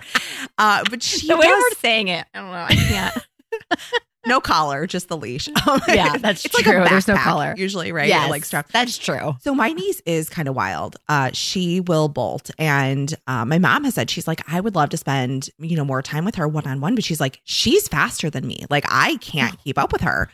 uh, 0.58 0.84
but 0.90 1.02
she 1.02 1.28
the 1.28 1.38
way 1.38 1.46
does- 1.48 1.58
we're 1.72 1.78
saying 1.80 2.10
it, 2.10 2.26
I 2.34 2.40
don't 2.40 2.52
know. 2.52 2.66
I 2.70 2.76
can't. 2.76 3.28
no 4.26 4.40
collar, 4.40 4.86
just 4.88 5.08
the 5.08 5.18
leash. 5.18 5.48
Yeah, 5.88 6.18
that's 6.20 6.46
it's 6.46 6.54
Like 6.56 6.64
true. 6.66 6.82
a 6.84 6.90
There's 6.90 7.08
no 7.08 7.16
collar. 7.16 7.54
usually, 7.58 7.92
right? 7.92 8.08
Yeah, 8.08 8.28
like 8.28 8.46
strap. 8.46 8.70
That's 8.72 8.98
true. 8.98 9.36
So 9.42 9.54
my 9.56 9.72
niece 9.74 10.02
is 10.06 10.30
kind 10.30 10.48
of 10.48 10.56
wild. 10.56 10.98
Uh, 11.10 11.32
she 11.34 11.80
will 11.80 12.08
bolt, 12.08 12.52
and 12.58 13.14
uh, 13.28 13.46
my 13.46 13.58
mom 13.60 13.84
has 13.86 13.96
said 13.96 14.10
she's 14.10 14.28
like, 14.28 14.42
I 14.52 14.60
would 14.60 14.76
love 14.76 14.90
to 14.90 14.98
spend 14.98 15.50
you 15.60 15.76
know 15.76 15.86
more 15.86 16.02
time 16.02 16.26
with 16.26 16.36
her 16.36 16.48
one 16.48 16.68
on 16.68 16.82
one, 16.82 16.96
but 16.96 17.04
she's 17.04 17.20
like, 17.20 17.40
she's 17.46 17.88
faster 17.88 18.30
than 18.30 18.46
me. 18.48 18.66
Like 18.70 18.86
I 18.90 19.16
can't 19.18 19.58
keep 19.64 19.78
up 19.80 19.92
with 19.92 20.02
her. 20.02 20.30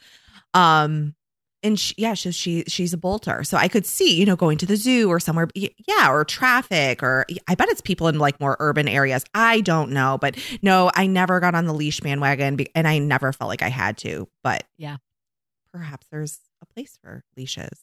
Um, 0.54 1.14
and 1.64 1.80
she, 1.80 1.94
yeah, 1.98 2.14
so 2.14 2.32
she 2.32 2.64
she's 2.68 2.94
a 2.94 2.98
bolter. 2.98 3.44
So 3.44 3.58
I 3.58 3.68
could 3.68 3.86
see 3.86 4.20
you 4.20 4.26
know 4.26 4.36
going 4.36 4.58
to 4.60 4.66
the 4.66 4.76
zoo 4.76 5.10
or 5.10 5.20
somewhere, 5.20 5.48
yeah, 5.56 6.10
or 6.12 6.24
traffic, 6.26 7.02
or 7.04 7.26
I 7.48 7.56
bet 7.56 7.70
it's 7.70 7.82
people 7.82 8.08
in 8.08 8.20
like 8.20 8.40
more 8.40 8.56
urban 8.60 8.88
areas. 8.88 9.24
I 9.34 9.62
don't 9.62 9.92
know, 9.92 10.18
but 10.20 10.38
no, 10.62 10.92
I 10.96 11.08
never 11.08 11.40
got 11.40 11.56
on 11.56 11.66
the 11.66 11.74
leash 11.74 12.00
bandwagon, 12.00 12.58
and 12.76 12.88
I 12.88 13.00
never 13.00 13.32
felt 13.34 13.50
like 13.50 13.62
I 13.62 13.70
had 13.70 13.98
to. 14.00 14.28
But 14.44 14.64
Yeah. 14.78 14.98
perhaps 15.74 16.08
there's 16.12 16.40
a 16.62 16.66
place 16.66 16.98
for 17.02 17.24
leashes. 17.36 17.80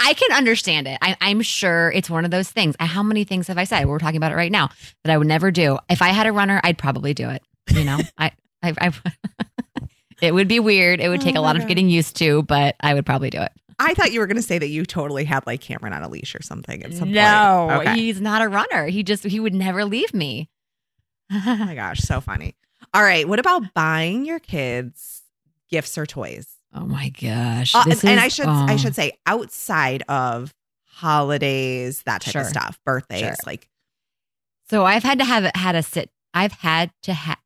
I 0.00 0.14
can 0.14 0.32
understand 0.36 0.88
it. 0.88 0.98
I, 1.00 1.16
I'm 1.20 1.42
sure 1.42 1.92
it's 1.94 2.10
one 2.10 2.24
of 2.24 2.30
those 2.32 2.50
things. 2.50 2.74
Uh, 2.80 2.86
how 2.86 3.02
many 3.04 3.22
things 3.24 3.46
have 3.48 3.58
I 3.58 3.64
said? 3.64 3.86
We're 3.86 3.98
talking 4.00 4.16
about 4.16 4.32
it 4.32 4.36
right 4.36 4.50
now 4.50 4.70
that 5.04 5.12
I 5.12 5.18
would 5.18 5.26
never 5.28 5.50
do. 5.52 5.78
If 5.88 6.02
I 6.02 6.08
had 6.08 6.26
a 6.26 6.32
runner, 6.32 6.60
I'd 6.64 6.78
probably 6.78 7.14
do 7.14 7.28
it. 7.30 7.42
You 7.70 7.84
know, 7.84 7.98
I, 8.18 8.32
I, 8.62 8.74
I 8.80 8.92
it 10.22 10.32
would 10.32 10.48
be 10.48 10.60
weird. 10.60 11.00
It 11.00 11.08
would 11.08 11.20
take 11.20 11.36
Oh 11.36 11.40
a 11.40 11.42
lot 11.42 11.56
of 11.56 11.66
getting 11.66 11.88
used 11.90 12.16
to, 12.16 12.42
but 12.44 12.76
I 12.80 12.94
would 12.94 13.04
probably 13.04 13.28
do 13.30 13.40
it. 13.42 13.52
I 13.78 13.94
thought 13.94 14.12
you 14.12 14.20
were 14.20 14.26
going 14.26 14.36
to 14.36 14.42
say 14.42 14.58
that 14.58 14.68
you 14.68 14.84
totally 14.86 15.24
had 15.24 15.44
like 15.46 15.60
Cameron 15.60 15.92
on 15.92 16.02
a 16.02 16.08
leash 16.08 16.34
or 16.36 16.42
something 16.42 16.82
at 16.84 16.94
some 16.94 17.10
no, 17.10 17.66
point. 17.68 17.88
Okay. 17.88 18.00
he's 18.00 18.20
not 18.20 18.40
a 18.40 18.48
runner. 18.48 18.86
He 18.86 19.02
just 19.02 19.24
he 19.24 19.40
would 19.40 19.54
never 19.54 19.84
leave 19.84 20.14
me. 20.14 20.48
oh 21.32 21.56
my 21.58 21.74
gosh, 21.74 21.98
so 21.98 22.20
funny. 22.20 22.54
All 22.94 23.02
right, 23.02 23.26
what 23.28 23.38
about 23.38 23.74
buying 23.74 24.24
your 24.24 24.38
kids 24.38 25.22
gifts 25.70 25.98
or 25.98 26.06
toys? 26.06 26.46
oh 26.74 26.86
my 26.86 27.10
gosh! 27.10 27.74
Uh, 27.74 27.84
and, 27.90 28.04
and 28.04 28.20
I 28.20 28.26
is- 28.26 28.34
should 28.34 28.46
I 28.46 28.74
oh. 28.74 28.76
should 28.76 28.94
say 28.94 29.12
outside 29.26 30.02
of 30.08 30.54
holidays, 30.84 32.02
that 32.04 32.22
type 32.22 32.32
Sure. 32.32 32.42
of 32.42 32.46
stuff, 32.48 32.78
birthdays, 32.84 33.20
Sure. 33.20 33.34
like 33.46 33.68
So 34.70 34.84
I've 34.84 35.02
had 35.02 35.18
to 35.18 35.24
have 35.24 35.50
had 35.54 35.74
a 35.74 35.82
sit. 35.82 36.10
I've 36.34 36.52
had 36.52 36.92
to 37.02 37.12
have. 37.14 37.38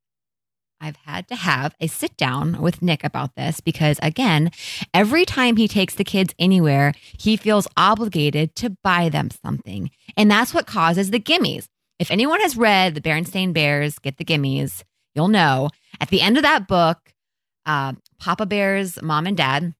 I've 0.80 0.96
had 0.96 1.28
to 1.28 1.36
have 1.36 1.74
a 1.80 1.86
sit 1.86 2.16
down 2.16 2.60
with 2.60 2.82
Nick 2.82 3.02
about 3.02 3.34
this 3.34 3.60
because 3.60 3.98
again, 4.02 4.50
every 4.92 5.24
time 5.24 5.56
he 5.56 5.68
takes 5.68 5.94
the 5.94 6.04
kids 6.04 6.34
anywhere, 6.38 6.92
he 7.18 7.36
feels 7.36 7.66
obligated 7.76 8.54
to 8.56 8.76
buy 8.84 9.08
them 9.08 9.30
something. 9.30 9.90
And 10.16 10.30
that's 10.30 10.52
what 10.52 10.66
causes 10.66 11.10
the 11.10 11.20
gimmies. 11.20 11.66
If 11.98 12.10
anyone 12.10 12.40
has 12.40 12.56
read 12.56 12.94
the 12.94 13.00
Berenstain 13.00 13.54
Bears, 13.54 13.98
Get 13.98 14.18
the 14.18 14.24
Gimmies, 14.24 14.82
you'll 15.14 15.28
know 15.28 15.70
at 16.00 16.10
the 16.10 16.20
end 16.20 16.36
of 16.36 16.42
that 16.42 16.68
book, 16.68 16.98
uh, 17.64 17.94
Papa 18.18 18.46
Bear's 18.46 19.00
mom 19.02 19.26
and 19.26 19.36
dad 19.36 19.74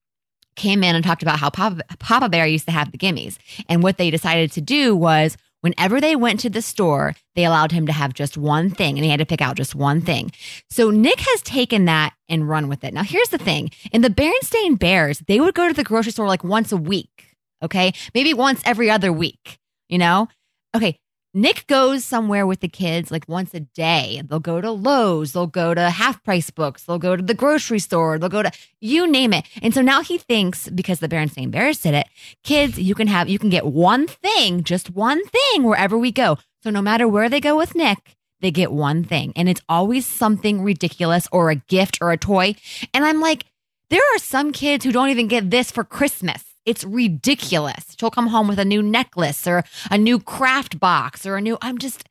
came 0.56 0.82
in 0.82 0.96
and 0.96 1.04
talked 1.04 1.22
about 1.22 1.38
how 1.38 1.50
Papa, 1.50 1.82
Papa 1.98 2.28
Bear 2.28 2.46
used 2.46 2.64
to 2.64 2.72
have 2.72 2.90
the 2.90 2.98
gimmies. 2.98 3.37
And 3.68 3.82
what 3.82 3.98
they 3.98 4.11
decided 4.11 4.50
to 4.52 4.62
do 4.62 4.96
was 4.96 5.37
whenever 5.60 6.00
they 6.00 6.16
went 6.16 6.40
to 6.40 6.50
the 6.50 6.62
store, 6.62 7.14
they 7.34 7.44
allowed 7.44 7.72
him 7.72 7.86
to 7.86 7.92
have 7.92 8.14
just 8.14 8.36
one 8.36 8.70
thing 8.70 8.96
and 8.96 9.04
he 9.04 9.10
had 9.10 9.20
to 9.20 9.26
pick 9.26 9.40
out 9.40 9.56
just 9.56 9.74
one 9.74 10.00
thing. 10.00 10.32
So 10.70 10.90
Nick 10.90 11.20
has 11.20 11.42
taken 11.42 11.84
that 11.86 12.14
and 12.28 12.48
run 12.48 12.68
with 12.68 12.84
it. 12.84 12.94
Now, 12.94 13.02
here's 13.02 13.28
the 13.28 13.38
thing 13.38 13.70
in 13.92 14.02
the 14.02 14.10
Berenstain 14.10 14.78
Bears, 14.78 15.20
they 15.26 15.40
would 15.40 15.54
go 15.54 15.68
to 15.68 15.74
the 15.74 15.84
grocery 15.84 16.12
store 16.12 16.26
like 16.26 16.44
once 16.44 16.72
a 16.72 16.76
week, 16.76 17.36
okay? 17.62 17.92
Maybe 18.14 18.34
once 18.34 18.62
every 18.64 18.90
other 18.90 19.12
week, 19.12 19.58
you 19.88 19.98
know? 19.98 20.28
Okay. 20.74 20.98
Nick 21.37 21.66
goes 21.66 22.03
somewhere 22.03 22.46
with 22.46 22.61
the 22.61 22.68
kids 22.68 23.11
like 23.11 23.29
once 23.29 23.53
a 23.53 23.61
day. 23.61 24.22
They'll 24.25 24.40
go 24.40 24.62
to 24.62 24.70
Lowe's, 24.70 25.35
they'll 25.35 25.46
go 25.46 25.75
to 25.75 25.90
half 25.90 26.25
price 26.25 26.49
books, 26.49 26.85
they'll 26.85 26.99
go 26.99 27.14
to 27.14 27.22
the 27.22 27.35
grocery 27.35 27.79
store, 27.79 28.18
they'll 28.18 28.31
go 28.31 28.42
to 28.42 28.51
you 28.81 29.07
name 29.07 29.35
it. 29.35 29.44
And 29.61 29.75
so 29.75 29.83
now 29.83 30.01
he 30.01 30.16
thinks 30.16 30.66
because 30.70 31.01
the 31.01 31.11
Berenstain 31.11 31.51
Bears 31.51 31.83
did 31.83 31.92
it, 31.92 32.07
kids, 32.42 32.79
you 32.79 32.94
can 32.94 33.07
have 33.07 33.29
you 33.29 33.38
can 33.38 33.51
get 33.51 33.66
one 33.66 34.07
thing, 34.07 34.64
just 34.64 34.88
one 34.88 35.20
thing 35.27 35.64
wherever 35.64 35.99
we 35.99 36.11
go. 36.11 36.38
So 36.62 36.70
no 36.70 36.81
matter 36.81 37.07
where 37.07 37.29
they 37.29 37.42
go 37.42 37.55
with 37.55 37.75
Nick, 37.75 38.16
they 38.40 38.51
get 38.51 38.72
one 38.72 39.05
thing. 39.05 39.35
And 39.37 39.46
it's 39.46 39.61
always 39.68 40.07
something 40.07 40.62
ridiculous 40.62 41.29
or 41.31 41.51
a 41.51 41.57
gift 41.57 41.99
or 42.01 42.12
a 42.12 42.16
toy. 42.16 42.55
And 42.94 43.05
I'm 43.05 43.20
like, 43.20 43.44
there 43.90 44.01
are 44.14 44.18
some 44.18 44.53
kids 44.53 44.87
who 44.87 44.90
don't 44.90 45.11
even 45.11 45.28
get 45.28 45.51
this 45.51 45.70
for 45.70 45.84
Christmas. 45.84 46.45
It's 46.66 46.84
ridiculous. 46.84 47.96
She'll 47.98 48.10
come 48.10 48.26
home 48.26 48.48
with 48.48 48.58
a 48.58 48.64
new 48.64 48.82
necklace 48.82 49.46
or 49.46 49.64
a 49.90 49.96
new 49.96 50.18
craft 50.18 50.78
box 50.80 51.24
or 51.24 51.36
a 51.36 51.40
new 51.40 51.56
I'm 51.62 51.78
just 51.78 52.04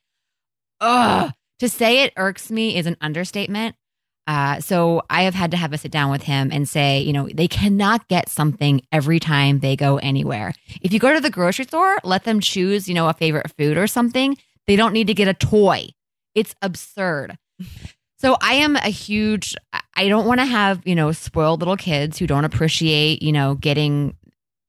ugh. 0.82 1.32
To 1.60 1.70
say 1.70 2.04
it 2.04 2.14
irks 2.18 2.50
me 2.52 2.76
is 2.78 2.86
an 2.86 2.98
understatement. 3.02 3.76
Uh, 4.28 4.60
so 4.60 5.04
I 5.10 5.24
have 5.24 5.36
had 5.36 5.52
to 5.52 5.58
have 5.58 5.72
a 5.72 5.78
sit 5.78 5.92
down 5.92 6.10
with 6.10 6.24
him 6.24 6.50
and 6.52 6.68
say, 6.68 7.00
you 7.00 7.14
know, 7.14 7.30
they 7.32 7.48
cannot 7.48 8.08
get 8.08 8.28
something 8.28 8.82
every 8.92 9.20
time 9.20 9.60
they 9.60 9.76
go 9.76 9.98
anywhere. 9.98 10.52
If 10.82 10.92
you 10.92 11.00
go 11.00 11.14
to 11.14 11.22
the 11.22 11.30
grocery 11.30 11.66
store, 11.66 11.98
let 12.04 12.24
them 12.24 12.40
choose, 12.40 12.90
you 12.90 12.96
know, 12.96 13.08
a 13.08 13.14
favorite 13.14 13.52
food 13.58 13.78
or 13.78 13.86
something. 13.86 14.36
They 14.68 14.76
don't 14.76 14.94
need 14.94 15.08
to 15.08 15.14
get 15.14 15.28
a 15.28 15.34
toy. 15.36 15.90
It's 16.34 16.56
absurd. 16.62 17.38
So 18.18 18.36
I 18.42 18.56
am 18.56 18.76
a 18.78 18.90
huge 18.90 19.56
I- 19.72 19.82
I 19.98 20.08
don't 20.10 20.26
want 20.26 20.40
to 20.42 20.46
have, 20.46 20.82
you 20.86 20.96
know, 20.96 21.12
spoiled 21.14 21.62
little 21.62 21.78
kids 21.78 22.18
who 22.18 22.28
don't 22.28 22.44
appreciate, 22.46 23.22
you 23.22 23.32
know, 23.32 23.54
getting 23.56 24.16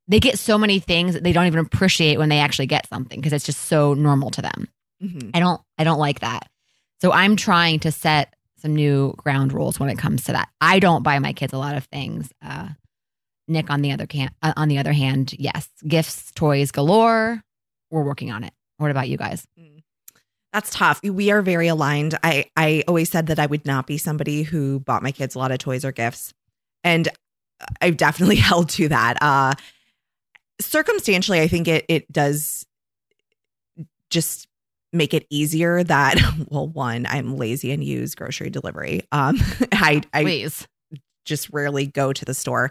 they 0.09 0.21
get 0.21 0.39
so 0.39 0.57
many 0.59 0.79
things 0.79 1.15
that 1.15 1.23
they 1.25 1.33
don't 1.33 1.47
even 1.47 1.59
appreciate 1.61 2.19
when 2.19 2.29
they 2.29 2.39
actually 2.39 2.67
get 2.67 2.89
something 2.89 3.21
because 3.21 3.33
it's 3.33 3.47
just 3.47 3.63
so 3.63 3.95
normal 3.95 4.31
to 4.31 4.43
them. 4.43 4.69
Mhm. 5.03 5.31
I 5.35 5.41
don't 5.41 5.61
I 5.79 5.85
don't 5.85 5.99
like 5.99 6.21
that. 6.21 6.49
So 7.01 7.13
I'm 7.13 7.37
trying 7.37 7.81
to 7.81 7.93
set 7.93 8.35
some 8.59 8.75
new 8.75 9.13
ground 9.19 9.53
rules 9.53 9.79
when 9.79 9.91
it 9.91 9.99
comes 9.99 10.25
to 10.25 10.33
that. 10.33 10.49
I 10.61 10.79
don't 10.79 11.03
buy 11.03 11.19
my 11.19 11.33
kids 11.33 11.53
a 11.53 11.59
lot 11.59 11.77
of 11.77 11.85
things. 11.85 12.31
Uh, 12.43 12.69
Nick, 13.49 13.71
on 13.71 13.83
the 13.83 13.93
other 13.93 14.07
can 14.07 14.31
uh, 14.43 14.55
on 14.57 14.69
the 14.69 14.79
other 14.79 14.93
hand, 14.93 15.35
yes, 15.39 15.69
gifts, 15.87 16.33
toys 16.33 16.71
galore. 16.73 17.43
We're 17.91 18.03
working 18.05 18.31
on 18.33 18.45
it. 18.45 18.53
What 18.79 18.91
about 18.91 19.09
you 19.09 19.17
guys? 19.17 19.47
That's 20.53 20.71
tough. 20.71 21.03
We 21.03 21.31
are 21.31 21.43
very 21.43 21.69
aligned. 21.69 22.17
I 22.25 22.47
I 22.57 22.83
always 22.89 23.11
said 23.11 23.27
that 23.27 23.39
I 23.39 23.47
would 23.47 23.67
not 23.67 23.87
be 23.87 23.99
somebody 23.99 24.43
who 24.43 24.81
bought 24.81 25.03
my 25.03 25.13
kids 25.13 25.35
a 25.35 25.39
lot 25.39 25.53
of 25.53 25.59
toys 25.59 25.85
or 25.85 25.93
gifts. 25.93 26.33
And 26.83 27.09
I've 27.81 27.97
definitely 27.99 28.37
held 28.51 28.71
to 28.71 28.89
that. 28.89 29.19
Uh 29.21 29.53
circumstantially, 30.61 31.41
I 31.41 31.49
think 31.49 31.69
it 31.69 31.85
it 31.89 32.11
does 32.13 32.67
just 34.11 34.49
make 34.93 35.13
it 35.13 35.27
easier 35.31 35.83
that 35.85 36.17
well, 36.49 36.69
one, 36.69 37.07
I'm 37.09 37.37
lazy 37.37 37.73
and 37.73 37.83
use 37.83 38.15
grocery 38.15 38.51
delivery. 38.51 39.03
Um 39.13 39.39
I 39.73 40.03
I 40.13 40.23
Please. 40.23 40.67
just 41.25 41.51
rarely 41.53 41.87
go 41.87 42.13
to 42.13 42.25
the 42.25 42.35
store. 42.35 42.71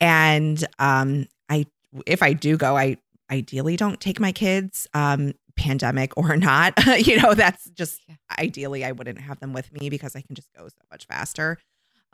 And 0.00 0.64
um 0.78 1.26
I 1.48 1.66
if 2.06 2.22
I 2.22 2.32
do 2.32 2.56
go, 2.56 2.76
I 2.76 2.98
ideally 3.30 3.76
don't 3.76 4.00
take 4.00 4.20
my 4.20 4.32
kids, 4.32 4.86
um, 4.92 5.32
pandemic 5.56 6.12
or 6.16 6.36
not. 6.36 6.74
you 7.06 7.20
know, 7.22 7.34
that's 7.34 7.70
just 7.70 8.00
Yeah. 8.08 8.16
ideally 8.38 8.84
I 8.84 8.92
wouldn't 8.92 9.20
have 9.20 9.38
them 9.40 9.52
with 9.52 9.72
me 9.72 9.88
because 9.88 10.16
I 10.16 10.20
can 10.20 10.34
just 10.34 10.48
go 10.56 10.66
so 10.68 10.80
much 10.90 11.06
faster. 11.06 11.58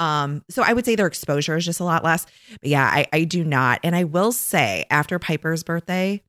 Um, 0.01 0.43
so 0.49 0.63
I 0.63 0.73
would 0.73 0.85
say 0.85 0.97
their 0.97 1.07
exposure 1.07 1.57
is 1.57 1.65
just 1.65 1.79
a 1.79 1.85
lot 1.85 2.03
less. 2.03 2.27
But 2.61 2.71
yeah, 2.71 2.85
I, 2.85 3.07
I 3.13 3.25
do 3.25 3.45
not. 3.45 3.81
And 3.85 3.95
I 3.95 4.05
will 4.05 4.33
say 4.33 4.87
after 4.91 5.19
Piper's 5.19 5.63
birthday 5.63 6.23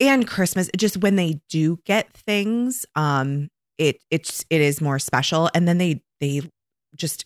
and 0.00 0.26
Christmas, 0.26 0.68
just 0.76 0.98
when 0.98 1.16
they 1.16 1.40
do 1.48 1.78
get 1.86 2.12
things, 2.12 2.84
um, 2.96 3.48
it 3.78 4.02
it's 4.10 4.44
it 4.50 4.60
is 4.60 4.80
more 4.80 4.98
special. 4.98 5.48
And 5.54 5.66
then 5.66 5.78
they 5.78 6.02
they 6.20 6.42
just 6.96 7.24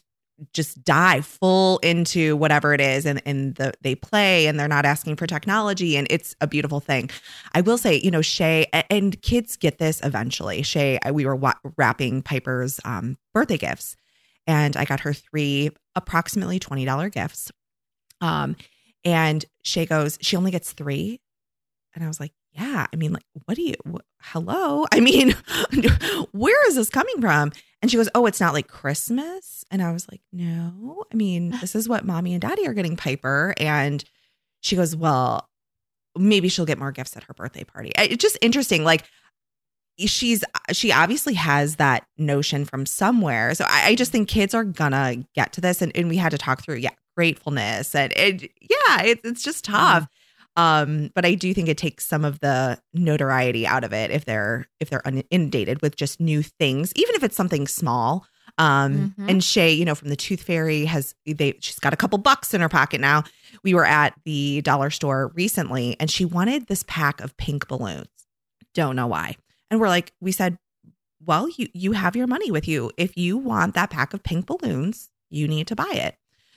just 0.53 0.85
dive 0.85 1.25
full 1.25 1.79
into 1.79 2.37
whatever 2.37 2.75
it 2.75 2.81
is 2.81 3.07
and, 3.07 3.23
and 3.25 3.55
the 3.55 3.73
they 3.81 3.95
play 3.95 4.47
and 4.47 4.61
they're 4.61 4.69
not 4.69 4.85
asking 4.85 5.17
for 5.17 5.27
technology 5.27 5.97
and 5.97 6.07
it's 6.11 6.37
a 6.43 6.47
beautiful 6.47 6.79
thing 6.79 7.09
i 7.55 7.63
will 7.63 7.79
say 7.79 7.99
you 8.05 8.11
know 8.11 8.21
shay 8.21 8.67
and 8.91 9.21
kids 9.23 9.57
get 9.57 9.79
this 9.79 9.99
eventually 10.05 10.61
shay 10.61 10.99
we 11.11 11.25
were 11.25 11.41
wrapping 11.79 12.21
piper's 12.21 12.79
um, 12.85 13.17
birthday 13.33 13.57
gifts 13.57 13.97
and 14.47 14.77
i 14.77 14.85
got 14.85 15.01
her 15.01 15.13
three 15.13 15.71
approximately 15.95 16.59
$20 16.59 17.13
gifts 17.13 17.51
um, 18.21 18.57
and 19.05 19.45
shay 19.63 19.87
goes 19.87 20.19
she 20.21 20.37
only 20.37 20.51
gets 20.51 20.73
three 20.73 21.21
and 21.95 22.05
i 22.05 22.09
was 22.09 22.21
like 22.21 22.33
yeah 22.53 22.87
i 22.93 22.97
mean 22.97 23.13
like 23.13 23.27
what 23.45 23.55
do 23.55 23.63
you 23.63 23.75
wh- 23.91 24.05
hello 24.21 24.87
i 24.93 25.01
mean 25.01 25.35
where 26.33 26.69
is 26.69 26.77
this 26.77 26.91
coming 26.91 27.21
from 27.21 27.53
and 27.83 27.91
she 27.91 27.97
goes, 27.97 28.09
Oh, 28.15 28.27
it's 28.27 28.41
not 28.41 28.55
like 28.55 28.69
Christmas. 28.69 29.65
And 29.71 29.83
I 29.83 29.93
was 29.93 30.09
like, 30.11 30.21
No, 30.33 31.05
I 31.13 31.17
mean, 31.17 31.51
this 31.61 31.75
is 31.75 31.89
what 31.89 32.05
mommy 32.05 32.33
and 32.33 32.41
daddy 32.43 32.67
are 32.67 32.75
getting 32.75 32.97
Piper. 32.97 33.55
And 33.59 34.03
she 34.61 34.77
goes, 34.77 34.97
Well, 34.97 35.49
maybe 36.17 36.49
she'll 36.49 36.67
get 36.67 36.79
more 36.79 36.93
gifts 36.93 37.17
at 37.17 37.25
her 37.25 37.35
birthday 37.35 37.65
party. 37.65 37.93
It's 37.97 38.23
just 38.23 38.39
interesting. 38.41 38.85
Like, 38.85 39.05
she's 39.99 40.45
she 40.73 40.93
obviously 40.93 41.35
has 41.35 41.77
that 41.77 42.07
notion 42.19 42.65
from 42.65 42.87
somewhere. 42.87 43.55
So 43.55 43.65
I, 43.69 43.89
I 43.89 43.95
just 43.95 44.13
think 44.13 44.29
kids 44.29 44.55
are 44.55 44.65
gonna 44.65 45.25
get 45.35 45.53
to 45.55 45.61
this. 45.61 45.81
And, 45.83 45.91
and 45.97 46.09
we 46.09 46.17
had 46.17 46.31
to 46.31 46.39
talk 46.39 46.63
through, 46.63 46.77
yeah, 46.77 46.91
gratefulness. 47.17 47.95
And 47.95 48.13
it, 48.15 48.51
yeah, 48.61 49.03
it, 49.03 49.21
it's 49.25 49.43
just 49.43 49.65
tough. 49.65 50.07
Um, 50.57 51.11
but 51.15 51.27
I 51.27 51.35
do 51.35 51.53
think 51.53 51.69
it 51.69 51.77
takes 51.77 52.07
some 52.07 52.25
of 52.25 52.41
the 52.41 52.79
notoriety 52.95 53.67
out 53.67 53.85
of 53.85 53.93
it 53.93 54.11
if 54.11 54.25
they're 54.25 54.67
if 54.81 54.89
they're 54.91 55.03
inundated 55.31 55.83
with 55.83 55.97
just 55.97 56.19
new 56.21 56.43
things, 56.43 56.93
even 56.97 57.15
if 57.15 57.23
it's 57.23 57.37
something 57.37 57.67
small. 57.67 58.27
Um, 58.59 59.15
Mhm. 59.19 59.31
and 59.31 59.45
Shay, 59.45 59.73
you 59.75 59.85
know, 59.85 59.95
from 59.95 60.09
the 60.09 60.17
Tooth 60.17 60.43
Fairy 60.43 60.87
has 60.87 61.15
they 61.27 61.55
she's 61.61 61.79
got 61.79 61.93
a 61.93 61.97
couple 61.97 62.17
bucks 62.17 62.55
in 62.55 62.63
her 62.63 62.71
pocket 62.71 63.03
now. 63.03 63.25
We 63.65 63.75
were 63.75 63.85
at 63.85 64.15
the 64.25 64.63
dollar 64.63 64.89
store 64.89 65.31
recently, 65.35 65.95
and 66.01 66.11
she 66.11 66.25
wanted 66.25 66.67
this 66.69 66.85
pack 66.87 67.21
of 67.21 67.37
pink 67.37 67.69
balloons. 67.69 68.07
Don't 68.73 68.97
know 68.97 69.07
why. 69.09 69.37
And 69.71 69.81
we're 69.81 69.89
like, 69.89 70.13
we 70.21 70.33
said, 70.33 70.59
well, 71.25 71.49
you 71.49 71.69
you 71.73 71.93
have 71.93 72.15
your 72.15 72.27
money 72.27 72.51
with 72.51 72.69
you. 72.69 72.91
If 72.97 73.17
you 73.17 73.37
want 73.37 73.75
that 73.75 73.91
pack 73.91 74.15
of 74.15 74.23
pink 74.23 74.47
balloons, 74.47 75.11
you 75.31 75.49
need 75.49 75.67
to 75.69 75.77
buy 75.77 75.91
it. 75.93 76.17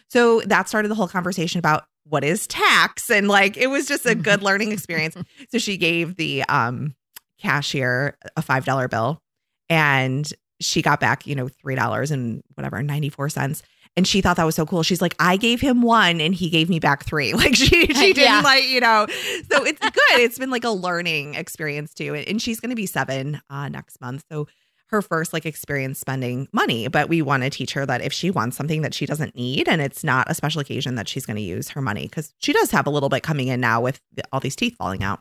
So 0.10 0.41
that 0.41 0.68
started 0.70 0.89
the 0.89 0.95
whole 0.95 1.07
conversation 1.07 1.60
about 1.60 1.86
what 2.03 2.24
is 2.24 2.47
tax 2.47 3.10
and 3.10 3.28
like 3.28 3.55
it 3.55 3.68
was 3.68 3.88
just 3.88 4.05
a 4.05 4.16
good 4.16 4.41
learning 4.41 4.72
experience. 4.72 5.16
So 5.49 5.57
she 5.57 5.78
gave 5.78 6.16
the 6.16 6.43
um 6.43 6.95
cashier 7.39 8.18
a 8.36 8.41
$5 8.41 8.89
bill 8.89 9.22
and 9.70 10.32
she 10.60 10.82
got 10.82 10.99
back, 10.99 11.26
you 11.26 11.36
know, 11.36 11.47
$3 11.47 12.12
and 12.12 12.43
whatever, 12.55 12.84
94 12.84 13.30
cents. 13.30 13.64
And 14.00 14.08
she 14.08 14.22
thought 14.22 14.38
that 14.38 14.45
was 14.45 14.56
so 14.56 14.66
cool. 14.66 14.82
She's 14.82 15.02
like, 15.02 15.14
I 15.20 15.36
gave 15.36 15.60
him 15.60 15.82
one 15.82 16.22
and 16.22 16.34
he 16.34 16.50
gave 16.50 16.70
me 16.70 16.80
back 16.80 17.04
three. 17.04 17.34
Like 17.39 17.54
she 17.54 17.66
she 17.66 17.86
didn't 18.14 18.18
Yeah. 18.24 18.39
like, 18.41 18.64
you 18.64 18.80
know. 18.80 19.08
So 19.52 19.66
it's 19.66 19.82
good. 19.82 20.20
It's 20.22 20.39
been 20.39 20.50
like 20.50 20.64
a 20.64 20.70
learning 20.70 21.36
experience 21.36 21.93
too. 21.93 22.16
And 22.16 22.41
she's 22.41 22.62
gonna 22.62 22.76
be 22.76 22.86
seven 22.86 23.41
uh 23.50 23.68
next 23.68 24.00
month. 24.00 24.24
So 24.32 24.47
her 24.88 25.02
first 25.02 25.34
like 25.34 25.45
experience 25.45 26.00
spending 26.00 26.47
money, 26.54 26.88
but 26.88 27.10
we 27.10 27.22
want 27.22 27.43
to 27.43 27.50
teach 27.50 27.74
her 27.74 27.86
that 27.86 28.02
if 28.02 28.14
she 28.14 28.32
wants 28.32 28.56
something 28.56 28.84
that 28.84 28.93
she 28.93 29.06
doesn't 29.06 29.36
need 29.36 29.68
and 29.68 29.82
it's 29.82 30.02
not 30.04 30.32
a 30.32 30.34
special 30.34 30.62
occasion 30.62 30.95
that 30.95 31.10
she's 31.10 31.26
going 31.26 31.36
to 31.38 31.43
use 31.43 31.70
her 31.70 31.82
money 31.82 32.04
because 32.08 32.34
she 32.39 32.54
does 32.54 32.72
have 32.72 32.88
a 32.88 32.89
little 32.89 33.10
bit 33.10 33.22
coming 33.22 33.50
in 33.50 33.60
now 33.60 33.82
with 33.82 34.00
all 34.32 34.39
these 34.39 34.56
teeth 34.56 34.76
falling 34.78 35.04
out. 35.04 35.20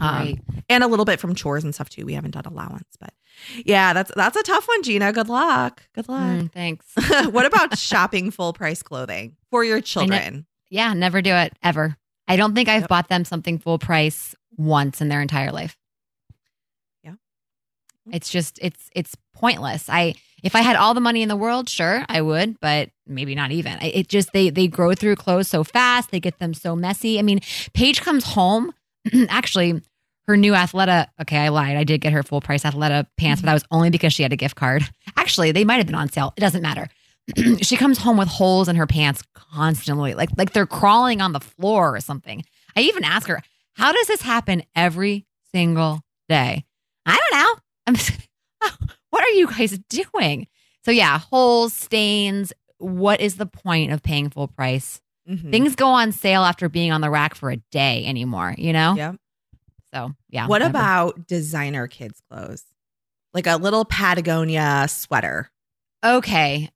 Um, 0.00 0.40
and 0.68 0.82
a 0.82 0.86
little 0.86 1.04
bit 1.04 1.20
from 1.20 1.34
chores 1.34 1.64
and 1.64 1.74
stuff 1.74 1.88
too. 1.88 2.04
We 2.06 2.14
haven't 2.14 2.32
done 2.32 2.44
allowance, 2.46 2.88
but 2.98 3.12
yeah, 3.64 3.92
that's 3.92 4.10
that's 4.16 4.36
a 4.36 4.42
tough 4.42 4.66
one, 4.66 4.82
Gina. 4.82 5.12
Good 5.12 5.28
luck. 5.28 5.82
Good 5.94 6.08
luck. 6.08 6.20
Mm, 6.20 6.52
thanks. 6.52 6.86
what 7.30 7.46
about 7.46 7.76
shopping 7.78 8.30
full 8.30 8.52
price 8.52 8.82
clothing 8.82 9.36
for 9.50 9.64
your 9.64 9.80
children? 9.80 10.46
Yeah, 10.70 10.94
never 10.94 11.20
do 11.22 11.32
it 11.34 11.52
ever. 11.62 11.96
I 12.26 12.36
don't 12.36 12.54
think 12.54 12.68
I've 12.68 12.82
Yep. 12.82 12.88
bought 12.88 13.08
them 13.08 13.24
something 13.24 13.58
full 13.58 13.78
price 13.78 14.34
once 14.56 15.00
in 15.00 15.08
their 15.08 15.20
entire 15.20 15.52
life. 15.52 15.76
Yeah. 17.04 17.14
It's 18.10 18.30
just 18.30 18.58
it's 18.62 18.88
it's 18.94 19.14
pointless. 19.34 19.88
I 19.88 20.14
if 20.42 20.56
I 20.56 20.62
had 20.62 20.76
all 20.76 20.94
the 20.94 21.00
money 21.00 21.22
in 21.22 21.28
the 21.28 21.36
world, 21.36 21.68
sure, 21.68 22.04
I 22.08 22.20
would, 22.20 22.58
but 22.60 22.90
maybe 23.06 23.34
not 23.34 23.52
even. 23.52 23.78
It 23.82 24.08
just 24.08 24.32
they 24.32 24.50
they 24.50 24.66
grow 24.66 24.94
through 24.94 25.16
clothes 25.16 25.48
so 25.48 25.62
fast, 25.64 26.10
they 26.10 26.20
get 26.20 26.38
them 26.38 26.54
so 26.54 26.74
messy. 26.74 27.18
I 27.18 27.22
mean, 27.22 27.40
Paige 27.74 28.00
comes 28.00 28.24
home 28.24 28.72
actually 29.28 29.82
her 30.26 30.36
new 30.36 30.52
Athleta, 30.52 31.08
okay, 31.20 31.38
I 31.38 31.48
lied. 31.48 31.76
I 31.76 31.84
did 31.84 32.00
get 32.00 32.12
her 32.12 32.22
full 32.22 32.40
price 32.40 32.62
Athleta 32.62 33.06
pants, 33.16 33.42
but 33.42 33.46
that 33.46 33.54
was 33.54 33.64
only 33.70 33.90
because 33.90 34.12
she 34.12 34.22
had 34.22 34.32
a 34.32 34.36
gift 34.36 34.54
card. 34.54 34.88
Actually, 35.16 35.52
they 35.52 35.64
might 35.64 35.78
have 35.78 35.86
been 35.86 35.96
on 35.96 36.10
sale. 36.10 36.32
It 36.36 36.40
doesn't 36.40 36.62
matter. 36.62 36.88
she 37.60 37.76
comes 37.76 37.98
home 37.98 38.16
with 38.16 38.28
holes 38.28 38.68
in 38.68 38.76
her 38.76 38.86
pants 38.86 39.22
constantly, 39.34 40.14
like 40.14 40.30
like 40.36 40.52
they're 40.52 40.66
crawling 40.66 41.20
on 41.20 41.32
the 41.32 41.40
floor 41.40 41.94
or 41.94 42.00
something. 42.00 42.44
I 42.76 42.80
even 42.80 43.04
ask 43.04 43.28
her, 43.28 43.42
"How 43.74 43.92
does 43.92 44.06
this 44.06 44.22
happen 44.22 44.62
every 44.74 45.26
single 45.52 46.00
day?" 46.28 46.64
I 47.06 47.18
don't 47.18 47.40
know. 47.40 47.54
I'm. 47.86 47.96
Oh, 48.64 48.76
what 49.10 49.24
are 49.24 49.30
you 49.30 49.48
guys 49.48 49.76
doing? 49.90 50.46
So 50.84 50.92
yeah, 50.92 51.18
holes, 51.18 51.72
stains. 51.72 52.52
What 52.78 53.20
is 53.20 53.34
the 53.34 53.46
point 53.46 53.90
of 53.90 54.04
paying 54.04 54.30
full 54.30 54.46
price? 54.46 55.01
Mhm. 55.28 55.50
Things 55.50 55.76
go 55.76 55.88
on 55.88 56.12
sale 56.12 56.42
after 56.42 56.68
being 56.68 56.92
on 56.92 57.00
the 57.00 57.10
rack 57.10 57.34
for 57.34 57.50
a 57.50 57.56
day 57.70 58.04
anymore. 58.06 58.54
You 58.58 58.72
know. 58.72 58.94
Yep. 58.94 59.16
So 59.94 60.12
yeah. 60.30 60.46
What 60.46 60.58
never. 60.60 60.70
about 60.70 61.26
designer 61.26 61.86
kids 61.86 62.20
clothes? 62.30 62.64
Like 63.34 63.46
a 63.46 63.56
little 63.56 63.84
Patagonia 63.84 64.86
sweater. 64.88 65.50
Okay. 66.04 66.70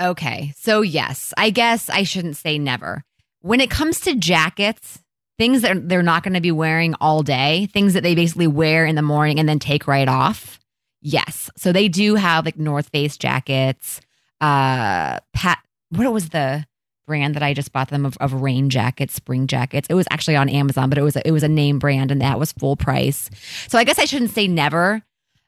Okay. 0.00 0.52
So, 0.56 0.80
yes, 0.80 1.32
I 1.36 1.50
guess 1.50 1.88
I 1.88 2.02
shouldn't 2.02 2.36
say 2.36 2.58
never. 2.58 3.04
When 3.40 3.60
it 3.60 3.70
comes 3.70 4.00
to 4.00 4.14
jackets, 4.14 4.98
things 5.38 5.62
that 5.62 5.88
they're 5.88 6.02
not 6.02 6.22
going 6.22 6.34
to 6.34 6.40
be 6.40 6.50
wearing 6.50 6.94
all 7.00 7.22
day, 7.22 7.66
things 7.72 7.94
that 7.94 8.02
they 8.02 8.14
basically 8.14 8.46
wear 8.46 8.84
in 8.84 8.96
the 8.96 9.02
morning 9.02 9.38
and 9.38 9.48
then 9.48 9.58
take 9.58 9.86
right 9.86 10.08
off. 10.08 10.58
Yes. 11.00 11.50
So 11.56 11.72
they 11.72 11.88
do 11.88 12.14
have 12.16 12.44
like 12.44 12.58
North 12.58 12.88
Face 12.88 13.16
jackets. 13.16 14.00
Uh, 14.40 15.20
Pat, 15.32 15.58
what 15.90 16.12
was 16.12 16.30
the 16.30 16.66
brand 17.06 17.34
that 17.34 17.42
I 17.42 17.54
just 17.54 17.72
bought 17.72 17.88
them 17.88 18.04
of, 18.06 18.16
of 18.18 18.32
rain 18.34 18.70
jackets, 18.70 19.14
spring 19.14 19.46
jackets? 19.46 19.86
It 19.90 19.94
was 19.94 20.06
actually 20.10 20.36
on 20.36 20.48
Amazon, 20.48 20.88
but 20.88 20.98
it 20.98 21.02
was 21.02 21.16
a, 21.16 21.26
it 21.26 21.32
was 21.32 21.42
a 21.42 21.48
name 21.48 21.78
brand 21.78 22.10
and 22.10 22.20
that 22.20 22.38
was 22.38 22.52
full 22.52 22.76
price. 22.76 23.28
So 23.68 23.78
I 23.78 23.84
guess 23.84 23.98
I 23.98 24.04
shouldn't 24.04 24.30
say 24.32 24.46
never, 24.48 25.02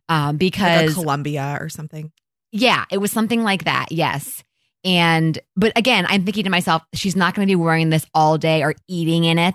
um, 0.08 0.26
Like 0.34 0.38
because 0.38 0.94
Columbia 0.94 1.56
or 1.60 1.68
something. 1.68 2.12
yeah, 2.52 2.84
it 2.90 2.98
was 2.98 3.10
something 3.12 3.42
like 3.42 3.64
that. 3.64 3.86
Yes. 3.90 4.42
And, 4.84 5.38
but 5.56 5.72
again, 5.76 6.04
I'm 6.08 6.24
thinking 6.24 6.44
to 6.44 6.50
myself, 6.50 6.82
she's 6.92 7.16
not 7.16 7.34
going 7.34 7.46
to 7.48 7.50
be 7.50 7.56
wearing 7.56 7.88
this 7.90 8.04
all 8.12 8.36
day 8.36 8.62
or 8.62 8.74
eating 8.86 9.24
in 9.24 9.38
it. 9.38 9.54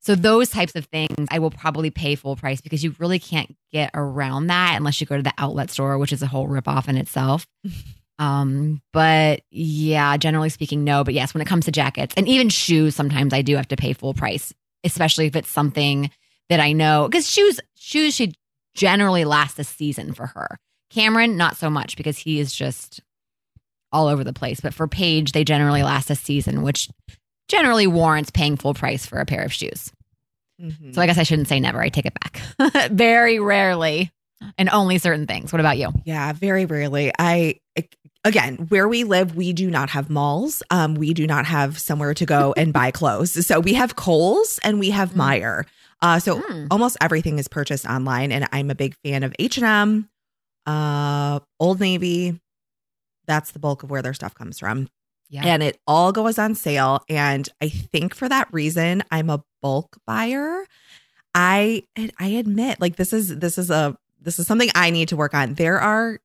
So, 0.00 0.14
those 0.14 0.48
types 0.48 0.74
of 0.74 0.86
things 0.86 1.28
I 1.30 1.38
will 1.38 1.50
probably 1.50 1.90
pay 1.90 2.14
full 2.14 2.34
price 2.36 2.60
because 2.62 2.82
you 2.82 2.94
really 2.98 3.18
can't 3.18 3.54
get 3.72 3.90
around 3.92 4.46
that 4.46 4.74
unless 4.76 5.00
you 5.00 5.06
go 5.06 5.16
to 5.18 5.22
the 5.22 5.34
outlet 5.36 5.70
store, 5.70 5.98
which 5.98 6.12
is 6.14 6.22
a 6.22 6.26
whole 6.26 6.48
ripoff 6.48 6.88
in 6.88 6.96
itself. 6.96 7.46
Um, 8.18 8.82
but 8.92 9.42
yeah, 9.50 10.16
generally 10.16 10.48
speaking, 10.48 10.84
no. 10.84 11.04
But 11.04 11.14
yes, 11.14 11.34
when 11.34 11.40
it 11.42 11.46
comes 11.46 11.66
to 11.66 11.72
jackets 11.72 12.14
and 12.16 12.26
even 12.28 12.48
shoes, 12.48 12.94
sometimes 12.96 13.32
I 13.32 13.42
do 13.42 13.56
have 13.56 13.68
to 13.68 13.76
pay 13.76 13.92
full 13.92 14.14
price, 14.14 14.52
especially 14.84 15.26
if 15.26 15.36
it's 15.36 15.48
something 15.50 16.10
that 16.48 16.60
I 16.60 16.72
know 16.72 17.06
because 17.08 17.30
shoes 17.30 17.60
shoes 17.76 18.14
should 18.16 18.34
generally 18.74 19.24
last 19.24 19.58
a 19.58 19.64
season 19.64 20.12
for 20.14 20.26
her. 20.26 20.58
Cameron, 20.90 21.36
not 21.36 21.56
so 21.56 21.68
much 21.70 21.96
because 21.96 22.18
he 22.18 22.40
is 22.40 22.52
just 22.52 23.00
all 23.92 24.08
over 24.08 24.24
the 24.24 24.32
place. 24.32 24.60
But 24.60 24.74
for 24.74 24.88
Paige, 24.88 25.32
they 25.32 25.44
generally 25.44 25.82
last 25.82 26.10
a 26.10 26.14
season, 26.14 26.62
which 26.62 26.88
generally 27.48 27.86
warrants 27.86 28.30
paying 28.30 28.56
full 28.56 28.74
price 28.74 29.06
for 29.06 29.18
a 29.20 29.26
pair 29.26 29.42
of 29.44 29.52
shoes. 29.52 29.92
Mhm. 30.60 30.94
So 30.94 31.00
I 31.00 31.06
guess 31.06 31.18
I 31.18 31.22
shouldn't 31.22 31.48
say 31.48 31.60
never. 31.60 31.80
I 31.80 31.88
take 31.88 32.06
it 32.06 32.14
back. 32.20 32.90
Very 32.90 33.38
rarely 33.38 34.10
and 34.56 34.68
only 34.70 34.98
certain 34.98 35.26
things. 35.26 35.52
What 35.52 35.60
about 35.60 35.78
you? 35.78 35.92
Yeah, 36.04 36.32
very 36.32 36.64
rarely. 36.64 37.12
I 37.18 37.56
again, 38.24 38.56
where 38.68 38.88
we 38.88 39.04
live, 39.04 39.36
we 39.36 39.52
do 39.52 39.70
not 39.70 39.90
have 39.90 40.10
malls. 40.10 40.62
Um, 40.70 40.94
we 40.94 41.14
do 41.14 41.26
not 41.26 41.46
have 41.46 41.78
somewhere 41.78 42.14
to 42.14 42.26
go 42.26 42.52
and 42.56 42.72
buy 42.72 42.90
clothes. 43.00 43.46
So 43.46 43.60
we 43.60 43.74
have 43.74 43.96
Kohl's 43.96 44.58
and 44.62 44.78
we 44.78 44.90
have 44.90 45.12
Mm. 45.12 45.16
Meijer. 45.16 45.64
Uh, 46.00 46.18
so 46.18 46.40
Mm. 46.40 46.68
almost 46.70 46.96
everything 47.00 47.38
is 47.38 47.48
purchased 47.48 47.86
online, 47.86 48.30
and 48.32 48.48
I'm 48.52 48.70
a 48.70 48.74
big 48.74 48.94
fan 49.04 49.22
of 49.22 49.34
H 49.38 49.56
and 49.58 49.66
M, 49.66 50.08
uh, 50.66 51.40
Old 51.58 51.80
Navy. 51.80 52.40
That's 53.26 53.50
the 53.52 53.58
bulk 53.58 53.82
of 53.82 53.90
where 53.90 54.02
their 54.02 54.14
stuff 54.14 54.34
comes 54.34 54.58
from, 54.58 54.88
Yeah. 55.28 55.42
and 55.44 55.62
it 55.62 55.78
all 55.86 56.12
goes 56.12 56.38
on 56.38 56.54
sale. 56.54 57.02
And 57.08 57.48
I 57.60 57.68
think 57.68 58.14
for 58.14 58.28
that 58.28 58.48
reason, 58.52 59.02
I'm 59.10 59.28
a 59.30 59.42
bulk 59.60 59.98
buyer. 60.06 60.64
I 61.34 61.82
I 62.18 62.26
admit, 62.28 62.80
like 62.80 62.96
this 62.96 63.12
is 63.12 63.36
this 63.38 63.58
is 63.58 63.70
a 63.70 63.96
this 64.20 64.38
is 64.38 64.46
something 64.46 64.70
I 64.74 64.90
need 64.90 65.08
to 65.08 65.16
work 65.16 65.34
on. 65.34 65.54
There 65.54 65.80
are 65.80 66.20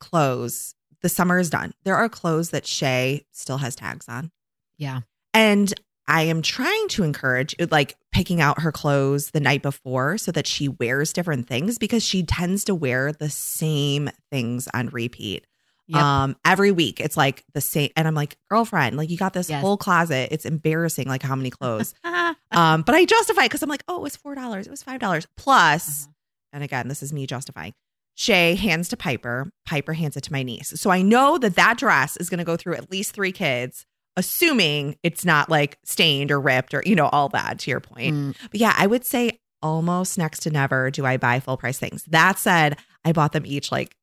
clothes. 0.00 0.74
The 1.02 1.08
summer 1.08 1.38
is 1.38 1.50
done. 1.50 1.72
There 1.84 1.96
are 1.96 2.08
clothes 2.08 2.50
that 2.50 2.66
Shay 2.66 3.24
still 3.32 3.58
has 3.58 3.76
tags 3.76 4.08
on. 4.08 4.30
Yeah. 4.78 5.00
And 5.34 5.72
I 6.08 6.22
am 6.22 6.40
trying 6.42 6.88
to 6.88 7.02
encourage 7.04 7.54
like 7.70 7.96
picking 8.12 8.40
out 8.40 8.62
her 8.62 8.72
clothes 8.72 9.30
the 9.30 9.40
night 9.40 9.62
before 9.62 10.16
so 10.18 10.32
that 10.32 10.46
she 10.46 10.66
wears 10.68 11.12
different 11.12 11.46
things 11.46 11.78
because 11.78 12.02
she 12.02 12.22
tends 12.22 12.64
to 12.64 12.74
wear 12.74 13.12
the 13.12 13.28
same 13.30 14.08
things 14.30 14.68
on 14.74 14.88
repeat. 14.88 15.46
Yep. 15.86 16.02
Um 16.02 16.36
every 16.44 16.70
week 16.72 17.00
it's 17.00 17.16
like 17.16 17.44
the 17.54 17.60
same 17.60 17.90
and 17.96 18.06
I'm 18.08 18.14
like, 18.14 18.36
"Girlfriend, 18.50 18.96
like 18.96 19.08
you 19.10 19.16
got 19.16 19.32
this 19.32 19.48
Yes. 19.48 19.60
whole 19.62 19.76
closet. 19.76 20.28
It's 20.32 20.44
embarrassing 20.44 21.06
like 21.08 21.22
how 21.22 21.34
many 21.36 21.50
clothes." 21.50 21.94
Uh-huh. 22.04 22.34
um 22.58 22.82
but 22.82 22.94
I 22.94 23.04
justify 23.04 23.44
it 23.44 23.50
cuz 23.50 23.62
I'm 23.62 23.68
like, 23.70 23.84
"Oh, 23.88 23.96
it 23.96 24.02
was 24.02 24.16
$4. 24.16 24.66
It 24.66 24.70
was 24.70 24.82
$5." 24.82 25.26
Plus, 25.36 26.04
Uh-huh. 26.04 26.12
and 26.54 26.64
again, 26.64 26.88
this 26.88 27.02
is 27.02 27.12
me 27.12 27.26
justifying. 27.26 27.74
Shay 28.20 28.56
hands 28.56 28.88
to 28.88 28.96
Piper. 28.96 29.48
Piper 29.64 29.92
hands 29.92 30.16
it 30.16 30.22
to 30.24 30.32
my 30.32 30.42
niece. 30.42 30.72
So 30.80 30.90
I 30.90 31.02
know 31.02 31.38
that 31.38 31.54
that 31.54 31.78
dress 31.78 32.16
is 32.16 32.28
going 32.28 32.38
to 32.38 32.44
go 32.44 32.56
through 32.56 32.74
at 32.74 32.90
least 32.90 33.14
three 33.14 33.30
kids, 33.30 33.86
assuming 34.16 34.96
it's 35.04 35.24
not 35.24 35.48
like 35.48 35.78
stained 35.84 36.32
or 36.32 36.40
ripped 36.40 36.74
or, 36.74 36.82
you 36.84 36.96
know, 36.96 37.06
all 37.06 37.28
that 37.28 37.60
to 37.60 37.70
your 37.70 37.78
point. 37.78 38.14
Mm, 38.16 38.36
But 38.50 38.60
yeah, 38.60 38.74
I 38.76 38.88
would 38.88 39.04
say 39.04 39.38
almost 39.62 40.18
next 40.18 40.40
to 40.40 40.50
never 40.50 40.90
do 40.90 41.06
I 41.06 41.16
buy 41.16 41.38
full 41.38 41.56
price 41.56 41.78
things. 41.78 42.02
That 42.08 42.40
said, 42.40 42.76
I 43.04 43.12
bought 43.12 43.30
them 43.30 43.46
each 43.46 43.70
like 43.70 43.94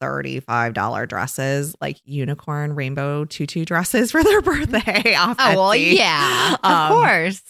$35 0.00 1.08
dresses, 1.08 1.74
like 1.80 1.98
unicorn 2.04 2.74
rainbow 2.74 3.24
tutu 3.24 3.64
dresses 3.64 4.10
for 4.12 4.22
their 4.22 4.42
birthday 4.42 5.14
off 5.16 5.36
Oh, 5.40 5.54
well, 5.56 5.70
Etsy. 5.70 5.96
yeah. 5.96 6.54
Of 6.62 6.70
Um, 6.70 6.92
course. 6.92 7.42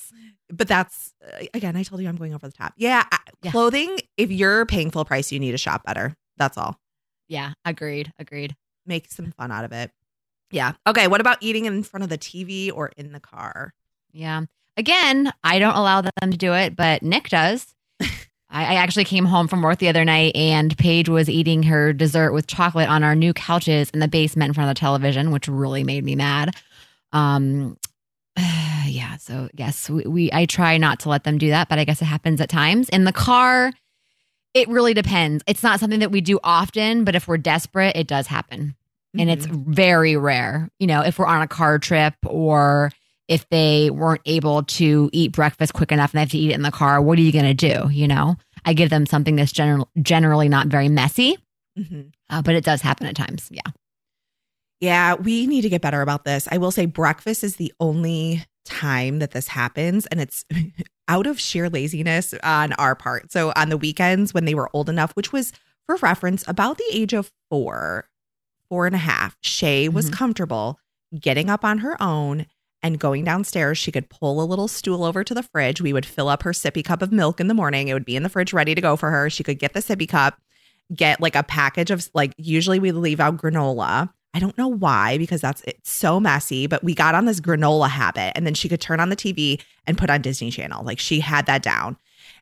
But 0.52 0.68
that's 0.68 1.12
uh, 1.26 1.44
again 1.54 1.76
i 1.76 1.82
told 1.82 2.00
you 2.00 2.08
i'm 2.08 2.16
going 2.16 2.34
over 2.34 2.46
the 2.46 2.52
top 2.52 2.72
yeah, 2.76 3.04
Yeah. 3.42 3.50
clothing 3.50 3.98
if 4.16 4.30
you're 4.30 4.64
paying 4.66 4.90
full 4.90 5.04
price 5.04 5.32
you 5.32 5.38
need 5.40 5.52
to 5.52 5.58
shop 5.58 5.84
better 5.84 6.14
that's 6.36 6.56
all 6.58 6.78
Yeah. 7.28 7.52
Agreed. 7.64 8.12
Agreed. 8.18 8.54
make 8.86 9.10
some 9.10 9.32
fun 9.32 9.50
out 9.50 9.64
of 9.64 9.72
it 9.72 9.90
yeah 10.52 10.72
okay 10.86 11.08
what 11.08 11.20
about 11.20 11.38
eating 11.40 11.64
in 11.64 11.82
front 11.82 12.04
of 12.04 12.08
the 12.10 12.18
tv 12.18 12.70
or 12.72 12.90
in 12.96 13.12
the 13.12 13.20
car 13.20 13.72
Yeah. 14.12 14.42
Again, 14.78 15.32
I 15.42 15.58
don't 15.58 15.74
allow 15.74 16.02
them 16.02 16.30
to 16.30 16.36
do 16.36 16.52
it, 16.52 16.76
but 16.76 17.02
Nick 17.02 17.30
does. 17.30 17.74
I, 18.00 18.06
I 18.50 18.74
actually 18.74 19.06
came 19.06 19.24
home 19.24 19.48
from 19.48 19.62
work 19.62 19.78
the 19.78 19.88
other 19.88 20.04
night 20.04 20.36
and 20.36 20.76
Paige 20.76 21.08
was 21.08 21.30
eating 21.30 21.62
her 21.62 21.94
dessert 21.94 22.32
with 22.32 22.46
chocolate 22.46 22.86
on 22.90 23.02
our 23.02 23.14
new 23.14 23.32
couches 23.32 23.88
in 23.94 24.00
the 24.00 24.06
basement 24.06 24.50
in 24.50 24.52
front 24.54 24.68
of 24.68 24.76
the 24.76 24.78
television, 24.78 25.30
which 25.30 25.48
really 25.48 25.82
made 25.82 26.04
me 26.04 26.14
mad. 26.14 26.54
Um, 27.12 27.78
yeah. 28.86 29.16
So 29.16 29.48
yes, 29.54 29.88
we, 29.90 30.02
we 30.04 30.30
I 30.32 30.46
try 30.46 30.76
not 30.78 31.00
to 31.00 31.08
let 31.08 31.24
them 31.24 31.38
do 31.38 31.48
that, 31.50 31.68
but 31.68 31.78
I 31.78 31.84
guess 31.84 32.00
it 32.02 32.06
happens 32.06 32.40
at 32.40 32.48
times. 32.48 32.88
In 32.90 33.04
the 33.04 33.12
car, 33.12 33.72
it 34.54 34.68
really 34.68 34.94
depends. 34.94 35.44
It's 35.46 35.62
not 35.62 35.80
something 35.80 36.00
that 36.00 36.10
we 36.10 36.20
do 36.20 36.38
often, 36.42 37.04
but 37.04 37.14
if 37.14 37.28
we're 37.28 37.36
desperate, 37.38 37.96
it 37.96 38.06
does 38.06 38.26
happen 38.26 38.74
and 39.18 39.30
it's 39.30 39.46
Mhm. 39.46 39.66
very 39.74 40.16
rare. 40.16 40.68
You 40.78 40.86
know, 40.86 41.00
if 41.02 41.18
we're 41.18 41.26
on 41.26 41.42
a 41.42 41.48
car 41.48 41.78
trip 41.78 42.14
or 42.26 42.90
if 43.28 43.48
they 43.48 43.90
weren't 43.90 44.20
able 44.26 44.62
to 44.62 45.10
eat 45.12 45.32
breakfast 45.32 45.72
quick 45.72 45.90
enough 45.92 46.12
and 46.12 46.18
they 46.18 46.22
have 46.22 46.30
to 46.30 46.38
eat 46.38 46.50
it 46.50 46.54
in 46.54 46.62
the 46.62 46.70
car, 46.70 47.00
what 47.02 47.18
are 47.18 47.22
you 47.22 47.32
going 47.32 47.44
to 47.44 47.54
do? 47.54 47.90
You 47.90 48.08
know, 48.08 48.36
I 48.64 48.72
give 48.72 48.88
them 48.90 49.04
something 49.06 49.36
that's 49.36 49.52
general, 49.52 49.88
generally 50.00 50.48
not 50.48 50.68
very 50.68 50.88
messy, 50.88 51.36
Mhm. 51.78 52.12
uh, 52.30 52.42
but 52.42 52.54
it 52.54 52.64
does 52.64 52.82
happen 52.82 53.06
at 53.06 53.16
times. 53.16 53.48
Yeah. 53.50 53.62
yeah 54.80 55.14
we 55.14 55.46
need 55.46 55.62
to 55.62 55.68
get 55.70 55.80
better 55.80 56.02
about 56.02 56.24
this 56.24 56.46
i 56.52 56.58
will 56.58 56.70
say 56.70 56.84
breakfast 56.86 57.42
is 57.42 57.56
the 57.56 57.72
only 57.80 58.44
time 58.66 59.18
that 59.20 59.30
this 59.30 59.48
happens 59.48 60.06
and 60.06 60.20
it's 60.20 60.44
out 61.08 61.26
of 61.26 61.40
sheer 61.40 61.70
laziness 61.70 62.34
on 62.42 62.72
our 62.74 62.94
part. 62.94 63.32
So 63.32 63.52
on 63.56 63.68
the 63.70 63.76
weekends 63.78 64.34
when 64.34 64.44
they 64.44 64.54
were 64.54 64.68
old 64.74 64.88
enough 64.88 65.12
which 65.12 65.32
was 65.32 65.52
for 65.86 65.96
reference 65.96 66.44
about 66.48 66.76
the 66.78 66.84
age 66.92 67.12
of 67.14 67.30
four 67.50 68.08
four 68.68 68.86
and 68.86 68.94
a 68.94 68.98
half 68.98 69.36
shay 69.40 69.88
was 69.88 70.10
Mhm. 70.10 70.14
comfortable 70.14 70.80
getting 71.18 71.48
up 71.48 71.64
on 71.64 71.78
her 71.78 72.00
own 72.02 72.46
and 72.82 72.98
going 72.98 73.24
downstairs. 73.24 73.78
She 73.78 73.90
could 73.92 74.10
pull 74.10 74.42
a 74.42 74.44
little 74.44 74.68
stool 74.68 75.02
over 75.04 75.24
to 75.24 75.34
the 75.34 75.42
fridge. 75.42 75.80
We 75.80 75.92
would 75.92 76.04
fill 76.06 76.28
up 76.28 76.42
her 76.42 76.52
sippy 76.52 76.84
cup 76.84 77.00
of 77.02 77.10
milk 77.12 77.40
in 77.40 77.46
the 77.48 77.54
morning. 77.54 77.88
It 77.88 77.94
would 77.94 78.04
be 78.04 78.16
in 78.16 78.22
the 78.22 78.28
fridge 78.28 78.52
ready 78.52 78.74
to 78.74 78.80
go 78.80 78.96
for 78.96 79.10
her. 79.10 79.30
She 79.30 79.42
could 79.42 79.58
get 79.58 79.72
the 79.72 79.80
sippy 79.80 80.08
cup 80.08 80.38
get 80.94 81.20
like 81.20 81.34
a 81.34 81.42
package 81.42 81.90
of 81.90 82.08
like 82.14 82.32
usually 82.36 82.78
we 82.78 82.92
leave 82.92 83.18
out 83.18 83.36
granola 83.36 84.08
I 84.36 84.38
don't 84.38 84.56
know 84.58 84.68
why 84.68 85.16
because 85.16 85.40
that's 85.40 85.62
it's 85.62 85.90
so 85.90 86.20
messy, 86.20 86.66
but 86.66 86.84
we 86.84 86.94
got 86.94 87.14
on 87.14 87.24
this 87.24 87.40
granola 87.40 87.88
habit 87.88 88.32
and 88.36 88.44
then 88.46 88.52
she 88.52 88.68
could 88.68 88.82
turn 88.82 89.00
on 89.00 89.08
the 89.08 89.16
TV 89.16 89.62
and 89.86 89.96
put 89.96 90.10
on 90.10 90.20
Disney 90.20 90.50
Channel. 90.50 90.84
Like 90.84 90.98
she 90.98 91.20
had 91.20 91.46
that 91.46 91.62
down. 91.62 91.96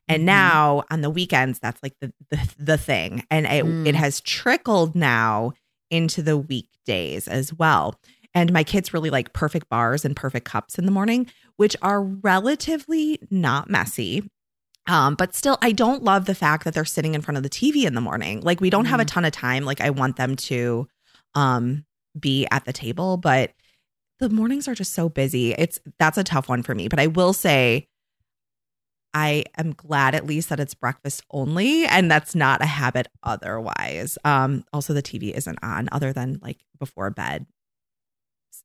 And 0.09 0.23
Mhm. 0.23 0.25
now 0.25 0.83
on 0.91 0.99
the 1.01 1.09
weekends 1.09 1.57
that's 1.59 1.81
like 1.81 1.93
the 2.01 2.11
the, 2.29 2.53
the 2.59 2.77
thing 2.77 3.23
and 3.31 3.45
it 3.45 3.63
Mm. 3.65 3.87
it 3.87 3.95
has 3.95 4.19
trickled 4.21 4.93
now 4.93 5.53
into 5.89 6.21
the 6.21 6.37
weekdays 6.37 7.29
as 7.29 7.53
well. 7.53 7.97
And 8.33 8.51
my 8.51 8.65
kids 8.65 8.93
really 8.93 9.09
like 9.09 9.31
perfect 9.31 9.69
bars 9.69 10.03
and 10.03 10.15
perfect 10.17 10.45
cups 10.45 10.77
in 10.77 10.85
the 10.85 10.91
morning, 10.91 11.27
which 11.55 11.77
are 11.81 12.03
relatively 12.03 13.19
not 13.31 13.69
messy. 13.69 14.29
Um, 14.87 15.15
but 15.15 15.33
still, 15.33 15.57
I 15.61 15.71
don't 15.71 16.03
love 16.03 16.25
the 16.25 16.35
fact 16.35 16.65
that 16.65 16.73
they're 16.73 16.83
sitting 16.83 17.15
in 17.15 17.21
front 17.21 17.37
of 17.37 17.43
the 17.43 17.49
TV 17.49 17.85
in 17.85 17.95
the 17.95 18.01
morning. 18.01 18.41
Like 18.41 18.59
we 18.59 18.69
don't 18.69 18.85
have 18.85 18.99
a 18.99 19.03
Mhm. 19.05 19.07
ton 19.07 19.25
of 19.25 19.31
time. 19.31 19.63
Like 19.63 19.79
I 19.79 19.89
want 19.91 20.17
them 20.17 20.35
to 20.51 20.87
um 21.35 21.84
be 22.19 22.47
at 22.51 22.65
the 22.65 22.73
table, 22.73 23.17
but 23.17 23.51
the 24.19 24.29
mornings 24.29 24.67
are 24.67 24.75
just 24.75 24.93
so 24.93 25.09
busy. 25.09 25.53
It's 25.53 25.79
that's 25.99 26.17
a 26.17 26.23
tough 26.23 26.47
one 26.49 26.63
for 26.63 26.73
me. 26.75 26.87
But 26.87 26.99
I 26.99 27.07
will 27.07 27.33
say 27.33 27.87
I 29.13 29.45
am 29.57 29.73
glad 29.73 30.13
at 30.13 30.25
least 30.25 30.49
that 30.49 30.59
it's 30.59 30.73
breakfast 30.73 31.23
only 31.31 31.85
and 31.85 32.11
that's 32.11 32.35
not 32.35 32.61
a 32.61 32.65
habit 32.65 33.07
otherwise. 33.23 34.17
Um 34.25 34.63
also 34.73 34.93
the 34.93 35.01
TV 35.03 35.31
isn't 35.31 35.59
on 35.63 35.87
other 35.91 36.11
than 36.13 36.39
like 36.41 36.59
before 36.79 37.09
bed 37.09 37.45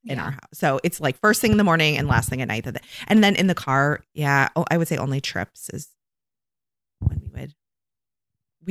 in 0.04 0.16
Yeah. 0.16 0.24
our 0.24 0.30
house. 0.32 0.40
So 0.54 0.80
it's 0.82 1.00
like 1.00 1.18
first 1.20 1.40
thing 1.40 1.52
in 1.52 1.58
the 1.58 1.64
morning 1.64 1.96
and 1.98 2.08
last 2.08 2.28
thing 2.28 2.42
at 2.42 2.48
night. 2.48 2.66
And 3.08 3.22
then 3.22 3.36
in 3.36 3.46
the 3.48 3.54
car, 3.54 4.02
yeah, 4.14 4.48
oh, 4.56 4.64
I 4.70 4.78
would 4.78 4.88
say 4.88 4.96
only 4.96 5.20
trips 5.20 5.68
is 5.70 5.88
when 5.88 5.88
we 5.88 5.88
would 5.88 5.99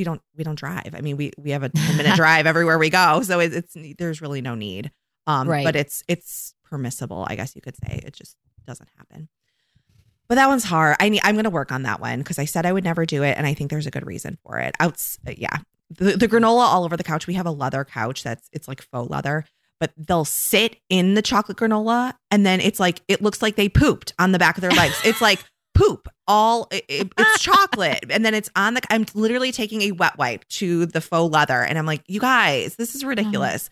we 0.00 0.04
don't 0.04 0.22
we 0.34 0.44
don't 0.44 0.58
drive. 0.58 0.94
I 0.94 1.02
mean, 1.02 1.18
we 1.18 1.30
we 1.36 1.50
have 1.50 1.62
a 1.62 1.68
10 1.68 1.96
minute 1.98 2.16
drive 2.16 2.46
everywhere 2.46 2.78
we 2.78 2.88
go, 2.88 3.20
so 3.22 3.38
it, 3.38 3.52
it's 3.52 3.76
there's 3.98 4.22
really 4.22 4.40
no 4.40 4.54
need. 4.54 4.90
Um 5.26 5.46
Right. 5.46 5.62
but 5.64 5.76
it's 5.76 6.02
it's 6.08 6.54
permissible, 6.64 7.26
I 7.28 7.36
guess 7.36 7.54
you 7.54 7.60
could 7.60 7.76
say. 7.76 8.00
It 8.02 8.14
just 8.14 8.36
doesn't 8.66 8.88
happen. 8.96 9.28
But 10.26 10.36
that 10.36 10.48
one's 10.48 10.64
hard. 10.64 10.96
I 11.00 11.10
need 11.10 11.20
I'm 11.22 11.34
going 11.34 11.44
to 11.44 11.50
work 11.50 11.70
on 11.70 11.82
that 11.82 12.00
one 12.00 12.18
because 12.20 12.38
I 12.38 12.46
said 12.46 12.64
I 12.64 12.72
would 12.72 12.84
never 12.84 13.04
do 13.04 13.22
it 13.22 13.36
and 13.36 13.46
I 13.46 13.52
think 13.52 13.68
there's 13.68 13.86
a 13.86 13.90
good 13.90 14.06
reason 14.06 14.38
for 14.42 14.58
it. 14.58 14.74
Outs 14.80 15.18
yeah. 15.36 15.58
The, 15.90 16.16
the 16.16 16.28
granola 16.28 16.62
all 16.64 16.84
over 16.84 16.96
the 16.96 17.04
couch. 17.04 17.26
We 17.26 17.34
have 17.34 17.46
a 17.46 17.50
leather 17.50 17.84
couch 17.84 18.22
that's 18.22 18.48
it's 18.52 18.68
like 18.68 18.80
faux 18.80 19.10
leather, 19.10 19.44
but 19.80 19.92
they'll 19.98 20.24
sit 20.24 20.76
in 20.88 21.12
the 21.14 21.20
chocolate 21.22 21.58
granola 21.58 22.14
and 22.30 22.46
then 22.46 22.60
it's 22.60 22.80
like 22.80 23.02
it 23.08 23.20
looks 23.20 23.42
like 23.42 23.56
they 23.56 23.68
pooped 23.68 24.14
on 24.18 24.32
the 24.32 24.38
back 24.38 24.56
of 24.56 24.62
their 24.62 24.70
legs. 24.70 24.98
It's 25.04 25.20
like 25.20 25.44
poop 25.80 26.08
all 26.26 26.68
it, 26.70 26.84
it- 26.88 27.12
it's 27.18 27.42
chocolate. 27.42 28.04
And 28.10 28.24
then 28.24 28.34
it's 28.34 28.50
on 28.56 28.74
the 28.74 28.80
i'm 28.90 29.06
literally 29.14 29.52
taking 29.52 29.82
a 29.82 29.92
wet 29.92 30.18
wipe 30.18 30.46
to 30.48 30.86
the 30.86 31.00
faux 31.00 31.32
leather. 31.32 31.62
And 31.62 31.78
i'm 31.78 31.86
like 31.86 32.02
you 32.06 32.20
guys 32.20 32.76
this 32.76 32.94
is 32.94 33.04
ridiculous. 33.04 33.70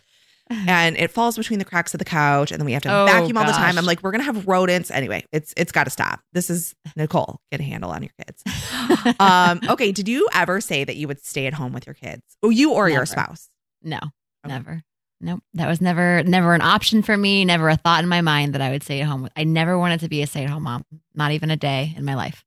And 0.51 0.97
it 0.97 1.11
falls 1.11 1.37
between 1.37 1.59
the 1.59 1.65
cracks 1.67 1.93
of 1.93 1.99
the 1.99 2.07
couch 2.07 2.51
and 2.53 2.59
then 2.59 2.65
we 2.65 2.73
have 2.73 2.83
to 2.85 2.89
Oh, 2.91 3.05
vacuum 3.05 3.37
all 3.37 3.45
the 3.45 3.53
time. 3.53 3.77
I'm 3.77 3.85
like 3.85 4.03
we're 4.03 4.13
gonna 4.13 4.23
have 4.25 4.49
rodents. 4.49 4.91
Anyway 4.91 5.25
it's 5.33 5.53
it's 5.59 5.73
got 5.73 5.85
to 5.85 5.91
stop. 5.91 6.21
This 6.33 6.49
is 6.49 6.75
nicole. 6.97 7.41
Get 7.53 7.61
a 7.61 7.65
handle 7.65 7.91
on 7.91 8.03
your 8.03 8.13
kids. 8.25 8.43
Um 9.21 9.61
okay 9.69 9.93
did 9.93 10.09
you 10.09 10.27
ever 10.33 10.61
say 10.61 10.85
that 10.85 10.97
you 10.97 11.07
would 11.09 11.23
stay 11.25 11.47
at 11.47 11.55
home 11.55 11.73
with 11.75 11.87
your 11.87 11.95
kids? 11.95 12.23
Oh 12.43 12.49
you 12.51 12.73
or 12.73 12.89
your 12.89 13.05
spouse? 13.07 13.51
No, 13.83 13.99
Okay. 13.99 14.55
never. 14.55 14.83
Nope. 15.21 15.43
That 15.55 15.67
was 15.67 15.81
never 15.81 16.23
never 16.23 16.55
an 16.55 16.61
option 16.61 17.03
for 17.03 17.17
me, 17.17 17.45
never 17.45 17.69
a 17.69 17.77
thought 17.77 18.03
in 18.03 18.09
my 18.09 18.21
mind 18.21 18.55
that 18.55 18.61
I 18.61 18.71
would 18.71 18.83
stay 18.83 19.01
at 19.01 19.09
home. 19.09 19.29
I 19.37 19.45
never 19.45 19.79
wanted 19.79 20.01
to 20.01 20.09
be 20.09 20.23
a 20.23 20.27
stay-at-home 20.27 20.63
mom, 20.63 20.85
not 21.15 21.33
even 21.33 21.51
a 21.51 21.57
day 21.57 21.93
in 21.97 22.05
my 22.05 22.15
life. 22.15 22.45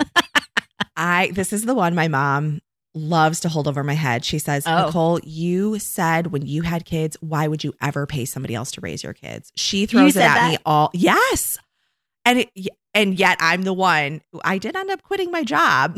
I 0.96 1.30
this 1.32 1.52
is 1.52 1.64
the 1.64 1.74
one 1.74 1.94
my 1.94 2.08
mom 2.08 2.60
loves 2.94 3.40
to 3.40 3.48
hold 3.48 3.68
over 3.68 3.84
my 3.84 3.94
head. 3.94 4.24
She 4.24 4.38
says, 4.38 4.64
Oh. 4.66 4.86
Nicole, 4.86 5.20
you 5.22 5.78
said 5.78 6.28
when 6.28 6.44
you 6.44 6.62
had 6.62 6.84
kids, 6.84 7.16
why 7.20 7.46
would 7.46 7.62
you 7.62 7.72
ever 7.80 8.06
pay 8.06 8.24
somebody 8.24 8.54
else 8.54 8.72
to 8.72 8.80
raise 8.80 9.02
your 9.02 9.12
kids? 9.12 9.52
She 9.56 9.86
throws 9.86 10.16
it 10.16 10.20
at 10.20 10.34
that? 10.34 10.50
me 10.50 10.58
all. 10.66 10.90
Yes. 10.92 11.58
And 12.24 12.40
it, 12.40 12.50
and 12.98 13.16
yet 13.18 13.36
I'm 13.40 13.62
the 13.62 13.72
one. 13.72 14.20
I 14.44 14.58
did 14.58 14.74
end 14.74 14.90
up 14.90 15.02
quitting 15.04 15.30
my 15.30 15.44
job 15.44 15.96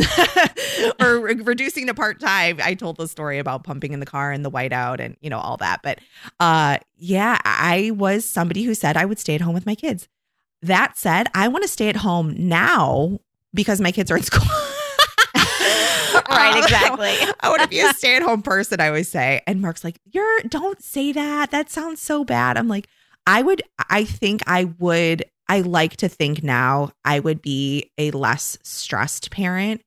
or 1.00 1.18
re- 1.20 1.34
reducing 1.34 1.86
to 1.86 1.94
part 1.94 2.20
time. 2.20 2.58
I 2.62 2.74
told 2.74 2.98
the 2.98 3.08
story 3.08 3.38
about 3.38 3.64
pumping 3.64 3.92
in 3.94 4.00
the 4.00 4.06
car 4.06 4.30
and 4.32 4.44
the 4.44 4.50
whiteout 4.50 5.00
and 5.00 5.16
you 5.22 5.30
know 5.30 5.38
all 5.38 5.56
that. 5.56 5.80
But 5.82 6.00
uh, 6.38 6.76
yeah, 6.98 7.38
I 7.44 7.92
was 7.94 8.26
somebody 8.26 8.64
who 8.64 8.74
said 8.74 8.96
I 8.98 9.06
would 9.06 9.18
stay 9.18 9.34
at 9.34 9.40
home 9.40 9.54
with 9.54 9.64
my 9.64 9.74
kids. 9.74 10.08
That 10.62 10.98
said, 10.98 11.28
I 11.34 11.48
want 11.48 11.62
to 11.64 11.68
stay 11.68 11.88
at 11.88 11.96
home 11.96 12.34
now 12.36 13.18
because 13.54 13.80
my 13.80 13.92
kids 13.92 14.10
are 14.10 14.16
in 14.18 14.22
school. 14.22 14.46
Right, 16.28 16.56
Um, 16.56 16.62
exactly. 16.62 17.14
I 17.40 17.48
want 17.48 17.62
to 17.62 17.68
be 17.68 17.80
a 17.80 17.92
stay 17.94 18.16
at 18.16 18.22
home 18.22 18.42
person, 18.42 18.80
I 18.80 18.88
always 18.88 19.08
say. 19.08 19.40
And 19.46 19.60
Mark's 19.62 19.82
like, 19.84 19.98
You're 20.12 20.40
don't 20.48 20.82
say 20.82 21.12
that. 21.12 21.50
That 21.50 21.70
sounds 21.70 22.00
so 22.00 22.24
bad. 22.24 22.56
I'm 22.56 22.68
like, 22.68 22.88
I 23.26 23.42
would, 23.42 23.62
I 23.88 24.04
think 24.04 24.42
I 24.46 24.64
would, 24.64 25.24
I 25.50 25.62
like 25.62 25.96
to 25.96 26.08
think 26.08 26.44
now 26.44 26.92
I 27.04 27.18
would 27.18 27.42
be 27.42 27.90
a 27.98 28.12
less 28.12 28.56
stressed 28.62 29.32
parent 29.32 29.82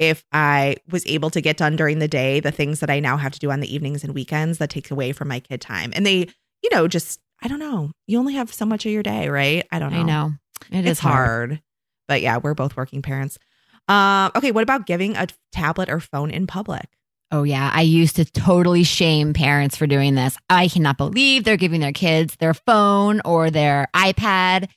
if 0.00 0.24
I 0.32 0.78
was 0.90 1.06
able 1.06 1.30
to 1.30 1.40
get 1.40 1.56
done 1.56 1.76
during 1.76 2.00
the 2.00 2.08
day 2.08 2.40
the 2.40 2.50
things 2.50 2.80
that 2.80 2.90
I 2.90 2.98
now 2.98 3.16
have 3.16 3.30
to 3.30 3.38
do 3.38 3.52
on 3.52 3.60
the 3.60 3.72
evenings 3.72 4.02
and 4.02 4.14
weekends 4.14 4.58
that 4.58 4.68
takes 4.68 4.90
away 4.90 5.12
from 5.12 5.28
my 5.28 5.38
kid 5.38 5.60
time. 5.60 5.92
And 5.94 6.04
they, 6.04 6.28
you 6.60 6.70
know, 6.72 6.88
just, 6.88 7.20
I 7.40 7.46
don't 7.46 7.60
know. 7.60 7.92
You 8.08 8.18
only 8.18 8.34
have 8.34 8.52
so 8.52 8.66
much 8.66 8.84
of 8.84 8.90
your 8.90 9.04
day, 9.04 9.28
right? 9.28 9.64
I 9.70 9.78
don't 9.78 9.92
know. 9.92 10.00
I 10.00 10.02
know. 10.02 10.32
It 10.72 10.84
is 10.84 10.90
it's 10.90 11.00
hard. 11.00 11.62
But 12.08 12.20
yeah, 12.20 12.38
we're 12.38 12.54
both 12.54 12.76
working 12.76 13.00
parents. 13.00 13.38
Um, 13.86 14.32
okay, 14.34 14.50
what 14.50 14.64
about 14.64 14.86
giving 14.86 15.16
a 15.16 15.28
tablet 15.52 15.88
or 15.88 16.00
phone 16.00 16.32
in 16.32 16.48
public? 16.48 16.88
Oh 17.30 17.44
yeah, 17.44 17.70
I 17.72 17.82
used 17.82 18.16
to 18.16 18.24
totally 18.24 18.82
shame 18.82 19.34
parents 19.34 19.76
for 19.76 19.86
doing 19.86 20.16
this. 20.16 20.36
I 20.50 20.66
cannot 20.66 20.98
believe 20.98 21.44
they're 21.44 21.56
giving 21.56 21.80
their 21.80 21.92
kids 21.92 22.34
their 22.40 22.54
phone 22.54 23.20
or 23.24 23.50
their 23.50 23.86
iPad 23.94 24.68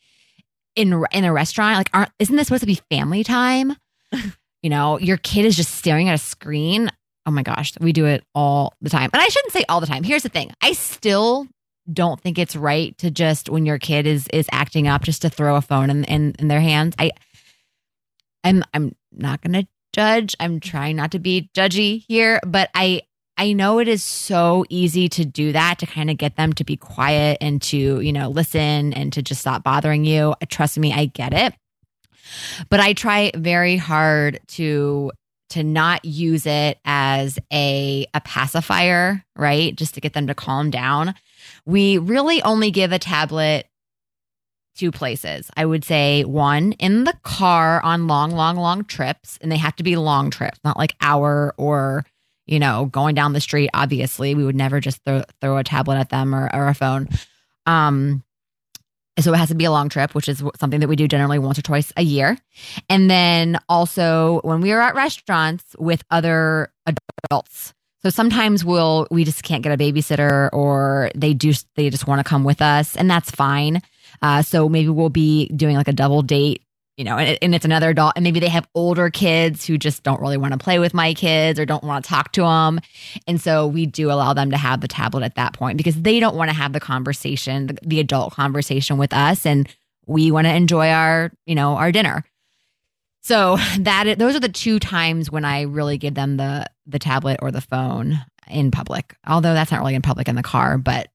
in 0.79 1.03
in 1.11 1.25
a 1.25 1.33
restaurant. 1.33 1.77
Like, 1.77 1.89
aren't 1.93 2.11
isn't 2.19 2.35
this 2.35 2.47
supposed 2.47 2.61
to 2.61 2.67
be 2.67 2.79
family 2.89 3.23
time? 3.23 3.75
you 4.63 4.69
know, 4.69 4.97
your 4.97 5.17
kid 5.17 5.45
is 5.45 5.55
just 5.55 5.75
staring 5.75 6.09
at 6.09 6.15
a 6.15 6.19
screen. 6.19 6.89
Oh 7.25 7.31
my 7.31 7.43
gosh, 7.43 7.73
we 7.79 7.93
do 7.93 8.05
it 8.05 8.23
all 8.33 8.73
the 8.81 8.89
time. 8.89 9.09
And 9.13 9.21
I 9.21 9.27
shouldn't 9.27 9.53
say 9.53 9.65
all 9.67 9.81
the 9.81 9.87
time. 9.87 10.03
Here's 10.03 10.23
the 10.23 10.29
thing: 10.29 10.51
I 10.61 10.71
still 10.71 11.47
don't 11.91 12.21
think 12.21 12.37
it's 12.37 12.55
right 12.55 12.97
to 12.99 13.11
just 13.11 13.49
when 13.49 13.65
your 13.65 13.77
kid 13.77 14.07
is 14.07 14.27
is 14.29 14.47
acting 14.51 14.87
up, 14.87 15.03
just 15.03 15.21
to 15.23 15.29
throw 15.29 15.57
a 15.57 15.61
phone 15.61 15.89
in 15.89 16.03
in, 16.05 16.35
in 16.39 16.47
their 16.47 16.61
hands. 16.61 16.95
I 16.97 17.11
I'm 18.43 18.63
I'm 18.73 18.95
not 19.11 19.41
gonna 19.41 19.67
judge. 19.93 20.35
I'm 20.39 20.61
trying 20.61 20.95
not 20.95 21.11
to 21.11 21.19
be 21.19 21.49
judgy 21.53 22.05
here, 22.07 22.39
but 22.45 22.69
I 22.73 23.01
I 23.39 23.53
know 23.53 23.79
it 23.79 23.87
is 23.87 24.03
so 24.03 24.65
easy 24.67 25.07
to 25.07 25.23
do 25.23 25.53
that 25.53 25.79
to 25.79 25.85
kind 25.85 26.09
of 26.09 26.17
get 26.17 26.35
them 26.35 26.51
to 26.53 26.65
be 26.65 26.75
quiet 26.75 27.37
and 27.39 27.61
to, 27.61 28.01
you 28.01 28.11
know, 28.11 28.27
listen 28.27 28.91
and 28.91 29.13
to 29.13 29.21
just 29.21 29.39
stop 29.39 29.63
bothering 29.63 30.03
you. 30.03 30.35
Trust 30.49 30.77
me, 30.77 30.91
I 30.91 31.05
get 31.05 31.33
it. 31.33 31.53
But 32.69 32.81
I 32.81 32.91
try 32.91 33.31
very 33.33 33.77
hard 33.77 34.41
to 34.49 35.13
to 35.51 35.63
not 35.63 36.03
use 36.03 36.45
it 36.45 36.79
as 36.83 37.39
a 37.51 38.05
a 38.13 38.19
pacifier, 38.19 39.23
right? 39.37 39.73
Just 39.73 39.93
to 39.93 40.01
get 40.01 40.11
them 40.11 40.27
to 40.27 40.35
calm 40.35 40.69
down. 40.69 41.15
We 41.65 41.97
really 41.97 42.43
only 42.43 42.71
give 42.71 42.91
a 42.91 42.99
tablet 42.99 43.67
two 44.75 44.91
places. 44.91 45.49
I 45.55 45.65
would 45.65 45.85
say 45.85 46.25
one 46.25 46.73
in 46.73 47.05
the 47.05 47.17
car 47.23 47.81
on 47.83 48.07
long, 48.07 48.31
long, 48.31 48.57
long 48.57 48.83
trips, 48.83 49.37
and 49.41 49.49
they 49.49 49.57
have 49.57 49.77
to 49.77 49.83
be 49.83 49.95
long 49.95 50.29
trips, 50.29 50.59
not 50.65 50.77
like 50.77 50.95
hour 50.99 51.53
or 51.57 52.05
you 52.49 52.59
know 52.59 52.85
going 52.85 53.15
down 53.15 53.33
the 53.33 53.41
street. 53.41 53.69
Obviously, 53.73 54.35
we 54.35 54.43
would 54.43 54.55
never 54.55 54.79
just 54.79 55.03
throw 55.05 55.23
throw 55.41 55.57
a 55.57 55.63
tablet 55.63 55.97
at 55.97 56.09
them 56.09 56.33
or, 56.33 56.49
or 56.53 56.67
a 56.67 56.73
phone. 56.73 57.07
Um, 57.65 58.23
so 59.19 59.33
it 59.33 59.37
has 59.37 59.49
to 59.49 59.55
be 59.55 59.65
a 59.65 59.71
long 59.71 59.89
trip, 59.89 60.15
which 60.15 60.29
is 60.29 60.43
something 60.59 60.79
that 60.79 60.87
we 60.87 60.95
do 60.95 61.07
generally 61.07 61.39
once 61.39 61.59
or 61.59 61.61
twice 61.61 61.91
a 61.97 62.01
year. 62.01 62.37
And 62.89 63.09
then 63.09 63.59
also 63.67 64.39
when 64.43 64.61
we 64.61 64.71
are 64.71 64.81
at 64.81 64.95
restaurants 64.95 65.75
with 65.77 66.03
other 66.09 66.71
adults. 67.25 67.73
So 68.01 68.09
sometimes 68.09 68.63
we'll 68.63 69.07
we 69.11 69.25
just 69.25 69.43
can't 69.43 69.61
get 69.61 69.73
a 69.73 69.77
babysitter 69.77 70.49
or 70.53 71.11
they 71.15 71.33
do 71.33 71.53
they 71.75 71.89
just 71.89 72.07
want 72.07 72.19
to 72.19 72.29
come 72.29 72.43
with 72.43 72.61
us 72.61 72.95
and 72.95 73.09
that's 73.09 73.29
fine. 73.29 73.81
Uh, 74.21 74.41
so 74.41 74.69
maybe 74.69 74.89
we'll 74.89 75.09
be 75.09 75.47
doing 75.49 75.75
like 75.75 75.87
a 75.87 75.93
double 75.93 76.21
date, 76.21 76.63
you 76.99 77.05
know, 77.05 77.17
and, 77.17 77.39
and 77.41 77.55
it's 77.55 77.63
another 77.63 77.91
adult, 77.91 78.11
and 78.17 78.23
maybe 78.25 78.41
they 78.41 78.49
have 78.49 78.67
older 78.75 79.09
kids 79.09 79.65
who 79.65 79.77
just 79.77 80.03
don't 80.03 80.19
really 80.19 80.35
want 80.35 80.51
to 80.51 80.57
play 80.57 80.79
with 80.79 80.93
my 80.93 81.13
kids 81.13 81.57
or 81.57 81.65
don't 81.65 81.81
want 81.81 82.03
to 82.03 82.09
talk 82.09 82.33
to 82.33 82.41
them. 82.41 82.81
And 83.25 83.39
so 83.39 83.65
we 83.65 83.85
do 83.85 84.11
allow 84.11 84.33
them 84.33 84.51
to 84.51 84.57
have 84.57 84.81
the 84.81 84.87
tablet 84.89 85.23
at 85.23 85.35
that 85.35 85.53
point 85.53 85.77
because 85.77 86.01
they 86.01 86.19
don't 86.19 86.35
want 86.35 86.49
to 86.49 86.55
have 86.55 86.73
the 86.73 86.81
conversation, 86.81 87.67
the, 87.67 87.77
the 87.83 87.99
adult 88.01 88.33
conversation 88.33 88.97
with 88.97 89.13
us. 89.13 89.45
And 89.45 89.73
we 90.07 90.29
want 90.29 90.47
to 90.47 90.53
enjoy 90.53 90.89
our, 90.89 91.31
you 91.45 91.55
know, 91.55 91.77
our 91.77 91.93
dinner. 91.93 92.25
So 93.21 93.55
that 93.79 94.19
those 94.19 94.35
are 94.35 94.41
the 94.41 94.49
two 94.49 94.77
times 94.77 95.31
when 95.31 95.45
I 95.45 95.61
really 95.61 95.97
give 95.97 96.15
them 96.15 96.35
the 96.35 96.65
the 96.85 96.99
tablet 96.99 97.39
or 97.41 97.49
the 97.49 97.61
phone 97.61 98.19
in 98.49 98.71
public. 98.71 99.15
Although 99.25 99.53
that's 99.53 99.71
not 99.71 99.79
really 99.79 99.95
in 99.95 100.01
public 100.01 100.27
in 100.27 100.35
the 100.35 100.43
car, 100.43 100.77
but 100.77 101.07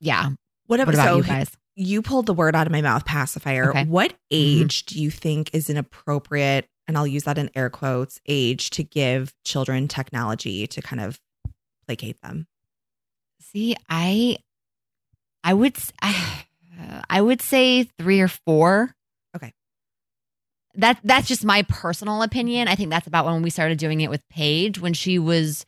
yeah. 0.00 0.28
What, 0.66 0.80
What 0.80 0.94
about, 0.94 1.06
so 1.06 1.16
you 1.16 1.22
guys? 1.22 1.50
You 1.80 2.02
pulled 2.02 2.26
the 2.26 2.34
word 2.34 2.54
out 2.54 2.66
of 2.66 2.72
my 2.72 2.82
mouth, 2.82 3.04
pacifier. 3.06 3.70
Okay. 3.70 3.82
Mm-hmm. 3.82 3.90
What 3.90 4.14
age 4.30 4.84
do 4.84 5.00
you 5.00 5.10
think 5.10 5.50
is 5.54 5.70
an 5.70 5.78
appropriate, 5.78 6.68
and 6.86 6.96
I'll 6.96 7.06
use 7.06 7.24
that 7.24 7.38
in 7.38 7.50
air 7.54 7.70
quotes, 7.70 8.20
age 8.26 8.70
to 8.70 8.82
give 8.82 9.32
children 9.44 9.88
technology 9.88 10.66
to 10.66 10.82
kind 10.82 11.00
of 11.00 11.18
placate 11.86 12.20
them? 12.20 12.46
See, 13.40 13.74
I 13.88 14.36
I 15.42 15.54
would 15.54 15.76
I 16.02 17.20
would 17.20 17.40
say 17.40 17.84
3 17.84 18.20
or 18.20 18.28
4. 18.28 18.94
Okay. 19.36 19.52
That 20.74 21.00
that's 21.02 21.28
just 21.28 21.44
my 21.44 21.62
personal 21.62 22.22
opinion. 22.22 22.68
I 22.68 22.74
think 22.74 22.90
that's 22.90 23.06
about 23.06 23.24
when 23.24 23.40
we 23.40 23.50
started 23.50 23.78
doing 23.78 24.02
it 24.02 24.10
with 24.10 24.22
Paige 24.28 24.78
when 24.78 24.92
she 24.92 25.18
was 25.18 25.64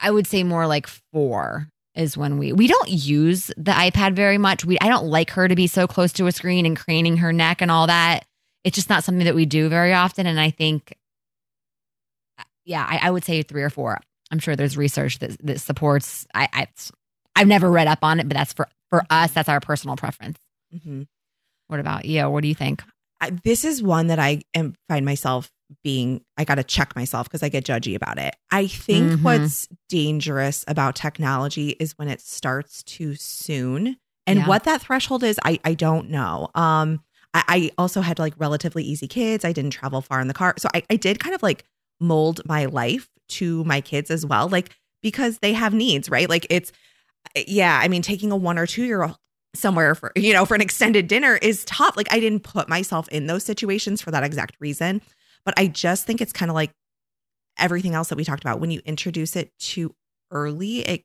I 0.00 0.10
would 0.12 0.26
say 0.26 0.44
more 0.44 0.66
like 0.68 0.86
4 0.86 1.68
is 1.96 2.16
when 2.16 2.38
we 2.38 2.52
we 2.52 2.66
don't 2.66 2.88
use 2.88 3.46
the 3.56 3.72
iPad 3.72 4.14
very 4.14 4.38
much. 4.38 4.64
We 4.64 4.78
I 4.80 4.88
don't 4.88 5.06
like 5.06 5.30
her 5.30 5.48
to 5.48 5.54
be 5.54 5.66
so 5.66 5.86
close 5.86 6.12
to 6.14 6.26
a 6.26 6.32
screen 6.32 6.66
and 6.66 6.76
craning 6.76 7.18
her 7.18 7.32
neck 7.32 7.62
and 7.62 7.70
all 7.70 7.86
that. 7.86 8.24
It's 8.64 8.74
just 8.74 8.90
not 8.90 9.04
something 9.04 9.24
that 9.24 9.34
we 9.34 9.46
do 9.46 9.68
very 9.68 9.92
often 9.92 10.26
and 10.26 10.40
I 10.40 10.50
think 10.50 10.96
yeah, 12.66 12.84
I, 12.86 12.98
I 13.02 13.10
would 13.10 13.24
say 13.24 13.42
3 13.42 13.62
or 13.62 13.70
4. 13.70 13.98
I'm 14.32 14.40
sure 14.40 14.56
there's 14.56 14.76
research 14.76 15.20
that 15.20 15.38
that 15.46 15.60
supports. 15.60 16.26
I, 16.34 16.48
I 16.52 16.66
I've 17.36 17.46
never 17.46 17.70
read 17.70 17.86
up 17.86 18.00
on 18.02 18.18
it, 18.18 18.28
but 18.28 18.36
that's 18.36 18.52
for 18.52 18.68
for 18.90 19.04
us. 19.08 19.32
That's 19.32 19.48
our 19.48 19.60
personal 19.60 19.96
preference. 19.96 20.38
Mm-hmm. 20.74 21.02
What 21.68 21.80
about 21.80 22.04
you? 22.04 22.28
What 22.28 22.42
do 22.42 22.48
you 22.48 22.54
think? 22.54 22.82
I, 23.20 23.30
this 23.30 23.64
is 23.64 23.82
one 23.82 24.08
that 24.08 24.18
I 24.18 24.42
am 24.54 24.74
find 24.88 25.06
myself 25.06 25.50
being 25.82 26.24
I 26.36 26.44
got 26.44 26.56
to 26.56 26.64
check 26.64 26.94
myself 26.94 27.28
because 27.28 27.42
I 27.42 27.48
get 27.48 27.64
judgy 27.64 27.94
about 27.94 28.18
it. 28.18 28.36
I 28.50 28.66
think 28.66 29.12
Mhm. 29.12 29.22
what's 29.22 29.68
dangerous 29.88 30.64
about 30.68 30.94
technology 30.94 31.70
is 31.80 31.96
when 31.98 32.08
it 32.08 32.20
starts 32.20 32.82
too 32.82 33.14
soon. 33.16 33.96
And 34.26 34.40
Yeah. 34.40 34.48
what 34.48 34.64
that 34.64 34.82
threshold 34.82 35.22
is, 35.24 35.38
I 35.44 35.58
I 35.64 35.74
don't 35.74 36.10
know. 36.10 36.48
Um 36.54 37.00
I, 37.34 37.44
I 37.48 37.70
also 37.78 38.00
had 38.00 38.18
like 38.18 38.34
relatively 38.38 38.84
easy 38.84 39.08
kids. 39.08 39.44
I 39.44 39.52
didn't 39.52 39.72
travel 39.72 40.00
far 40.00 40.20
in 40.20 40.28
the 40.28 40.34
car. 40.34 40.54
So 40.58 40.68
I, 40.74 40.82
I 40.88 40.96
did 40.96 41.18
kind 41.18 41.34
of 41.34 41.42
like 41.42 41.64
mold 42.00 42.40
my 42.46 42.66
life 42.66 43.08
to 43.28 43.64
my 43.64 43.80
kids 43.80 44.10
as 44.10 44.24
well. 44.24 44.48
Like 44.48 44.70
because 45.02 45.38
they 45.38 45.52
have 45.52 45.74
needs, 45.74 46.08
right? 46.08 46.28
Like 46.30 46.46
it's 46.48 46.72
yeah, 47.34 47.78
I 47.82 47.88
mean 47.88 48.02
taking 48.02 48.30
a 48.32 48.36
one 48.36 48.58
or 48.58 48.66
two 48.66 48.84
year 48.84 49.02
old 49.02 49.16
somewhere 49.54 49.94
for 49.94 50.12
you 50.14 50.32
know 50.34 50.44
for 50.44 50.54
an 50.54 50.60
extended 50.60 51.08
dinner 51.08 51.36
is 51.40 51.64
tough 51.64 51.96
like 51.96 52.06
i 52.12 52.20
didn't 52.20 52.40
put 52.40 52.68
myself 52.68 53.08
in 53.08 53.26
those 53.26 53.42
situations 53.42 54.02
for 54.02 54.10
that 54.10 54.22
exact 54.22 54.54
reason 54.60 55.00
but 55.46 55.54
i 55.56 55.66
just 55.66 56.04
think 56.06 56.20
it's 56.20 56.32
kind 56.32 56.50
of 56.50 56.54
like 56.54 56.70
everything 57.58 57.94
else 57.94 58.08
that 58.10 58.16
we 58.16 58.24
talked 58.24 58.44
about. 58.44 58.60
When 58.60 58.70
you 58.70 58.82
introduce 58.84 59.34
it 59.34 59.50
too 59.58 59.94
early 60.30 60.80
it 60.80 61.04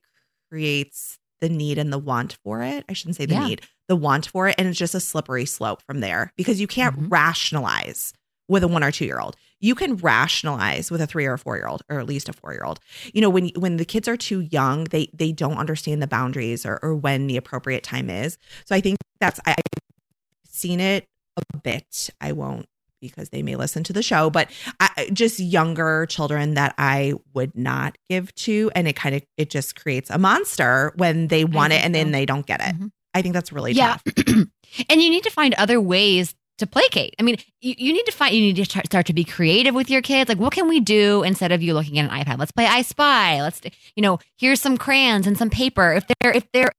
creates 0.50 1.16
the 1.40 1.48
need 1.48 1.78
and 1.78 1.90
the 1.90 1.98
want 1.98 2.36
for 2.44 2.62
it. 2.62 2.84
I 2.88 2.92
shouldn't 2.92 3.16
say 3.16 3.24
the 3.24 3.34
Yeah. 3.34 3.46
need 3.48 3.62
the 3.88 3.96
want 3.96 4.26
for 4.26 4.48
it 4.48 4.54
and 4.58 4.68
it's 4.68 4.78
just 4.78 4.94
a 4.94 5.00
slippery 5.00 5.46
slope 5.46 5.80
from 5.86 6.00
there 6.00 6.30
because 6.36 6.60
you 6.60 6.66
can't 6.66 6.94
Mhm. 6.98 7.10
rationalize 7.10 8.12
with 8.48 8.62
a 8.62 8.68
one 8.68 8.84
or 8.84 8.92
two 8.92 9.06
year 9.06 9.18
old. 9.18 9.34
You 9.60 9.74
can 9.74 9.96
rationalize 9.96 10.90
with 10.90 11.00
a 11.00 11.06
three 11.06 11.24
or 11.24 11.32
a 11.34 11.38
four 11.38 11.56
year 11.56 11.66
old 11.66 11.82
or 11.88 11.98
at 11.98 12.06
least 12.06 12.28
a 12.28 12.32
four 12.34 12.52
year 12.52 12.64
old. 12.64 12.80
You 13.14 13.22
know 13.22 13.30
when 13.30 13.48
when 13.56 13.78
the 13.78 13.84
kids 13.86 14.06
are 14.08 14.16
too 14.18 14.40
young 14.40 14.84
they 14.84 15.08
they 15.14 15.32
don't 15.32 15.56
understand 15.56 16.02
the 16.02 16.06
boundaries 16.06 16.66
or, 16.66 16.78
or 16.82 16.94
when 16.94 17.28
the 17.28 17.38
appropriate 17.38 17.82
time 17.82 18.10
is. 18.10 18.36
So 18.66 18.74
i 18.74 18.80
think 18.82 18.98
that's 19.20 19.40
I, 19.46 19.52
i've 19.52 19.80
seen 20.46 20.80
it 20.80 21.06
a 21.38 21.58
bit 21.58 22.10
i 22.20 22.32
won't 22.32 22.66
because 23.02 23.28
they 23.28 23.42
may 23.42 23.56
listen 23.56 23.84
to 23.84 23.92
the 23.92 24.02
show, 24.02 24.30
but 24.30 24.48
I, 24.80 25.10
just 25.12 25.38
younger 25.40 26.06
children 26.06 26.54
that 26.54 26.74
I 26.78 27.14
would 27.34 27.54
not 27.56 27.98
give 28.08 28.34
to, 28.36 28.70
and 28.74 28.88
it 28.88 28.94
kind 28.96 29.14
of 29.14 29.22
it 29.36 29.50
just 29.50 29.78
creates 29.78 30.08
a 30.08 30.16
monster 30.18 30.92
when 30.96 31.28
they 31.28 31.44
want 31.44 31.72
it 31.74 31.84
and 31.84 31.94
then 31.94 32.12
they 32.12 32.24
don't 32.24 32.46
get 32.46 32.60
it. 32.60 32.74
Mhm. 32.80 32.90
I 33.12 33.20
think 33.20 33.34
that's 33.34 33.52
really 33.52 33.72
Yeah. 33.72 33.98
tough. 34.06 34.24
and 34.88 35.02
you 35.02 35.10
need 35.10 35.24
to 35.24 35.30
find 35.30 35.52
other 35.54 35.78
ways 35.80 36.34
to 36.58 36.66
placate. 36.66 37.14
I 37.18 37.22
mean, 37.22 37.36
you, 37.60 37.74
you 37.76 37.92
need 37.92 38.06
to 38.06 38.12
find, 38.12 38.34
you 38.34 38.40
need 38.40 38.56
to 38.56 38.66
try- 38.66 38.82
start 38.84 39.06
to 39.06 39.12
be 39.12 39.24
creative 39.24 39.74
with 39.74 39.90
your 39.90 40.00
kids. 40.00 40.28
Like, 40.28 40.38
what 40.38 40.52
can 40.52 40.68
we 40.68 40.80
do 40.80 41.22
instead 41.22 41.50
of 41.52 41.62
you 41.62 41.74
looking 41.74 41.98
at 41.98 42.10
an 42.10 42.24
iPad? 42.24 42.38
Let's 42.38 42.52
play 42.52 42.66
I 42.66 42.82
Spy. 42.82 43.42
Let's, 43.42 43.60
you 43.96 44.02
know, 44.02 44.18
here's 44.38 44.60
some 44.60 44.76
crayons 44.78 45.26
and 45.26 45.36
some 45.36 45.50
paper. 45.50 45.92
If 45.92 46.04
they're, 46.20 46.32
if 46.32 46.46
they're, 46.52 46.70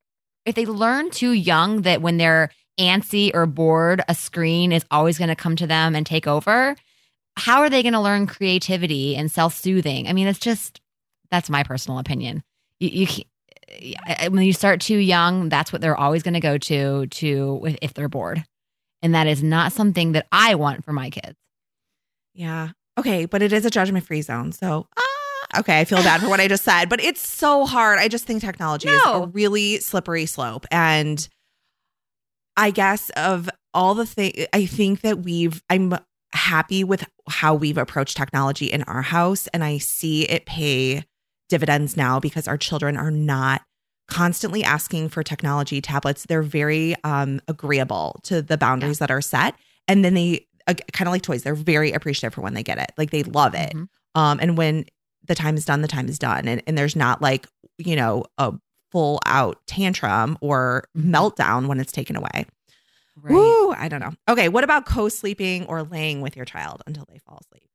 if 0.45 0.55
they 0.55 0.65
learn 0.65 1.09
too 1.11 1.31
young 1.31 1.81
that 1.83 2.01
when 2.01 2.17
they're 2.17 2.49
antsy 2.79 3.31
or 3.33 3.45
bored, 3.45 4.01
a 4.07 4.15
screen 4.15 4.71
is 4.71 4.85
always 4.91 5.17
going 5.17 5.29
to 5.29 5.35
come 5.35 5.55
to 5.57 5.67
them 5.67 5.95
and 5.95 6.05
take 6.05 6.27
over, 6.27 6.75
how 7.37 7.61
are 7.61 7.69
they 7.69 7.81
going 7.81 7.93
to 7.93 7.99
learn 8.01 8.27
creativity 8.27 9.15
and 9.15 9.31
self 9.31 9.55
soothing? 9.55 10.07
I 10.07 10.13
mean, 10.13 10.27
it's 10.27 10.39
just, 10.39 10.81
that's 11.31 11.49
my 11.49 11.63
personal 11.63 11.99
opinion. 11.99 12.43
You, 12.79 12.89
you 12.89 13.07
can't, 13.07 13.27
when 14.33 14.43
you 14.43 14.53
start 14.53 14.81
too 14.81 14.97
young, 14.97 15.49
that's 15.49 15.71
what 15.71 15.81
they're 15.81 15.97
always 15.97 16.21
going 16.23 16.35
to 16.35 16.39
go 16.39 16.57
to 16.57 17.07
to 17.07 17.77
if- 17.81 17.93
they're 17.93 18.09
bored, 18.09 18.43
and 19.01 19.15
that 19.15 19.25
is 19.27 19.41
not 19.41 19.71
something 19.71 20.11
that 20.11 20.27
I 20.31 20.55
want 20.55 20.85
for 20.85 20.93
my 20.93 21.09
kids. 21.09 21.35
Yeah. 22.33 22.69
Okay, 22.97 23.25
but 23.25 23.41
it 23.41 23.51
is 23.53 23.65
a 23.65 23.71
judgment 23.71 24.05
free 24.05 24.21
zone. 24.21 24.51
So, 24.51 24.87
ah, 24.97 25.59
okay, 25.59 25.79
I 25.79 25.85
feel 25.85 25.99
bad 25.99 26.21
for 26.21 26.29
what 26.29 26.39
I 26.39 26.47
just 26.47 26.63
said, 26.63 26.89
but 26.89 27.01
it's 27.01 27.27
so 27.27 27.65
hard. 27.65 27.97
I 27.97 28.07
just 28.07 28.25
think 28.25 28.41
technology 28.41 28.89
is 28.89 29.01
a 29.05 29.27
really 29.27 29.79
slippery 29.79 30.27
slope. 30.27 30.67
And 30.69 31.27
I 32.57 32.71
guess 32.71 33.09
of 33.11 33.49
all 33.73 33.95
the 33.95 34.05
things, 34.05 34.45
I 34.53 34.65
think 34.65 35.01
that 35.01 35.19
we've, 35.19 35.63
I'm 35.69 35.95
happy 36.33 36.83
with 36.83 37.05
how 37.27 37.53
we've 37.55 37.77
approached 37.77 38.17
technology 38.17 38.67
in 38.67 38.83
our 38.83 39.01
house. 39.01 39.47
And 39.47 39.63
I 39.63 39.77
see 39.77 40.23
it 40.29 40.45
pay 40.45 41.03
dividends 41.49 41.95
now 41.97 42.19
because 42.19 42.47
our 42.47 42.57
children 42.57 42.97
are 42.97 43.11
not 43.11 43.61
constantly 44.07 44.63
asking 44.63 45.09
for 45.09 45.23
technology 45.23 45.81
tablets. 45.81 46.25
They're 46.25 46.41
very 46.43 46.95
um, 47.03 47.41
agreeable 47.47 48.19
to 48.23 48.41
the 48.41 48.57
boundaries 48.57 48.99
that 48.99 49.11
are 49.11 49.21
set. 49.21 49.55
And 49.87 50.03
then 50.03 50.13
they, 50.13 50.47
uh, 50.67 50.73
kind 50.91 51.07
of 51.07 51.11
like 51.11 51.21
toys, 51.21 51.43
they're 51.43 51.55
very 51.55 51.91
appreciative 51.91 52.33
for 52.33 52.41
when 52.41 52.53
they 52.53 52.63
get 52.63 52.77
it. 52.77 52.91
Like 52.97 53.11
they 53.11 53.23
love 53.23 53.53
it. 53.53 53.73
Mhm. 53.73 53.87
Um, 54.15 54.39
and 54.41 54.57
when 54.57 54.85
the 55.25 55.35
time 55.35 55.55
is 55.55 55.65
done, 55.65 55.81
the 55.81 55.87
time 55.87 56.07
is 56.07 56.19
done. 56.19 56.47
And, 56.47 56.61
and 56.67 56.77
there's 56.77 56.95
not 56.95 57.21
like, 57.21 57.47
you 57.77 57.95
know, 57.95 58.25
a 58.37 58.53
full 58.93 59.19
out 59.25 59.57
tantrum 59.67 60.37
or 60.39 60.85
Mhm. 60.95 61.09
meltdown 61.11 61.67
when 61.67 61.79
it's 61.81 61.91
taken 61.91 62.15
away. 62.15 62.45
Right. 63.21 63.33
Woo, 63.33 63.71
I 63.73 63.89
don't 63.89 63.99
know. 63.99 64.13
Okay, 64.29 64.47
what 64.49 64.63
about 64.63 64.85
co 64.85 65.09
sleeping 65.09 65.65
or 65.65 65.83
laying 65.83 66.21
with 66.21 66.35
your 66.37 66.45
child 66.45 66.81
until 66.87 67.05
they 67.09 67.17
fall 67.17 67.39
asleep? 67.41 67.67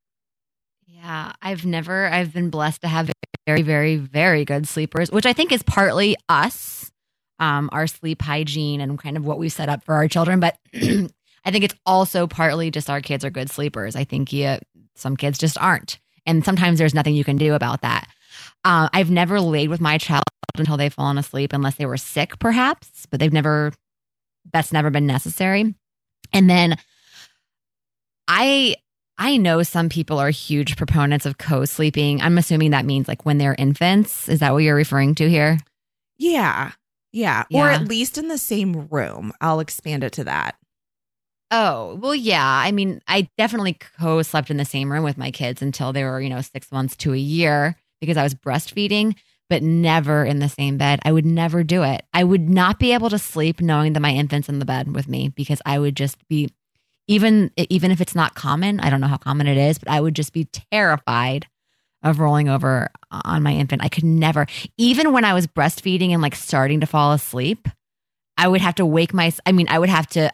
Yeah, 0.86 1.32
I've 1.42 1.66
never. 1.66 2.06
I've 2.06 2.32
been 2.32 2.50
blessed 2.50 2.80
to 2.82 2.88
have 2.88 3.10
very, 3.46 3.62
very, 3.62 3.96
very 3.96 4.44
good 4.44 4.66
sleepers, 4.66 5.10
which 5.10 5.26
I 5.26 5.32
think 5.32 5.52
is 5.52 5.62
partly 5.62 6.16
us, 6.28 6.90
um, 7.38 7.68
our 7.72 7.86
sleep 7.86 8.22
hygiene, 8.22 8.80
and 8.80 8.98
kind 8.98 9.16
of 9.16 9.24
what 9.26 9.38
we 9.38 9.48
set 9.48 9.68
up 9.68 9.84
for 9.84 9.94
our 9.94 10.08
children. 10.08 10.40
But 10.40 10.56
I 10.74 11.50
think 11.50 11.64
it's 11.64 11.74
also 11.86 12.26
partly 12.26 12.70
just 12.70 12.88
our 12.90 13.00
kids 13.00 13.24
are 13.24 13.30
good 13.30 13.50
sleepers. 13.50 13.96
I 13.96 14.04
think 14.04 14.32
yeah, 14.32 14.60
some 14.96 15.16
kids 15.16 15.38
just 15.38 15.58
aren't, 15.58 15.98
and 16.26 16.44
sometimes 16.44 16.78
there's 16.78 16.94
nothing 16.94 17.14
you 17.14 17.24
can 17.24 17.36
do 17.36 17.54
about 17.54 17.82
that. 17.82 18.08
Uh, 18.68 18.86
I've 18.92 19.10
never 19.10 19.40
laid 19.40 19.70
with 19.70 19.80
my 19.80 19.96
child 19.96 20.24
until 20.58 20.76
they've 20.76 20.92
fallen 20.92 21.16
asleep, 21.16 21.54
unless 21.54 21.76
they 21.76 21.86
were 21.86 21.96
sick, 21.96 22.38
perhaps. 22.38 23.06
But 23.10 23.18
they've 23.18 23.32
never. 23.32 23.72
That's 24.52 24.74
never 24.74 24.90
been 24.90 25.06
necessary. 25.06 25.74
And 26.34 26.50
then 26.50 26.76
I 28.28 28.74
I 29.16 29.38
know 29.38 29.62
some 29.62 29.88
people 29.88 30.18
are 30.18 30.28
huge 30.28 30.76
proponents 30.76 31.24
of 31.24 31.38
co-sleeping. 31.38 32.20
I'm 32.20 32.36
assuming 32.36 32.72
that 32.72 32.84
means 32.84 33.08
like 33.08 33.24
when 33.24 33.38
they're 33.38 33.56
infants. 33.58 34.28
Is 34.28 34.40
that 34.40 34.52
what 34.52 34.58
you're 34.58 34.76
referring 34.76 35.14
to 35.14 35.30
here? 35.30 35.58
Yeah. 36.18 36.72
Yeah. 37.10 37.44
Or 37.52 37.70
at 37.70 37.88
least 37.88 38.18
in 38.18 38.28
the 38.28 38.36
same 38.36 38.86
room. 38.88 39.32
I'll 39.40 39.60
expand 39.60 40.04
it 40.04 40.12
to 40.14 40.24
that. 40.24 40.56
Oh, 41.50 41.94
well, 42.02 42.14
yeah. 42.14 42.44
I 42.44 42.72
mean, 42.72 43.00
I 43.08 43.30
definitely 43.38 43.78
co-slept 43.98 44.50
in 44.50 44.58
the 44.58 44.66
same 44.66 44.92
room 44.92 45.04
with 45.04 45.16
my 45.16 45.30
kids 45.30 45.62
until 45.62 45.94
they 45.94 46.04
were, 46.04 46.20
you 46.20 46.28
know, 46.28 46.42
six 46.42 46.70
months 46.70 46.96
to 46.98 47.14
a 47.14 47.18
year 47.18 47.76
because 48.00 48.16
I 48.16 48.22
was 48.22 48.34
breastfeeding, 48.34 49.16
but 49.48 49.62
never 49.62 50.24
in 50.24 50.38
the 50.38 50.48
same 50.48 50.76
bed. 50.76 51.00
I 51.04 51.12
would 51.12 51.26
never 51.26 51.62
do 51.62 51.82
it. 51.82 52.04
I 52.12 52.24
would 52.24 52.48
not 52.48 52.78
be 52.78 52.92
able 52.92 53.10
to 53.10 53.18
sleep 53.18 53.60
knowing 53.60 53.94
that 53.94 54.00
my 54.00 54.12
infant's 54.12 54.48
in 54.48 54.58
the 54.58 54.64
bed 54.64 54.94
with 54.94 55.08
me 55.08 55.30
because 55.30 55.60
I 55.64 55.78
would 55.78 55.96
just 55.96 56.16
be 56.28 56.50
even 57.08 57.50
even 57.56 57.90
if 57.90 58.00
it's 58.00 58.14
not 58.14 58.34
common, 58.34 58.80
I 58.80 58.90
don't 58.90 59.00
know 59.00 59.06
how 59.06 59.16
common 59.16 59.46
it 59.46 59.56
is, 59.56 59.78
but 59.78 59.88
I 59.88 60.00
would 60.00 60.14
just 60.14 60.32
be 60.32 60.48
terrified 60.70 61.46
of 62.02 62.20
rolling 62.20 62.48
over 62.48 62.90
on 63.10 63.42
my 63.42 63.52
infant. 63.52 63.82
I 63.82 63.88
could 63.88 64.04
never, 64.04 64.46
even 64.76 65.12
when 65.12 65.24
I 65.24 65.34
was 65.34 65.46
breastfeeding 65.46 66.10
and 66.10 66.22
like 66.22 66.34
starting 66.34 66.80
to 66.80 66.86
fall 66.86 67.12
asleep, 67.12 67.68
I 68.36 68.46
would 68.46 68.60
have 68.60 68.76
to 68.76 68.86
wake 68.86 69.12
my, 69.12 69.32
I 69.46 69.52
mean, 69.52 69.66
I 69.68 69.78
would 69.78 69.88
have 69.88 70.06
to 70.08 70.30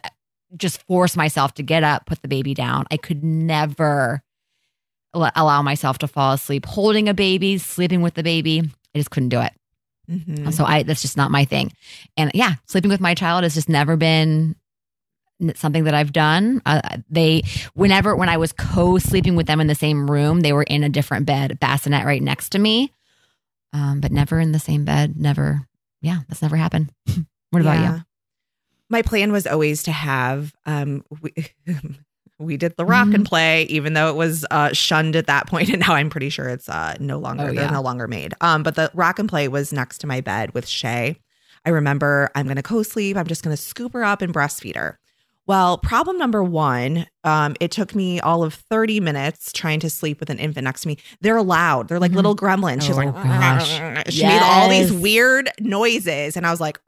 just 0.56 0.82
force 0.82 1.16
myself 1.16 1.54
to 1.54 1.62
get 1.62 1.82
up, 1.82 2.06
put 2.06 2.20
the 2.22 2.28
baby 2.28 2.54
down. 2.54 2.86
I 2.90 2.96
could 2.96 3.24
never 3.24 4.22
allow 5.14 5.62
myself 5.62 5.98
to 5.98 6.08
fall 6.08 6.32
asleep 6.32 6.66
holding 6.66 7.08
a 7.08 7.14
baby, 7.14 7.58
sleeping 7.58 8.02
with 8.02 8.14
the 8.14 8.22
baby. 8.22 8.62
I 8.94 8.98
just 8.98 9.10
couldn't 9.10 9.30
do 9.30 9.40
it. 9.40 9.52
Mhm. 10.10 10.52
So 10.52 10.64
I 10.64 10.82
that's 10.82 11.02
just 11.02 11.16
not 11.16 11.30
my 11.30 11.44
thing. 11.44 11.72
And 12.16 12.30
yeah, 12.34 12.54
sleeping 12.66 12.90
with 12.90 13.00
my 13.00 13.14
child 13.14 13.42
has 13.44 13.54
just 13.54 13.68
never 13.68 13.96
been 13.96 14.54
something 15.56 15.84
that 15.84 15.94
I've 15.94 16.12
done. 16.12 16.60
Uh, 16.66 16.80
they 17.10 17.42
whenever 17.74 18.14
when 18.14 18.28
I 18.28 18.36
was 18.36 18.52
co-sleeping 18.52 19.34
with 19.36 19.46
them 19.46 19.60
in 19.60 19.66
the 19.66 19.74
same 19.74 20.10
room, 20.10 20.40
they 20.40 20.52
were 20.52 20.62
in 20.62 20.84
a 20.84 20.88
different 20.88 21.26
bed, 21.26 21.58
bassinet 21.58 22.04
right 22.04 22.22
next 22.22 22.50
to 22.50 22.58
me. 22.58 22.92
Um, 23.72 24.00
but 24.00 24.12
never 24.12 24.38
in 24.38 24.52
the 24.52 24.58
same 24.60 24.84
bed, 24.84 25.16
never. 25.16 25.66
Yeah, 26.02 26.20
that's 26.28 26.42
never 26.42 26.56
happened. 26.56 26.92
what 27.50 27.62
about 27.62 27.80
Yeah. 27.80 27.96
you? 27.96 28.02
My 28.90 29.02
plan 29.02 29.32
was 29.32 29.46
always 29.46 29.82
to 29.84 29.92
have 29.92 30.52
um 30.66 31.02
we, 31.22 31.32
we 32.38 32.56
did 32.56 32.76
the 32.76 32.84
rock 32.84 33.06
Mm-hmm. 33.06 33.14
and 33.16 33.26
play 33.26 33.62
even 33.64 33.92
though 33.94 34.08
it 34.08 34.16
was 34.16 34.44
uh 34.50 34.72
shunned 34.72 35.14
at 35.16 35.26
that 35.26 35.46
point 35.52 35.68
and 35.70 35.80
now 35.80 35.94
I'm 35.94 36.10
pretty 36.10 36.30
sure 36.30 36.48
it's 36.48 36.68
uh 36.68 36.94
no 37.00 37.18
longer 37.18 37.44
Oh, 37.44 37.46
they're 37.46 37.64
yeah. 37.64 37.70
no 37.70 37.82
longer 37.82 38.08
made. 38.08 38.34
Um 38.40 38.62
but 38.62 38.74
the 38.74 38.90
rock 38.94 39.18
and 39.18 39.28
play 39.28 39.48
was 39.48 39.72
next 39.72 39.98
to 39.98 40.06
my 40.06 40.20
bed 40.20 40.52
with 40.54 40.66
Shay. 40.66 41.18
I 41.66 41.70
remember 41.70 42.30
I'm 42.34 42.44
going 42.44 42.56
to 42.56 42.62
co-sleep. 42.62 43.16
I'm 43.16 43.26
just 43.26 43.42
going 43.42 43.56
to 43.56 43.62
scoop 43.62 43.94
her 43.94 44.04
up 44.04 44.20
and 44.20 44.34
breastfeed 44.34 44.76
her. 44.76 44.98
Well, 45.46 45.76
problem 45.78 46.16
number 46.18 46.42
one, 46.42 47.06
um, 47.22 47.54
it 47.60 47.70
took 47.70 47.94
me 47.94 48.18
all 48.20 48.42
of 48.42 48.52
30 48.54 49.00
minutes 49.00 49.52
trying 49.52 49.80
to 49.80 49.88
sleep 49.90 50.20
with 50.20 50.28
an 50.30 50.38
infant 50.38 50.64
next 50.64 50.82
to 50.82 50.88
me. 50.88 50.98
They're 51.22 51.42
loud. 51.42 51.88
They're 51.88 51.98
like 52.00 52.12
Mhm. 52.12 52.16
little 52.16 52.36
gremlins. 52.36 52.82
She's 52.82 52.96
Oh, 52.96 53.02
like, 53.04 53.14
gosh. 53.14 53.68
she 54.12 54.26
made 54.26 54.40
all 54.42 54.68
these 54.70 54.90
weird 54.92 55.50
noises. 55.60 56.36
And 56.36 56.46
I 56.46 56.50
was 56.50 56.60
like, 56.60 56.78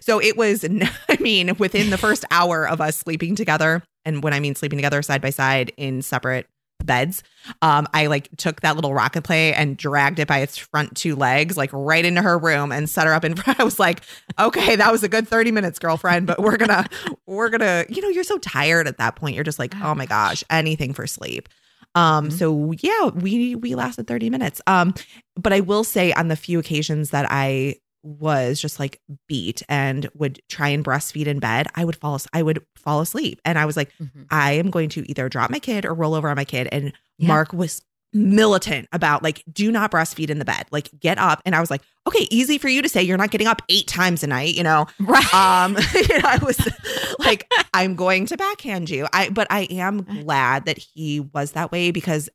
so 0.00 0.20
it 0.20 0.36
was, 0.36 0.64
I 1.08 1.16
mean, 1.20 1.56
within 1.58 1.90
the 1.90 1.98
first 1.98 2.24
hour 2.30 2.66
of 2.68 2.80
us 2.80 2.96
sleeping 2.96 3.34
together, 3.34 3.82
and 4.04 4.22
when 4.22 4.32
I 4.32 4.40
mean 4.40 4.54
sleeping 4.54 4.78
together 4.78 5.02
side 5.02 5.20
by 5.22 5.30
side 5.30 5.72
in 5.76 6.02
separate 6.02 6.46
beds, 6.82 7.22
um, 7.60 7.86
I 7.92 8.06
like 8.06 8.28
took 8.38 8.62
that 8.62 8.74
little 8.74 8.94
rock 8.94 9.14
and 9.14 9.22
play 9.24 9.52
and 9.52 9.76
dragged 9.76 10.18
it 10.18 10.26
by 10.26 10.38
its 10.38 10.56
front 10.56 10.96
two 10.96 11.14
legs, 11.14 11.56
like 11.56 11.68
right 11.74 12.04
into 12.04 12.22
her 12.22 12.38
room 12.38 12.72
and 12.72 12.88
set 12.88 13.06
her 13.06 13.12
up 13.12 13.24
in 13.24 13.34
front. 13.36 13.60
I 13.60 13.64
was 13.64 13.78
like, 13.78 14.00
okay, 14.38 14.76
that 14.76 14.90
was 14.90 15.02
a 15.02 15.08
good 15.08 15.28
30 15.28 15.50
minutes, 15.52 15.78
girlfriend, 15.78 16.26
but 16.26 16.38
we're 16.40 16.56
gonna, 16.56 16.86
we're 17.26 17.50
gonna, 17.50 17.84
you 17.90 18.00
know, 18.00 18.08
you're 18.08 18.24
so 18.24 18.38
tired 18.38 18.86
at 18.88 18.96
that 18.96 19.16
point. 19.16 19.34
You're 19.34 19.44
just 19.44 19.58
like, 19.58 19.74
oh 19.82 19.94
my 19.94 20.06
gosh, 20.06 20.42
anything 20.48 20.94
for 20.94 21.06
sleep. 21.06 21.48
Um, 21.94 22.28
Mhm. 22.28 22.32
so 22.38 22.72
yeah, 22.80 23.08
we 23.08 23.56
we 23.56 23.74
lasted 23.74 24.06
30 24.06 24.30
minutes. 24.30 24.62
Um, 24.66 24.94
but 25.36 25.52
I 25.52 25.60
will 25.60 25.84
say 25.84 26.12
on 26.12 26.28
the 26.28 26.36
few 26.36 26.58
occasions 26.58 27.10
that 27.10 27.26
I 27.28 27.74
was 28.02 28.60
just 28.60 28.78
like 28.80 29.00
beat 29.28 29.62
and 29.68 30.08
would 30.14 30.40
try 30.48 30.68
and 30.68 30.84
breastfeed 30.84 31.26
in 31.26 31.38
bed, 31.38 31.66
I 31.74 31.84
would 31.84 31.96
fall 31.96 32.18
I 32.32 32.42
would 32.42 32.64
fall 32.76 33.00
asleep. 33.00 33.40
And 33.44 33.58
I 33.58 33.66
was 33.66 33.76
like, 33.76 33.90
Mhm. 34.00 34.26
I 34.30 34.52
am 34.52 34.70
going 34.70 34.88
to 34.90 35.08
either 35.10 35.28
drop 35.28 35.50
my 35.50 35.58
kid 35.58 35.84
or 35.84 35.94
roll 35.94 36.14
over 36.14 36.28
on 36.28 36.36
my 36.36 36.44
kid. 36.44 36.68
And 36.72 36.92
Yeah. 37.18 37.28
Mark 37.28 37.52
was 37.52 37.82
militant 38.12 38.88
about 38.92 39.22
like, 39.22 39.44
do 39.52 39.70
not 39.70 39.90
breastfeed 39.92 40.30
in 40.30 40.38
the 40.40 40.44
bed. 40.44 40.66
Like 40.72 40.88
get 40.98 41.16
up. 41.18 41.40
And 41.46 41.54
I 41.54 41.60
was 41.60 41.70
like, 41.70 41.82
okay, 42.08 42.26
easy 42.30 42.58
for 42.58 42.68
you 42.68 42.82
to 42.82 42.88
say. 42.88 43.02
You're 43.02 43.16
not 43.16 43.30
getting 43.30 43.46
up 43.46 43.62
eight 43.68 43.86
times 43.86 44.24
a 44.24 44.26
night, 44.26 44.54
you 44.54 44.64
know. 44.64 44.86
Right. 44.98 45.32
Um, 45.34 45.76
you 45.94 46.18
know, 46.18 46.24
I 46.28 46.40
was 46.42 46.58
like, 47.20 47.48
I'm 47.72 47.94
going 47.94 48.26
to 48.26 48.36
backhand 48.36 48.90
you. 48.90 49.06
I 49.12 49.28
but 49.28 49.46
I 49.50 49.60
am 49.70 50.02
glad 50.02 50.64
that 50.64 50.78
he 50.78 51.20
was 51.20 51.52
that 51.52 51.70
way 51.70 51.90
because 51.92 52.28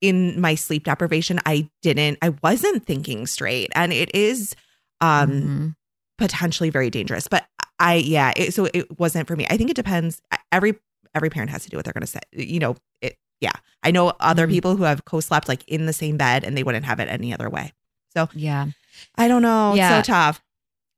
in 0.00 0.40
my 0.40 0.56
sleep 0.56 0.84
deprivation, 0.84 1.38
I 1.46 1.70
didn't, 1.80 2.18
I 2.22 2.30
wasn't 2.42 2.84
thinking 2.84 3.26
straight. 3.26 3.70
And 3.74 3.92
it 3.92 4.14
is 4.14 4.54
um 5.00 5.30
Mhm. 5.30 5.76
potentially 6.18 6.70
very 6.70 6.90
dangerous. 6.90 7.26
But 7.28 7.46
I 7.78 7.94
yeah, 7.94 8.32
it, 8.36 8.54
so 8.54 8.68
it 8.74 8.98
wasn't 8.98 9.26
for 9.26 9.36
me. 9.36 9.46
I 9.50 9.56
think 9.56 9.70
it 9.70 9.76
depends. 9.76 10.20
Every 10.52 10.74
every 11.14 11.30
parent 11.30 11.50
has 11.50 11.64
to 11.64 11.70
do 11.70 11.76
what 11.76 11.84
they're 11.84 11.92
going 11.94 12.02
to 12.02 12.06
say. 12.06 12.20
You 12.32 12.58
know, 12.60 12.76
it. 13.00 13.16
Yeah, 13.40 13.52
I 13.82 13.90
know 13.90 14.12
other 14.20 14.46
Mhm. 14.46 14.50
people 14.50 14.76
who 14.76 14.82
have 14.84 15.04
co-slept 15.06 15.48
like 15.48 15.64
in 15.66 15.86
the 15.86 15.92
same 15.94 16.16
bed 16.18 16.44
and 16.44 16.56
they 16.56 16.62
wouldn't 16.62 16.84
have 16.84 17.00
it 17.00 17.08
any 17.08 17.32
other 17.32 17.48
way. 17.48 17.72
So 18.14 18.28
yeah. 18.34 18.66
I 19.16 19.28
don't 19.28 19.40
know. 19.42 19.74
Yeah. 19.74 19.98
It's 19.98 20.06
so 20.08 20.12
tough. 20.12 20.42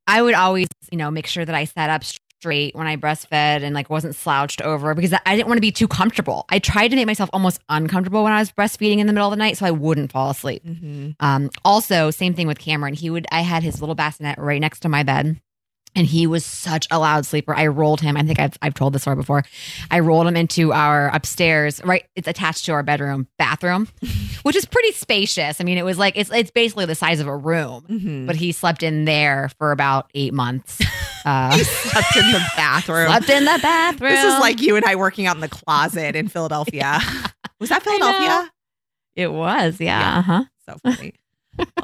I 0.07 0.21
would 0.21 0.33
always, 0.33 0.67
you 0.91 0.97
know, 0.97 1.09
make 1.09 1.25
sure 1.27 1.45
that 1.45 1.55
I 1.55 1.63
set 1.63 1.89
up 1.89 2.03
straight 2.43 2.75
when 2.75 2.87
I 2.87 2.97
breastfed 2.97 3.31
and 3.63 3.73
like 3.73 3.89
wasn't 3.89 4.15
slouched 4.15 4.61
over 4.61 4.93
because 4.93 5.13
I 5.25 5.33
didn't 5.37 5.47
want 5.47 5.55
to 5.57 5.61
be 5.61 5.71
too 5.71 5.87
comfortable. 5.87 6.43
I 6.49 6.59
tried 6.59 6.89
to 6.89 6.97
make 6.97 7.05
myself 7.07 7.29
almost 7.31 7.61
uncomfortable 7.69 8.21
when 8.25 8.33
I 8.33 8.39
was 8.39 8.51
breastfeeding 8.51 8.97
in 8.97 9.07
the 9.07 9.13
middle 9.13 9.29
of 9.29 9.31
the 9.31 9.37
night 9.37 9.57
so 9.57 9.65
I 9.65 9.71
wouldn't 9.71 10.11
fall 10.11 10.29
asleep. 10.29 10.61
Mm-hmm. 10.65 11.11
Um, 11.21 11.49
also, 11.63 12.11
same 12.11 12.33
thing 12.33 12.47
with 12.47 12.59
Cameron. 12.59 12.95
He 12.95 13.09
would 13.09 13.25
I 13.31 13.41
had 13.43 13.63
his 13.63 13.79
little 13.81 13.95
bassinet 13.95 14.37
right 14.39 14.59
next 14.59 14.81
to 14.81 14.89
my 14.89 15.03
bed. 15.03 15.39
And 15.95 16.07
he 16.07 16.25
was 16.25 16.43
such 16.43 16.87
a 16.89 16.97
loud 16.97 17.23
sleeper. 17.25 17.55
I 17.55 17.67
rolled 17.67 18.01
him. 18.01 18.17
I 18.17 18.23
think 18.23 18.39
I've, 18.39 18.57
I've 18.63 18.73
told 18.73 18.93
this 18.93 19.03
story 19.03 19.15
before. 19.15 19.43
I 19.91 19.99
rolled 19.99 20.25
him 20.25 20.35
into 20.35 20.73
our 20.73 21.07
upstairs, 21.13 21.81
right? 21.85 22.03
It's 22.15 22.27
attached 22.27 22.65
to 22.65 22.71
our 22.73 22.81
bedroom 22.81 23.27
bathroom, 23.37 23.87
which 24.41 24.55
is 24.55 24.65
pretty 24.65 24.91
spacious. 24.93 25.61
I 25.61 25.63
mean, 25.63 25.77
it 25.77 25.85
was 25.85 25.99
like, 25.99 26.17
it's, 26.17 26.31
it's 26.31 26.49
basically 26.49 26.87
the 26.87 26.95
size 26.95 27.19
of 27.19 27.27
a 27.27 27.37
room, 27.37 27.85
Mm-hmm. 27.87 28.25
but 28.25 28.35
he 28.35 28.51
slept 28.51 28.81
in 28.81 29.05
there 29.05 29.49
for 29.59 29.71
about 29.71 30.09
eight 30.15 30.33
months. 30.33 30.81
Uh, 31.25 31.57
slept 31.57 32.15
in 32.17 32.31
the 32.31 32.43
bathroom. 32.55 33.07
slept 33.07 33.29
in 33.29 33.45
the 33.45 33.59
bathroom. 33.61 34.11
This 34.11 34.23
is 34.23 34.39
like 34.39 34.61
you 34.61 34.75
and 34.75 34.85
I 34.85 34.95
working 34.95 35.25
out 35.25 35.35
in 35.35 35.41
the 35.41 35.47
closet 35.49 36.15
in 36.15 36.27
Philadelphia. 36.27 36.99
Was 37.59 37.69
that 37.69 37.83
Philadelphia? 37.83 38.51
it 39.15 39.31
was. 39.31 39.79
Yeah. 39.79 39.99
Yeah. 39.99 40.17
Uh-huh. 40.19 40.43
So 40.67 40.77
funny. 40.83 41.13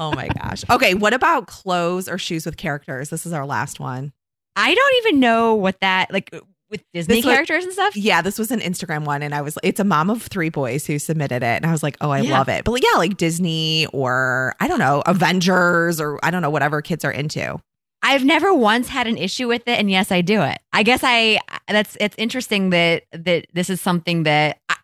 oh 0.00 0.12
my 0.12 0.28
gosh. 0.28 0.64
Okay, 0.68 0.94
what 0.94 1.14
about 1.14 1.46
clothes 1.46 2.08
or 2.08 2.18
shoes 2.18 2.44
with 2.44 2.56
characters? 2.56 3.08
This 3.08 3.24
is 3.24 3.32
our 3.32 3.46
last 3.46 3.78
one. 3.80 4.12
I 4.56 4.74
don't 4.74 4.94
even 5.06 5.20
know 5.20 5.54
what 5.54 5.78
that, 5.80 6.12
like 6.12 6.30
with 6.70 6.82
Disney 6.92 7.16
This 7.16 7.24
was- 7.24 7.34
characters 7.34 7.64
and 7.64 7.72
stuff. 7.72 7.96
Yeah, 7.96 8.20
this 8.20 8.38
was 8.38 8.50
an 8.50 8.60
Instagram 8.60 9.04
one, 9.04 9.22
and 9.22 9.32
I 9.34 9.42
was. 9.42 9.56
It's 9.62 9.78
a 9.80 9.84
mom 9.84 10.10
of 10.10 10.22
three 10.22 10.50
boys 10.50 10.86
who 10.86 10.98
submitted 10.98 11.36
it, 11.42 11.44
and 11.44 11.66
I 11.66 11.70
was 11.72 11.82
like, 11.84 11.96
oh, 12.00 12.10
I 12.10 12.20
Yeah. 12.20 12.36
love 12.38 12.48
it. 12.48 12.64
But 12.64 12.72
like, 12.72 12.82
yeah, 12.82 12.98
like 12.98 13.16
Disney 13.16 13.86
or 13.92 14.54
I 14.60 14.66
don't 14.68 14.78
know, 14.80 15.02
Avengers 15.06 16.00
or 16.00 16.18
I 16.24 16.30
don't 16.30 16.42
know, 16.42 16.50
whatever 16.50 16.82
kids 16.82 17.04
are 17.04 17.12
into. 17.12 17.60
I've 18.02 18.24
never 18.24 18.54
once 18.54 18.88
had 18.88 19.06
an 19.06 19.18
issue 19.18 19.46
with 19.46 19.62
it, 19.66 19.78
and 19.78 19.90
yes, 19.90 20.10
I 20.10 20.22
do 20.22 20.42
it. 20.42 20.58
I 20.72 20.82
guess 20.82 21.00
I 21.02 21.38
that's 21.68 21.96
it's 22.00 22.14
interesting 22.18 22.70
that 22.70 23.04
that 23.12 23.46
this 23.52 23.68
is 23.68 23.80
something 23.80 24.22
that 24.22 24.58
I, 24.68 24.76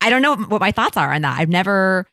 I 0.00 0.10
don't 0.10 0.22
know 0.22 0.36
what 0.36 0.60
my 0.60 0.72
thoughts 0.72 0.96
are 0.96 1.12
on 1.12 1.22
that. 1.22 1.38
I've 1.38 1.48
never 1.48 2.06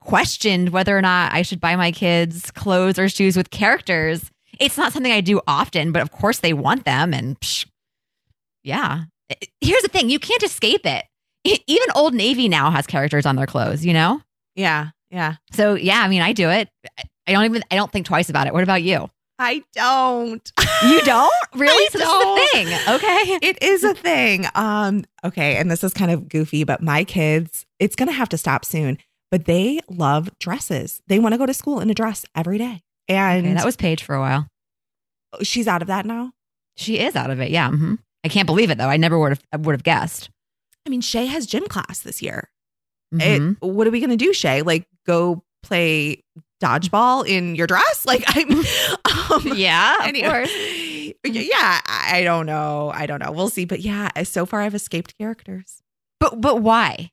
questioned 0.00 0.70
whether 0.70 0.96
or 0.96 1.02
not 1.02 1.34
I 1.34 1.42
should 1.42 1.60
buy 1.60 1.76
my 1.76 1.92
kids 1.92 2.50
clothes 2.52 2.98
or 2.98 3.08
shoes 3.08 3.36
with 3.36 3.50
characters. 3.50 4.30
It's 4.58 4.78
not 4.78 4.92
something 4.92 5.12
I 5.12 5.20
do 5.20 5.40
often, 5.46 5.92
but 5.92 6.00
of 6.00 6.10
course 6.10 6.38
they 6.38 6.54
want 6.54 6.84
them, 6.84 7.12
and 7.12 7.38
psh, 7.40 7.66
yeah. 8.62 9.04
Here's 9.60 9.82
the 9.82 9.88
thing: 9.88 10.08
you 10.08 10.18
can't 10.18 10.42
escape 10.42 10.86
it. 10.86 11.04
Even 11.66 11.88
Old 11.94 12.14
Navy 12.14 12.48
now 12.48 12.70
has 12.70 12.86
characters 12.86 13.26
on 13.26 13.36
their 13.36 13.46
clothes, 13.46 13.84
you 13.84 13.92
know. 13.92 14.22
Yeah, 14.54 14.88
yeah. 15.10 15.34
So 15.52 15.74
yeah, 15.74 16.00
I 16.00 16.08
mean, 16.08 16.22
I 16.22 16.32
do 16.32 16.48
it. 16.48 16.70
I 17.26 17.32
don't 17.32 17.44
even. 17.44 17.62
I 17.70 17.76
don't 17.76 17.92
think 17.92 18.06
twice 18.06 18.30
about 18.30 18.46
it. 18.46 18.54
What 18.54 18.62
about 18.62 18.82
you? 18.82 19.10
I 19.38 19.62
don't. 19.74 20.50
You 20.84 21.02
don't 21.02 21.32
really? 21.54 21.88
So 21.90 21.98
this 21.98 22.08
don't. 22.08 22.38
is 22.38 22.50
the 22.50 22.56
thing. 22.56 22.94
Okay. 22.94 23.38
it 23.42 23.62
is 23.62 23.84
a 23.84 23.94
thing. 23.94 24.46
Um, 24.54 25.04
okay, 25.24 25.56
and 25.56 25.70
this 25.70 25.84
is 25.84 25.92
kind 25.92 26.10
of 26.10 26.28
goofy, 26.28 26.64
but 26.64 26.82
my 26.82 27.04
kids, 27.04 27.66
it's 27.78 27.96
gonna 27.96 28.12
have 28.12 28.28
to 28.30 28.38
stop 28.38 28.64
soon. 28.64 28.98
But 29.30 29.44
they 29.44 29.80
love 29.90 30.30
dresses. 30.38 31.02
They 31.08 31.18
want 31.18 31.32
to 31.34 31.38
go 31.38 31.46
to 31.46 31.52
school 31.54 31.80
in 31.80 31.90
a 31.90 31.94
dress 31.94 32.24
every 32.34 32.58
day. 32.58 32.82
And 33.08 33.44
Okay, 33.46 33.54
that 33.54 33.64
was 33.64 33.76
Paige 33.76 34.02
for 34.04 34.14
a 34.14 34.20
while. 34.20 34.46
she's 35.42 35.68
out 35.68 35.82
of 35.82 35.88
that 35.88 36.06
now. 36.06 36.32
She 36.76 36.98
is 36.98 37.14
out 37.16 37.30
of 37.30 37.40
it. 37.40 37.50
Yeah. 37.50 37.70
hmm 37.70 37.94
I 38.24 38.28
can't 38.28 38.46
believe 38.46 38.70
it 38.70 38.78
though. 38.78 38.88
I 38.88 38.96
never 38.96 39.18
would 39.18 39.30
have 39.32 39.42
I 39.52 39.56
would 39.58 39.72
have 39.74 39.82
guessed. 39.84 40.30
I 40.86 40.90
mean, 40.90 41.00
Shay 41.00 41.26
has 41.26 41.46
gym 41.46 41.66
class 41.66 42.00
this 42.00 42.22
year. 42.22 42.50
Mhm. 43.14 43.56
It, 43.60 43.66
what 43.66 43.86
are 43.86 43.90
we 43.90 44.00
gonna 44.00 44.16
do, 44.16 44.32
Shay? 44.32 44.62
Like 44.62 44.86
go 45.06 45.44
play 45.62 46.22
dodgeball 46.62 47.26
in 47.26 47.54
your 47.54 47.66
dress? 47.66 48.04
Like 48.06 48.24
I'm 48.28 48.50
um, 49.32 49.56
yeah, 49.56 50.00
of 50.00 50.06
anyway. 50.06 50.28
course. 50.28 50.50
Yeah, 51.24 51.80
I 51.86 52.22
don't 52.24 52.46
know. 52.46 52.90
I 52.94 53.06
don't 53.06 53.20
know. 53.20 53.32
We'll 53.32 53.48
see. 53.48 53.64
But 53.64 53.80
yeah, 53.80 54.10
so 54.22 54.46
far 54.46 54.60
I've 54.60 54.74
escaped 54.74 55.16
characters. 55.18 55.82
But 56.20 56.40
but 56.40 56.62
why? 56.62 57.10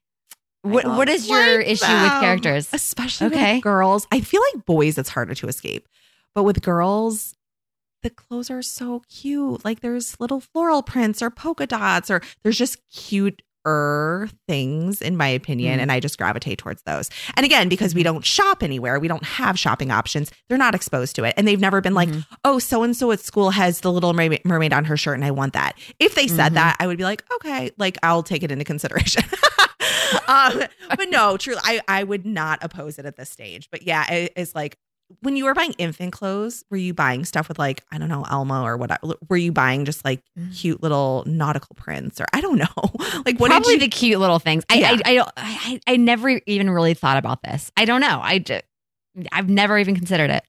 What 0.62 0.86
what 0.86 1.08
is 1.08 1.28
your 1.28 1.58
like 1.58 1.66
issue 1.66 1.92
with 1.92 2.10
characters? 2.20 2.68
Especially 2.72 3.26
Okay. 3.28 3.54
with 3.56 3.62
girls. 3.64 4.06
I 4.10 4.20
feel 4.20 4.40
like 4.54 4.64
boys, 4.64 4.96
it's 4.96 5.10
harder 5.10 5.34
to 5.34 5.48
escape. 5.48 5.86
But 6.34 6.44
with 6.44 6.62
girls, 6.62 7.34
the 8.02 8.10
clothes 8.10 8.50
are 8.50 8.62
so 8.62 9.02
cute. 9.10 9.64
Like 9.64 9.80
there's 9.80 10.18
little 10.20 10.40
floral 10.40 10.82
prints 10.82 11.20
or 11.22 11.30
polka 11.30 11.66
dots, 11.66 12.10
or 12.10 12.22
there's 12.42 12.56
just 12.58 12.78
cute 12.90 13.42
er 13.66 14.28
things 14.48 15.00
in 15.00 15.16
my 15.16 15.26
opinion 15.28 15.78
Mm. 15.78 15.82
and 15.82 15.92
i 15.92 15.98
just 16.00 16.18
gravitate 16.18 16.58
towards 16.58 16.82
those 16.82 17.08
and 17.36 17.46
again 17.46 17.68
because 17.68 17.94
we 17.94 18.02
don't 18.02 18.24
shop 18.24 18.62
anywhere 18.62 18.98
we 19.00 19.08
don't 19.08 19.24
have 19.24 19.58
shopping 19.58 19.90
options 19.90 20.30
they're 20.48 20.58
not 20.58 20.74
exposed 20.74 21.16
to 21.16 21.24
it 21.24 21.32
and 21.36 21.48
they've 21.48 21.60
never 21.60 21.80
been 21.80 21.94
like 21.94 22.08
Mhm. 22.08 22.26
oh 22.44 22.58
so 22.58 22.82
and 22.82 22.96
so 22.96 23.10
at 23.10 23.20
school 23.20 23.50
has 23.50 23.80
the 23.80 23.90
little 23.90 24.12
mermaid, 24.12 24.72
on 24.72 24.84
her 24.84 24.96
shirt 24.96 25.14
and 25.14 25.24
i 25.24 25.30
want 25.30 25.54
that 25.54 25.76
if 25.98 26.14
they 26.14 26.26
said 26.28 26.52
Mhm. 26.52 26.56
that 26.56 26.76
i 26.80 26.86
would 26.86 26.98
be 26.98 27.04
like 27.04 27.24
okay 27.36 27.70
like 27.78 27.96
i'll 28.02 28.22
take 28.22 28.42
it 28.42 28.50
into 28.50 28.64
consideration 28.64 29.22
um 30.28 30.62
but 30.96 31.08
no 31.10 31.36
truly 31.36 31.60
i 31.64 31.80
i 31.88 32.04
would 32.04 32.24
not 32.26 32.58
oppose 32.62 32.98
it 32.98 33.06
at 33.06 33.16
this 33.16 33.30
stage 33.30 33.68
but 33.70 33.82
yeah 33.82 34.10
it, 34.12 34.32
it's 34.36 34.54
like 34.54 34.76
when 35.20 35.36
you 35.36 35.44
were 35.44 35.54
buying 35.54 35.72
infant 35.78 36.12
clothes 36.12 36.64
were 36.70 36.76
you 36.76 36.94
buying 36.94 37.24
stuff 37.24 37.46
with 37.48 37.58
like 37.58 37.82
i 37.92 37.98
don't 37.98 38.08
know 38.08 38.24
elmo 38.30 38.62
or 38.64 38.76
what 38.76 38.90
were 39.28 39.36
you 39.36 39.52
buying 39.52 39.84
just 39.84 40.04
like 40.04 40.20
Mm. 40.38 40.56
cute 40.56 40.82
little 40.82 41.22
nautical 41.26 41.74
prints 41.76 42.20
or 42.20 42.26
i 42.32 42.40
don't 42.40 42.58
know 42.58 42.66
like 43.26 43.38
what 43.38 43.50
Probably 43.50 43.74
you 43.74 43.78
the 43.80 43.88
cute 43.88 44.18
little 44.18 44.38
things. 44.38 44.64
I, 44.70 44.74
Yeah. 44.76 44.90
I, 44.90 45.00
I, 45.10 45.14
don't- 45.14 45.32
I 45.36 45.80
I 45.86 45.96
never 45.96 46.28
even 46.46 46.70
really 46.70 46.94
thought 46.94 47.16
about 47.18 47.42
this. 47.42 47.70
I 47.76 47.84
don't 47.84 48.00
know. 48.00 48.18
I 48.22 48.38
just, 48.40 48.64
I've 49.30 49.48
never 49.48 49.78
even 49.78 49.94
considered 49.94 50.30
it. 50.30 50.42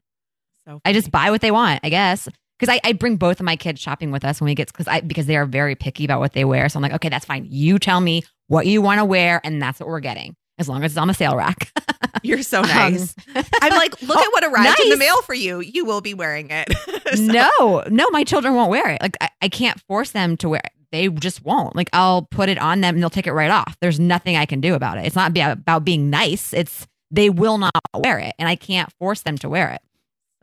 so 0.68 0.82
I 0.86 0.93
just 0.93 1.12
buy 1.12 1.30
what 1.32 1.41
they 1.41 1.51
want, 1.51 1.82
I 1.84 1.89
guess. 1.89 2.28
Because 2.58 2.74
I, 2.74 2.80
I 2.88 2.93
bring 2.93 3.18
both 3.18 3.39
of 3.41 3.45
my 3.45 3.58
kids 3.58 3.82
shopping 3.82 4.12
with 4.12 4.24
us 4.24 4.39
when 4.39 4.45
we 4.45 4.56
get 4.56 4.68
because 4.68 4.88
I 4.88 5.01
because 5.01 5.26
they 5.26 5.36
are 5.36 5.45
very 5.45 5.76
picky 5.76 6.06
about 6.06 6.20
what 6.22 6.32
they 6.34 6.45
wear. 6.45 6.68
So 6.70 6.78
I'm 6.80 6.84
like, 6.84 6.93
okay, 6.93 7.10
that's 7.10 7.26
fine. 7.26 7.45
You 7.49 7.78
tell 7.80 7.99
me 7.99 8.24
what 8.47 8.66
you 8.66 8.82
want 8.82 8.99
to 8.99 9.06
wear, 9.06 9.41
and 9.43 9.62
that's 9.62 9.80
what 9.80 9.89
we're 9.89 9.99
getting, 9.99 10.36
as 10.58 10.68
long 10.70 10.84
as 10.84 10.91
it's 10.93 10.97
on 10.97 11.08
the 11.08 11.14
sale 11.14 11.36
rack. 11.36 11.72
you're 12.24 12.41
so 12.41 12.62
Um, 12.62 12.68
nice 12.68 13.14
i'm 13.62 13.72
like 13.74 14.01
look 14.01 14.18
Oh, 14.18 14.22
at 14.22 14.32
what 14.32 14.43
arrived 14.45 14.80
in 14.80 14.89
the 14.89 14.95
nice. 14.95 14.99
mail 14.99 15.22
for 15.24 15.34
you 15.36 15.60
you 15.60 15.86
will 15.86 16.01
be 16.01 16.14
wearing 16.14 16.49
it 16.49 16.70
So- 17.16 17.22
no, 17.22 17.84
no, 17.89 18.10
my 18.12 18.24
children 18.24 18.56
won't 18.56 18.72
wear 18.72 18.89
it. 18.89 19.01
Like 19.01 19.16
I, 19.22 19.30
I 19.43 19.49
can't 19.49 19.80
force 19.82 20.12
them 20.12 20.36
to 20.38 20.49
wear 20.49 20.62
it. 20.66 20.72
They 20.91 21.08
just 21.10 21.43
won't. 21.45 21.76
Like 21.76 21.89
I'll 21.93 22.24
put 22.24 22.49
it 22.49 22.58
on 22.58 22.82
them 22.82 22.95
and 22.95 23.03
they'll 23.03 23.10
take 23.12 23.28
it 23.28 23.34
right 23.34 23.51
off. 23.51 23.78
There's 23.80 23.99
nothing 23.99 24.36
I 24.38 24.45
can 24.45 24.60
do 24.60 24.74
about 24.74 24.97
it. 24.97 25.06
It's 25.06 25.16
not 25.16 25.34
be- 25.34 25.41
about 25.41 25.86
being 25.86 26.10
nice. 26.10 26.51
It's 26.53 26.88
they 27.12 27.30
will 27.30 27.58
not 27.60 27.72
wear 27.95 28.18
it, 28.20 28.34
and 28.39 28.49
I 28.49 28.56
can't 28.56 28.91
force 28.93 29.22
them 29.22 29.38
to 29.39 29.49
wear 29.49 29.70
it. 29.72 29.82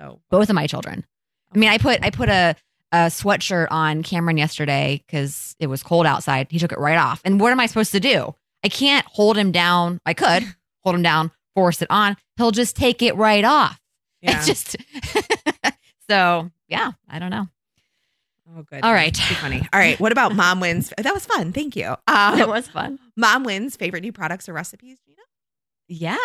so 0.00 0.20
Both 0.30 0.48
of 0.50 0.54
my 0.54 0.66
children. 0.66 1.04
I 1.54 1.58
mean, 1.58 1.68
I 1.68 1.78
put 1.78 2.02
I 2.04 2.10
put 2.10 2.28
a 2.28 2.54
a 2.92 2.96
sweatshirt 3.08 3.66
on 3.70 4.02
Cameron 4.02 4.36
yesterday 4.36 5.02
because 5.06 5.56
it 5.58 5.66
was 5.66 5.82
cold 5.82 6.06
outside. 6.06 6.46
He 6.50 6.58
took 6.58 6.72
it 6.72 6.78
right 6.78 6.98
off. 6.98 7.20
And 7.24 7.40
what 7.40 7.50
am 7.52 7.58
I 7.60 7.66
supposed 7.66 7.92
to 7.92 8.00
do? 8.00 8.34
I 8.64 8.68
can't 8.68 9.06
hold 9.06 9.36
him 9.36 9.52
down. 9.52 10.00
I 10.06 10.14
could 10.14 10.44
hold 10.82 10.94
him 10.94 11.02
down, 11.02 11.30
force 11.54 11.82
it 11.82 11.88
on. 11.90 12.16
He'll 12.36 12.50
just 12.50 12.76
take 12.76 13.02
it 13.02 13.14
right 13.16 13.44
off. 13.44 13.78
yeah. 14.22 14.36
It's 14.36 14.46
just 14.46 14.76
so 16.08 16.50
yeah. 16.68 16.92
I 17.08 17.18
don't 17.18 17.30
know. 17.30 17.48
oh 18.56 18.62
good 18.62 18.82
All 18.84 18.92
right. 18.92 19.16
Funny 19.16 19.66
all 19.72 19.80
right 19.80 19.98
what 20.00 20.12
about 20.12 20.34
mom 20.34 20.60
wins 20.60 20.92
that 20.96 21.12
was 21.14 21.26
fun 21.26 21.52
thank 21.52 21.74
you 21.74 21.96
um, 22.06 22.38
it 22.38 22.46
was 22.46 22.68
fun. 22.68 22.98
mom 23.16 23.44
wins 23.44 23.76
favorite 23.76 24.02
new 24.02 24.12
products 24.12 24.48
or 24.48 24.52
recipes 24.52 24.98
gina 25.06 25.22
Yeah, 25.88 26.16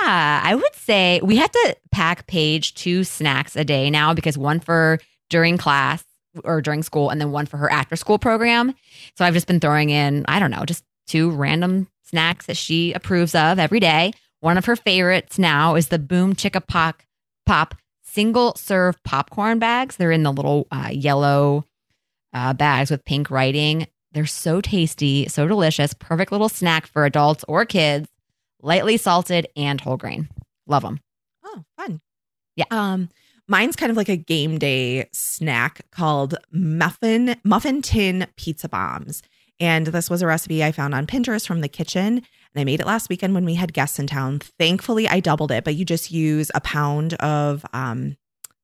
I 0.44 0.54
would 0.56 0.76
say 0.76 1.20
we 1.24 1.38
have 1.38 1.52
to 1.52 1.76
pack 1.92 2.28
Paige 2.28 2.74
two 2.76 3.04
snacks 3.04 3.56
a 3.56 3.64
day 3.64 3.90
now 3.90 4.14
because 4.14 4.38
one 4.38 4.60
for 4.60 5.00
during 5.30 5.58
class 5.58 6.04
or 6.44 6.62
during 6.62 6.84
school 6.84 7.10
and 7.10 7.20
then 7.20 7.32
one 7.32 7.46
for 7.48 7.58
her 7.58 7.72
after 7.72 7.96
school 7.96 8.20
program. 8.20 8.74
So 9.16 9.26
I've 9.26 9.34
just 9.34 9.48
been 9.48 9.60
throwing 9.60 9.90
in, 9.90 10.24
I 10.28 10.40
don't 10.40 10.52
know, 10.52 10.64
just 10.66 10.84
two 11.08 11.32
random 11.32 11.88
snacks 12.04 12.46
that 12.46 12.58
she 12.58 12.94
approves 12.94 13.36
of 13.36 13.60
every 13.60 13.80
day. 13.80 14.14
One 14.40 14.58
of 14.58 14.66
her 14.66 14.76
favorites 14.76 15.40
now 15.40 15.76
is 15.76 15.88
the 15.88 16.00
Boom 16.00 16.36
Chicka 16.36 16.66
Pop 16.66 17.02
Pop 17.46 17.76
single 18.04 18.56
serve 18.56 19.02
popcorn 19.04 19.60
bags. 19.60 19.96
They're 19.96 20.12
in 20.12 20.24
the 20.24 20.34
little 20.34 20.68
uh, 20.72 20.90
yellow 20.92 21.66
uh, 22.34 22.54
bags 22.54 22.92
with 22.92 23.06
pink 23.06 23.32
writing. 23.32 23.88
They're 24.12 24.26
so 24.26 24.62
tasty, 24.62 25.28
so 25.28 25.48
delicious, 25.48 25.94
perfect 25.94 26.32
little 26.32 26.50
snack 26.50 26.88
for 26.88 27.06
adults 27.06 27.46
or 27.48 27.66
kids 27.66 28.10
lightly 28.62 28.98
salted 28.98 29.48
and 29.56 29.80
whole 29.80 29.98
grain. 29.98 30.30
Love 30.66 30.84
them. 30.84 31.00
Oh, 31.46 31.64
fun. 31.78 32.02
Yeah. 32.56 32.66
Um, 32.72 33.10
mine's 33.48 33.76
kind 33.76 33.92
of 33.92 33.98
like 33.98 34.10
a 34.10 34.18
game 34.18 34.58
day 34.58 35.08
snack 35.14 35.82
called 35.92 36.36
muffin 36.52 37.36
muffin 37.44 37.82
tin 37.82 38.28
pizza 38.36 38.68
bombs. 38.68 39.22
And 39.60 39.88
this 39.88 40.10
was 40.10 40.22
a 40.22 40.28
recipe 40.28 40.64
I 40.64 40.72
found 40.72 40.94
on 40.94 41.08
Pinterest 41.08 41.48
from 41.48 41.62
the 41.62 41.68
kitchen. 41.68 42.18
And 42.18 42.62
I 42.62 42.64
made 42.64 42.80
it 42.80 42.86
last 42.86 43.10
weekend 43.10 43.34
when 43.34 43.46
we 43.46 43.56
had 43.56 43.74
guests 43.74 44.00
in 44.00 44.08
town. 44.08 44.40
Thankfully, 44.40 45.08
I 45.08 45.20
doubled 45.20 45.52
it, 45.52 45.64
but 45.64 45.76
you 45.76 45.86
just 45.86 46.12
use 46.12 46.52
a 46.54 46.62
pound 46.62 47.14
of 47.16 47.66
um 47.74 48.18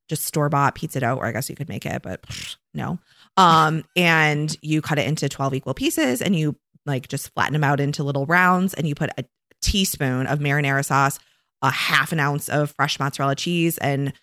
just 0.09 0.25
store-bought 0.25 0.75
pizza 0.75 0.99
dough, 0.99 1.15
or 1.15 1.25
I 1.25 1.31
guess 1.31 1.49
you 1.49 1.55
could 1.55 1.69
make 1.69 1.85
it, 1.85 2.01
but 2.01 2.25
no. 2.73 2.99
Um, 3.37 3.85
and 3.95 4.55
you 4.61 4.81
cut 4.81 4.99
it 4.99 5.07
into 5.07 5.29
12 5.29 5.55
equal 5.55 5.73
pieces 5.73 6.21
and 6.21 6.35
you 6.35 6.55
like 6.85 7.07
just 7.07 7.33
flatten 7.33 7.53
them 7.53 7.63
out 7.63 7.79
into 7.79 8.03
little 8.03 8.25
rounds 8.25 8.73
and 8.73 8.87
you 8.87 8.95
put 8.95 9.09
a 9.17 9.23
teaspoon 9.61 10.27
of 10.27 10.39
marinara 10.39 10.83
sauce, 10.83 11.19
a 11.61 11.71
half 11.71 12.11
an 12.11 12.19
ounce 12.19 12.49
of 12.49 12.71
fresh 12.71 12.99
mozzarella 12.99 13.35
cheese, 13.35 13.77
and 13.77 14.13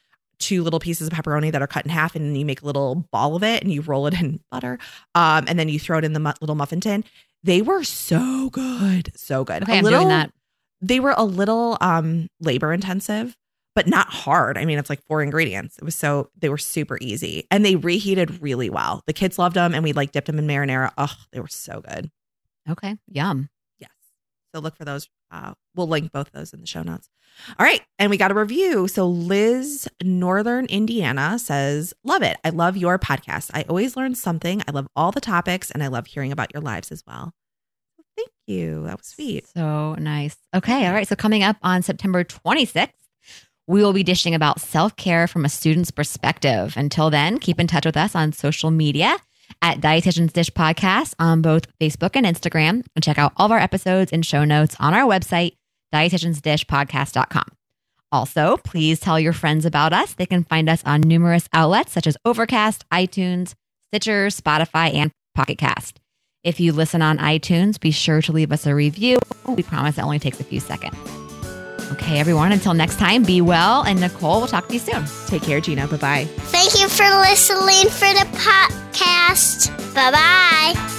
two 0.40 0.62
little 0.62 0.80
pieces 0.80 1.06
of 1.06 1.12
pepperoni 1.12 1.52
that 1.52 1.62
are 1.62 1.66
cut 1.66 1.84
in 1.84 1.90
half, 1.90 2.16
and 2.16 2.36
you 2.36 2.44
make 2.44 2.62
a 2.62 2.66
little 2.66 3.06
ball 3.12 3.36
of 3.36 3.44
it, 3.44 3.62
and 3.62 3.72
you 3.72 3.82
roll 3.82 4.06
it 4.06 4.20
in 4.20 4.40
butter, 4.50 4.78
um, 5.14 5.44
and 5.46 5.58
then 5.58 5.68
you 5.68 5.78
throw 5.78 5.98
it 5.98 6.04
in 6.04 6.12
the 6.12 6.20
mu- 6.20 6.32
little 6.40 6.56
muffin 6.56 6.80
tin. 6.80 7.04
They 7.42 7.62
were 7.62 7.84
so 7.84 8.50
good, 8.50 9.12
so 9.14 9.44
good. 9.44 9.62
Okay, 9.62 9.74
a 9.74 9.76
I'm 9.76 9.84
little, 9.84 10.00
doing 10.00 10.08
that. 10.08 10.32
They 10.80 11.00
were 11.00 11.14
a 11.16 11.24
little 11.24 11.78
um, 11.80 12.28
labor 12.40 12.72
intensive, 12.72 13.36
but 13.74 13.86
not 13.86 14.08
hard. 14.08 14.58
I 14.58 14.64
mean, 14.64 14.78
it's 14.78 14.90
like 14.90 15.02
four 15.06 15.22
ingredients. 15.22 15.78
It 15.78 15.84
was 15.84 15.94
so 15.94 16.30
they 16.36 16.48
were 16.48 16.58
super 16.58 16.98
easy, 17.00 17.46
and 17.50 17.64
they 17.64 17.76
reheated 17.76 18.42
really 18.42 18.68
well. 18.68 19.02
The 19.06 19.12
kids 19.12 19.38
loved 19.38 19.56
them, 19.56 19.74
and 19.74 19.84
we 19.84 19.92
like 19.92 20.12
dipped 20.12 20.26
them 20.26 20.38
in 20.38 20.46
marinara. 20.46 20.92
Oh, 20.98 21.14
they 21.32 21.40
were 21.40 21.48
so 21.48 21.80
good. 21.80 22.10
Okay, 22.68 22.96
yum. 23.08 23.48
Yes. 23.78 23.90
So 24.54 24.60
look 24.60 24.76
for 24.76 24.84
those. 24.84 25.08
Uh, 25.30 25.54
we'll 25.74 25.88
link 25.88 26.12
both 26.12 26.30
those 26.32 26.52
in 26.52 26.60
the 26.60 26.66
show 26.66 26.82
notes. 26.82 27.08
All 27.58 27.64
right. 27.64 27.80
And 27.98 28.10
we 28.10 28.16
got 28.16 28.30
a 28.30 28.34
review. 28.34 28.88
So 28.88 29.06
Liz, 29.06 29.88
Northern 30.02 30.66
Indiana 30.66 31.38
says, 31.38 31.94
Love 32.04 32.22
it. 32.22 32.36
I 32.44 32.50
love 32.50 32.76
your 32.76 32.98
podcast. 32.98 33.50
I 33.54 33.62
always 33.62 33.96
learn 33.96 34.14
something. 34.14 34.62
I 34.66 34.72
love 34.72 34.88
all 34.96 35.12
the 35.12 35.20
topics 35.20 35.70
and 35.70 35.82
I 35.82 35.88
love 35.88 36.06
hearing 36.06 36.32
about 36.32 36.52
your 36.52 36.62
lives 36.62 36.90
as 36.90 37.04
well. 37.06 37.32
Thank 38.16 38.30
you. 38.46 38.84
That 38.84 38.98
was 38.98 39.06
sweet. 39.06 39.46
So 39.48 39.94
nice. 39.94 40.36
Okay. 40.54 40.86
All 40.86 40.92
right. 40.92 41.08
So 41.08 41.16
coming 41.16 41.42
up 41.42 41.56
on 41.62 41.82
September 41.82 42.24
26th, 42.24 42.90
we 43.66 43.82
will 43.82 43.92
be 43.92 44.02
dishing 44.02 44.34
about 44.34 44.60
self 44.60 44.96
care 44.96 45.28
from 45.28 45.44
a 45.44 45.48
student's 45.48 45.92
perspective. 45.92 46.74
Until 46.76 47.08
then, 47.08 47.38
keep 47.38 47.60
in 47.60 47.68
touch 47.68 47.86
with 47.86 47.96
us 47.96 48.14
on 48.16 48.32
social 48.32 48.70
media 48.70 49.16
at 49.62 49.80
Dietitian's 49.80 50.32
Dish 50.32 50.50
Podcast 50.50 51.14
on 51.18 51.42
both 51.42 51.66
Facebook 51.78 52.12
and 52.14 52.26
Instagram. 52.26 52.84
And 52.94 53.02
check 53.02 53.18
out 53.18 53.32
all 53.36 53.46
of 53.46 53.52
our 53.52 53.58
episodes 53.58 54.12
and 54.12 54.24
show 54.24 54.44
notes 54.44 54.76
on 54.80 54.94
our 54.94 55.08
website, 55.08 55.56
dietitiansdishpodcast.com. 55.94 57.44
Also, 58.12 58.56
please 58.58 58.98
tell 58.98 59.20
your 59.20 59.32
friends 59.32 59.64
about 59.64 59.92
us. 59.92 60.14
They 60.14 60.26
can 60.26 60.44
find 60.44 60.68
us 60.68 60.82
on 60.84 61.00
numerous 61.00 61.48
outlets 61.52 61.92
such 61.92 62.06
as 62.06 62.16
Overcast, 62.24 62.84
iTunes, 62.90 63.54
Stitcher, 63.88 64.26
Spotify, 64.28 64.94
and 64.94 65.12
Pocket 65.34 65.58
Cast. 65.58 66.00
If 66.42 66.58
you 66.58 66.72
listen 66.72 67.02
on 67.02 67.18
iTunes, 67.18 67.78
be 67.78 67.90
sure 67.90 68.22
to 68.22 68.32
leave 68.32 68.50
us 68.50 68.66
a 68.66 68.74
review. 68.74 69.18
We 69.46 69.62
promise 69.62 69.98
it 69.98 70.02
only 70.02 70.18
takes 70.18 70.40
a 70.40 70.44
few 70.44 70.60
seconds. 70.60 71.19
Okay, 71.92 72.18
everyone, 72.20 72.52
until 72.52 72.74
next 72.74 72.98
time, 72.98 73.22
be 73.24 73.40
well. 73.40 73.82
And 73.82 74.00
Nicole, 74.00 74.38
we'll 74.38 74.46
talk 74.48 74.68
to 74.68 74.74
you 74.74 74.80
soon. 74.80 75.04
Take 75.26 75.42
care, 75.42 75.60
Gina. 75.60 75.86
Bye 75.88 75.96
bye. 75.96 76.24
Thank 76.52 76.80
you 76.80 76.88
for 76.88 77.04
listening 77.20 77.90
for 77.90 78.08
the 78.14 78.26
podcast. 78.38 79.70
Bye 79.94 80.10
bye. 80.12 80.96